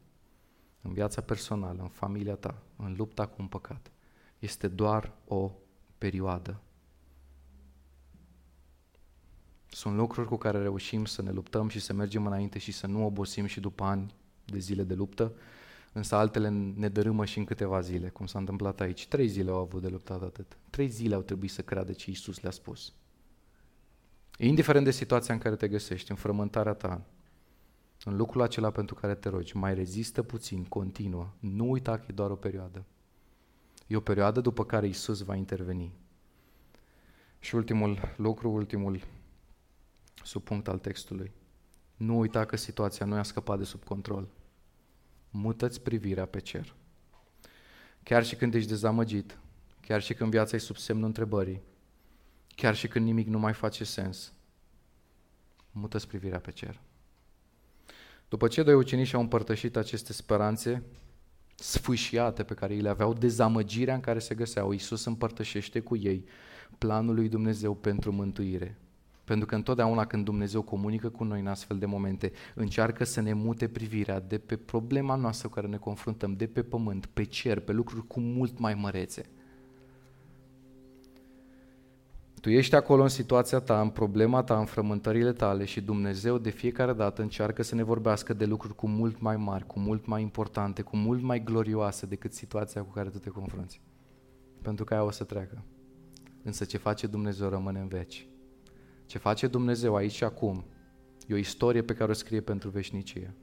în 0.82 0.94
viața 0.94 1.22
personală, 1.22 1.82
în 1.82 1.90
familia 1.90 2.36
ta, 2.36 2.62
în 2.76 2.96
lupta 2.98 3.26
cu 3.26 3.36
un 3.40 3.48
păcat, 3.48 3.92
este 4.40 4.68
doar 4.68 5.14
o 5.28 5.52
perioadă. 5.98 6.62
Sunt 9.70 9.96
lucruri 9.96 10.28
cu 10.28 10.38
care 10.38 10.62
reușim 10.62 11.06
să 11.06 11.22
ne 11.22 11.32
luptăm 11.32 11.68
și 11.68 11.80
să 11.80 11.94
mergem 11.94 12.26
înainte 12.26 12.60
și 12.60 12.72
să 12.72 12.88
nu 12.88 13.06
obosim 13.06 13.46
și 13.46 13.60
după 13.60 13.84
ani 13.84 14.14
de 14.46 14.58
zile 14.58 14.84
de 14.84 14.94
luptă, 14.94 15.34
însă 15.94 16.16
altele 16.16 16.50
ne 16.50 16.90
dărâmă 16.90 17.26
și 17.26 17.38
în 17.38 17.46
câteva 17.46 17.82
zile, 17.82 18.10
cum 18.10 18.26
s-a 18.26 18.40
întâmplat 18.40 18.80
aici. 18.80 19.08
Trei 19.08 19.28
zile 19.28 19.52
au 19.52 19.58
avut 19.58 19.82
de 19.82 19.88
luptat 19.88 20.22
atât. 20.22 20.58
Trei 20.70 20.88
zile 20.88 21.16
au 21.16 21.22
trebuit 21.22 21.52
să 21.52 21.62
creadă 21.62 21.92
ce 21.92 22.10
Iisus 22.10 22.40
le-a 22.40 22.52
spus. 22.52 22.94
Indiferent 24.38 24.86
de 24.86 24.92
situația 24.92 25.34
în 25.34 25.40
care 25.40 25.56
te 25.56 25.68
găsești, 25.68 26.12
în 26.12 26.18
frământarea 26.18 26.74
ta, 26.74 27.02
în 28.08 28.16
lucrul 28.16 28.42
acela 28.42 28.72
pentru 28.72 28.96
care 28.96 29.16
te 29.16 29.30
rogi, 29.30 29.58
mai 29.58 29.74
rezistă 29.74 30.24
puțin, 30.24 30.64
continuă, 30.64 31.34
nu 31.40 31.70
uita 31.70 31.98
că 31.98 32.06
e 32.10 32.14
doar 32.14 32.32
o 32.32 32.36
perioadă. 32.36 32.86
E 33.88 33.96
o 33.96 34.00
perioadă 34.00 34.42
după 34.42 34.66
care 34.66 34.88
Isus 34.88 35.22
va 35.22 35.36
interveni. 35.36 35.94
Și 37.40 37.56
ultimul 37.56 38.14
lucru, 38.18 38.52
ultimul 38.52 39.02
subpunct 40.24 40.68
al 40.68 40.78
textului. 40.78 41.32
Nu 41.96 42.18
uita 42.20 42.46
că 42.46 42.56
situația 42.56 43.06
nu 43.06 43.16
i-a 43.16 43.24
scăpat 43.24 43.58
de 43.58 43.64
sub 43.64 43.84
control. 43.84 44.28
Mută-ți 45.30 45.82
privirea 45.82 46.26
pe 46.26 46.40
cer. 46.40 46.76
Chiar 48.04 48.26
și 48.26 48.36
când 48.36 48.54
ești 48.54 48.70
dezamăgit, 48.70 49.40
chiar 49.82 50.02
și 50.02 50.14
când 50.14 50.32
viața 50.32 50.56
e 50.56 50.60
sub 50.60 50.76
semnul 50.76 51.06
întrebării, 51.06 51.62
chiar 52.56 52.76
și 52.76 52.88
când 52.88 53.06
nimic 53.06 53.28
nu 53.28 53.40
mai 53.40 53.54
face 53.54 53.84
sens, 53.84 54.34
mută 55.72 56.00
privirea 56.00 56.40
pe 56.40 56.52
cer. 56.52 56.86
După 58.30 58.48
ce 58.48 58.64
doi 58.64 58.74
ucenici 58.74 59.14
au 59.14 59.22
împărtășit 59.22 59.76
aceste 59.76 60.14
speranțe 60.14 60.84
sfâșiate 61.56 62.44
pe 62.44 62.54
care 62.54 62.74
îi 62.74 62.82
le 62.82 62.90
aveau, 62.90 63.14
dezamăgirea 63.14 63.94
în 63.94 64.00
care 64.00 64.20
se 64.20 64.36
găseau, 64.36 64.72
Iisus 64.72 65.06
împărtășește 65.06 65.80
cu 65.80 65.96
ei 65.96 66.26
planul 66.78 67.16
lui 67.16 67.30
Dumnezeu 67.30 67.74
pentru 67.74 68.12
mântuire. 68.12 68.78
Pentru 69.24 69.46
că 69.46 69.56
întotdeauna 69.56 70.06
când 70.06 70.26
Dumnezeu 70.26 70.62
comunică 70.62 71.10
cu 71.10 71.24
noi 71.24 71.40
în 71.40 71.48
astfel 71.48 71.78
de 71.78 71.86
momente, 71.86 72.32
încearcă 72.56 73.04
să 73.04 73.22
ne 73.22 73.34
mute 73.34 73.68
privirea 73.68 74.20
de 74.20 74.38
pe 74.38 74.56
problema 74.56 75.16
noastră 75.16 75.48
cu 75.48 75.54
care 75.54 75.68
ne 75.68 75.78
confruntăm, 75.78 76.34
de 76.34 76.48
pe 76.48 76.64
pământ, 76.64 77.06
pe 77.06 77.24
cer, 77.24 77.60
pe 77.60 77.72
lucruri 77.72 78.08
cu 78.08 78.20
mult 78.20 78.60
mai 78.60 78.74
mărețe. 78.74 79.30
Tu 82.48 82.54
ești 82.54 82.76
acolo 82.76 83.02
în 83.02 83.08
situația 83.08 83.60
ta, 83.60 83.82
în 83.82 83.90
problema 83.90 84.44
ta, 84.44 84.60
în 84.60 84.66
frământările 84.66 85.34
tale 85.34 85.66
și 85.66 85.82
Dumnezeu 85.82 86.38
de 86.38 86.50
fiecare 86.50 86.94
dată 86.94 87.22
încearcă 87.22 87.64
să 87.64 87.76
ne 87.76 87.84
vorbească 87.84 88.34
de 88.34 88.46
lucruri 88.46 88.76
cu 88.76 88.88
mult 88.88 89.20
mai 89.20 89.38
mari, 89.38 89.66
cu 89.66 89.80
mult 89.80 90.06
mai 90.06 90.22
importante, 90.22 90.82
cu 90.82 90.98
mult 90.98 91.22
mai 91.22 91.44
glorioase 91.44 92.06
decât 92.06 92.34
situația 92.34 92.84
cu 92.84 92.92
care 92.92 93.10
tu 93.10 93.18
te 93.18 93.30
confrunți. 93.30 93.82
Pentru 94.62 94.86
că 94.86 94.94
aia 94.94 95.04
o 95.04 95.12
să 95.12 95.24
treacă. 95.24 95.64
Însă 96.44 96.66
ce 96.66 96.78
face 96.78 97.08
Dumnezeu 97.08 97.50
rămâne 97.50 97.80
în 97.80 97.88
veci. 97.88 98.28
Ce 99.06 99.18
face 99.18 99.48
Dumnezeu 99.48 99.96
aici 99.96 100.12
și 100.12 100.24
acum 100.24 100.66
e 101.28 101.34
o 101.34 101.38
istorie 101.38 101.82
pe 101.82 101.94
care 101.94 102.12
o 102.12 102.14
scrie 102.14 102.42
pentru 102.42 102.70
veșnicie. 102.70 103.36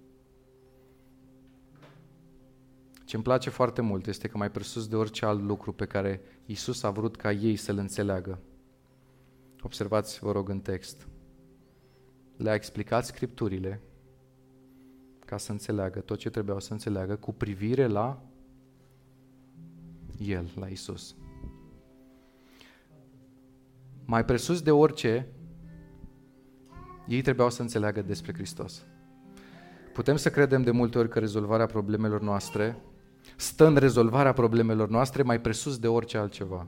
Ce 3.05 3.17
îmi 3.17 3.25
place 3.25 3.51
foarte 3.51 3.81
mult 3.81 4.07
este 4.07 4.29
că 4.29 4.37
mai 4.37 4.51
presus 4.51 4.89
de 4.89 4.97
orice 4.97 5.25
alt 5.25 5.43
lucru 5.43 5.73
pe 5.73 5.87
care 5.87 6.21
Isus 6.47 6.83
a 6.83 6.91
vrut 6.91 7.17
ca 7.17 7.33
ei 7.33 7.57
să-l 7.57 7.79
înțeleagă, 7.79 8.39
Observați, 9.65 10.19
vă 10.19 10.33
rog, 10.33 10.49
în 10.49 10.61
text. 10.61 11.09
Le-a 12.37 12.55
explicat 12.55 13.05
scripturile 13.05 13.81
ca 15.27 15.37
să 15.37 15.53
înțeleagă 15.53 16.01
tot 16.01 16.19
ce 16.19 16.31
trebuiau 16.31 16.61
să 16.61 16.73
înțeleagă 16.73 17.17
cu 17.17 17.33
privire 17.33 17.87
la 17.87 18.23
El, 20.19 20.51
la 20.55 20.67
Isus. 20.67 21.17
Mai 24.05 24.25
presus 24.25 24.63
de 24.63 24.71
orice, 24.71 25.29
ei 27.07 27.23
trebuiau 27.23 27.51
să 27.51 27.63
înțeleagă 27.63 28.03
despre 28.03 28.33
Hristos. 28.33 28.87
Putem 29.93 30.17
să 30.17 30.31
credem 30.31 30.63
de 30.63 30.71
multe 30.71 30.99
ori 30.99 31.09
că 31.09 31.19
rezolvarea 31.19 31.67
problemelor 31.67 32.21
noastre 32.21 32.83
stă 33.37 33.67
în 33.67 33.77
rezolvarea 33.77 34.33
problemelor 34.33 34.89
noastre 34.89 35.23
mai 35.23 35.41
presus 35.41 35.79
de 35.79 35.89
orice 35.89 36.19
altceva. 36.19 36.67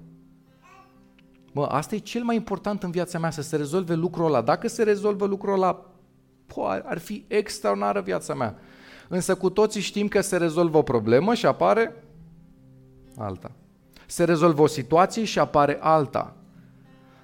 Mă, 1.57 1.65
asta 1.65 1.95
e 1.95 1.99
cel 1.99 2.23
mai 2.23 2.37
important 2.37 2.83
în 2.83 2.91
viața 2.91 3.19
mea, 3.19 3.31
să 3.31 3.43
se 3.43 3.57
rezolve 3.57 3.95
lucrul 3.95 4.25
ăla. 4.27 4.41
Dacă 4.41 4.69
se 4.69 4.83
rezolvă 4.83 5.27
lucrul 5.27 5.53
ăla, 5.53 5.85
po, 6.47 6.67
ar 6.67 6.99
fi 6.99 7.25
extraordinară 7.29 8.01
viața 8.01 8.35
mea. 8.35 8.59
Însă 9.09 9.35
cu 9.35 9.51
toții 9.51 9.81
știm 9.81 10.09
că 10.09 10.21
se 10.21 10.37
rezolvă 10.37 10.79
o 10.79 10.83
problemă 10.83 11.35
și 11.35 11.47
apare 11.47 12.05
alta. 13.17 13.51
Se 14.07 14.25
rezolvă 14.25 14.63
o 14.63 14.67
situație 14.67 15.25
și 15.25 15.39
apare 15.39 15.79
alta. 15.81 16.37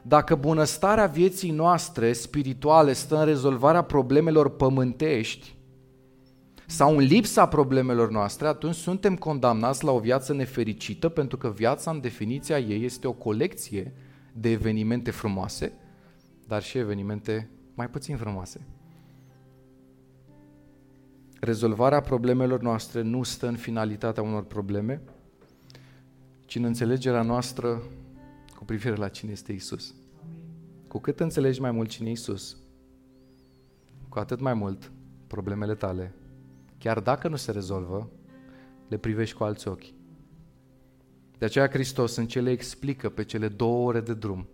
Dacă 0.03 0.35
bunăstarea 0.35 1.07
vieții 1.07 1.51
noastre 1.51 2.13
spirituale 2.13 2.93
stă 2.93 3.19
în 3.19 3.25
rezolvarea 3.25 3.83
problemelor 3.83 4.57
pământești 4.57 5.57
sau 6.67 6.97
în 6.97 7.05
lipsa 7.05 7.47
problemelor 7.47 8.11
noastre, 8.11 8.47
atunci 8.47 8.75
suntem 8.75 9.17
condamnați 9.17 9.85
la 9.85 9.91
o 9.91 9.99
viață 9.99 10.33
nefericită 10.33 11.09
pentru 11.09 11.37
că 11.37 11.51
viața 11.51 11.91
în 11.91 12.01
definiția 12.01 12.59
ei 12.59 12.85
este 12.85 13.07
o 13.07 13.13
colecție 13.13 13.93
de 14.33 14.51
evenimente 14.51 15.11
frumoase, 15.11 15.73
dar 16.47 16.63
și 16.63 16.79
evenimente 16.79 17.51
mai 17.75 17.91
puțin 17.91 18.17
frumoase. 18.17 18.67
Rezolvarea 21.41 22.01
problemelor 22.01 22.61
noastre 22.61 23.03
nu 23.03 23.23
stă 23.23 23.47
în 23.47 23.57
finalitatea 23.57 24.23
unor 24.23 24.45
probleme, 24.45 25.03
ci 26.47 26.57
în 26.57 26.65
înțelegerea 26.65 27.23
noastră 27.23 27.83
cu 28.57 28.65
privire 28.65 28.95
la 28.95 29.09
cine 29.09 29.31
este 29.33 29.53
Isus. 29.53 29.95
Cu 30.89 30.99
cât 30.99 31.21
înțelegi 31.21 31.61
mai 31.61 31.71
mult 31.71 31.89
cine 31.89 32.09
e 32.09 32.13
Isus, 32.13 32.57
cu 34.09 34.19
atât 34.19 34.41
mai 34.41 34.55
mult 34.55 34.93
problemele 35.27 35.75
tale, 35.75 36.15
chiar 36.79 37.01
dacă 37.01 37.29
nu 37.29 37.37
se 37.37 37.51
rezolvă, 37.51 38.11
le 38.89 38.97
privești 38.97 39.37
cu 39.37 39.45
alți 39.45 39.69
ochi. 39.69 39.85
De 41.43 41.49
aceea 41.49 41.69
Hristos 41.69 42.17
în 42.17 42.27
ce 42.27 42.41
le 42.41 42.51
explică 42.51 43.09
pe 43.09 43.25
cele 43.25 43.49
două 43.49 43.87
ore 43.87 44.01
de 44.01 44.15
drum, 44.15 44.49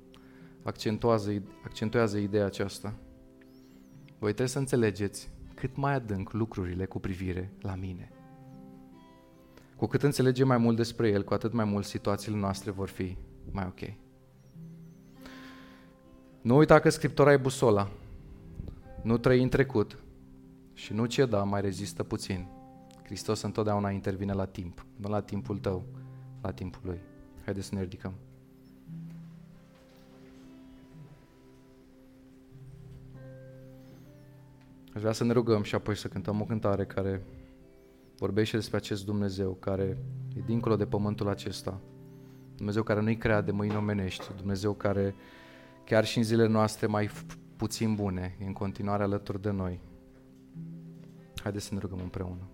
accentuează, 0.63 1.43
accentuează 1.65 2.19
ideea 2.19 2.45
aceasta. 2.45 2.95
Voi 4.07 4.29
trebuie 4.29 4.49
să 4.49 4.59
înțelegeți 4.59 5.31
cât 5.55 5.77
mai 5.77 5.95
adânc 5.95 6.33
lucrurile 6.33 6.85
cu 6.85 6.99
privire 6.99 7.53
la 7.61 7.75
mine. 7.75 8.13
Cu 9.77 9.87
cât 9.87 10.03
înțelegem 10.03 10.47
mai 10.47 10.57
mult 10.57 10.77
despre 10.77 11.09
El, 11.09 11.25
cu 11.25 11.35
atât 11.35 11.53
mai 11.53 11.65
mult 11.65 11.85
situațiile 11.85 12.39
noastre 12.39 12.71
vor 12.71 12.89
fi 12.89 13.17
mai 13.51 13.65
ok. 13.67 13.93
Nu 16.41 16.57
uita 16.57 16.79
că 16.79 16.89
Scriptura 16.89 17.33
e 17.33 17.37
busola. 17.37 17.91
Nu 19.03 19.19
trăi 19.19 19.43
în 19.43 19.49
trecut 19.49 19.99
și 20.73 20.93
nu 20.93 21.07
ceda, 21.07 21.43
mai 21.43 21.61
rezistă 21.61 22.03
puțin. 22.03 22.47
Hristos 23.05 23.43
întotdeauna 23.43 23.91
intervine 23.91 24.33
la 24.33 24.47
timp, 24.47 24.87
nu 24.97 25.09
la 25.09 25.21
timpul 25.21 25.59
tău, 25.59 25.85
la 26.49 26.55
timpul 26.55 26.81
Lui. 26.85 27.01
Haideți 27.45 27.67
să 27.67 27.75
ne 27.75 27.83
ridicăm. 27.83 28.13
Aș 34.95 35.01
vrea 35.01 35.13
să 35.13 35.25
ne 35.25 35.33
rugăm 35.33 35.63
și 35.63 35.75
apoi 35.75 35.97
să 35.97 36.09
cântăm 36.09 36.41
o 36.41 36.45
cântare 36.45 36.85
care 36.85 37.23
vorbește 38.19 38.57
despre 38.57 38.77
acest 38.77 39.05
Dumnezeu 39.05 39.53
care 39.53 39.99
e 40.37 40.41
dincolo 40.47 40.77
de 40.77 40.87
pământul 40.87 41.29
acesta. 41.29 41.81
Dumnezeu 42.57 42.83
care 42.83 43.01
nu-i 43.01 43.17
crea 43.17 43.41
de 43.41 43.51
mâini 43.51 43.77
omenești, 43.77 44.35
Dumnezeu 44.37 44.73
care 44.73 45.15
chiar 45.85 46.05
și 46.05 46.19
în 46.19 46.25
zilele 46.25 46.49
noastre 46.49 46.87
mai 46.87 47.11
puțin 47.57 47.95
bune, 47.95 48.37
e 48.41 48.45
în 48.45 48.53
continuare 48.53 49.03
alături 49.03 49.43
de 49.43 49.51
noi. 49.51 49.81
Haideți 51.43 51.65
să 51.65 51.75
ne 51.75 51.81
rugăm 51.81 51.99
împreună. 52.03 52.49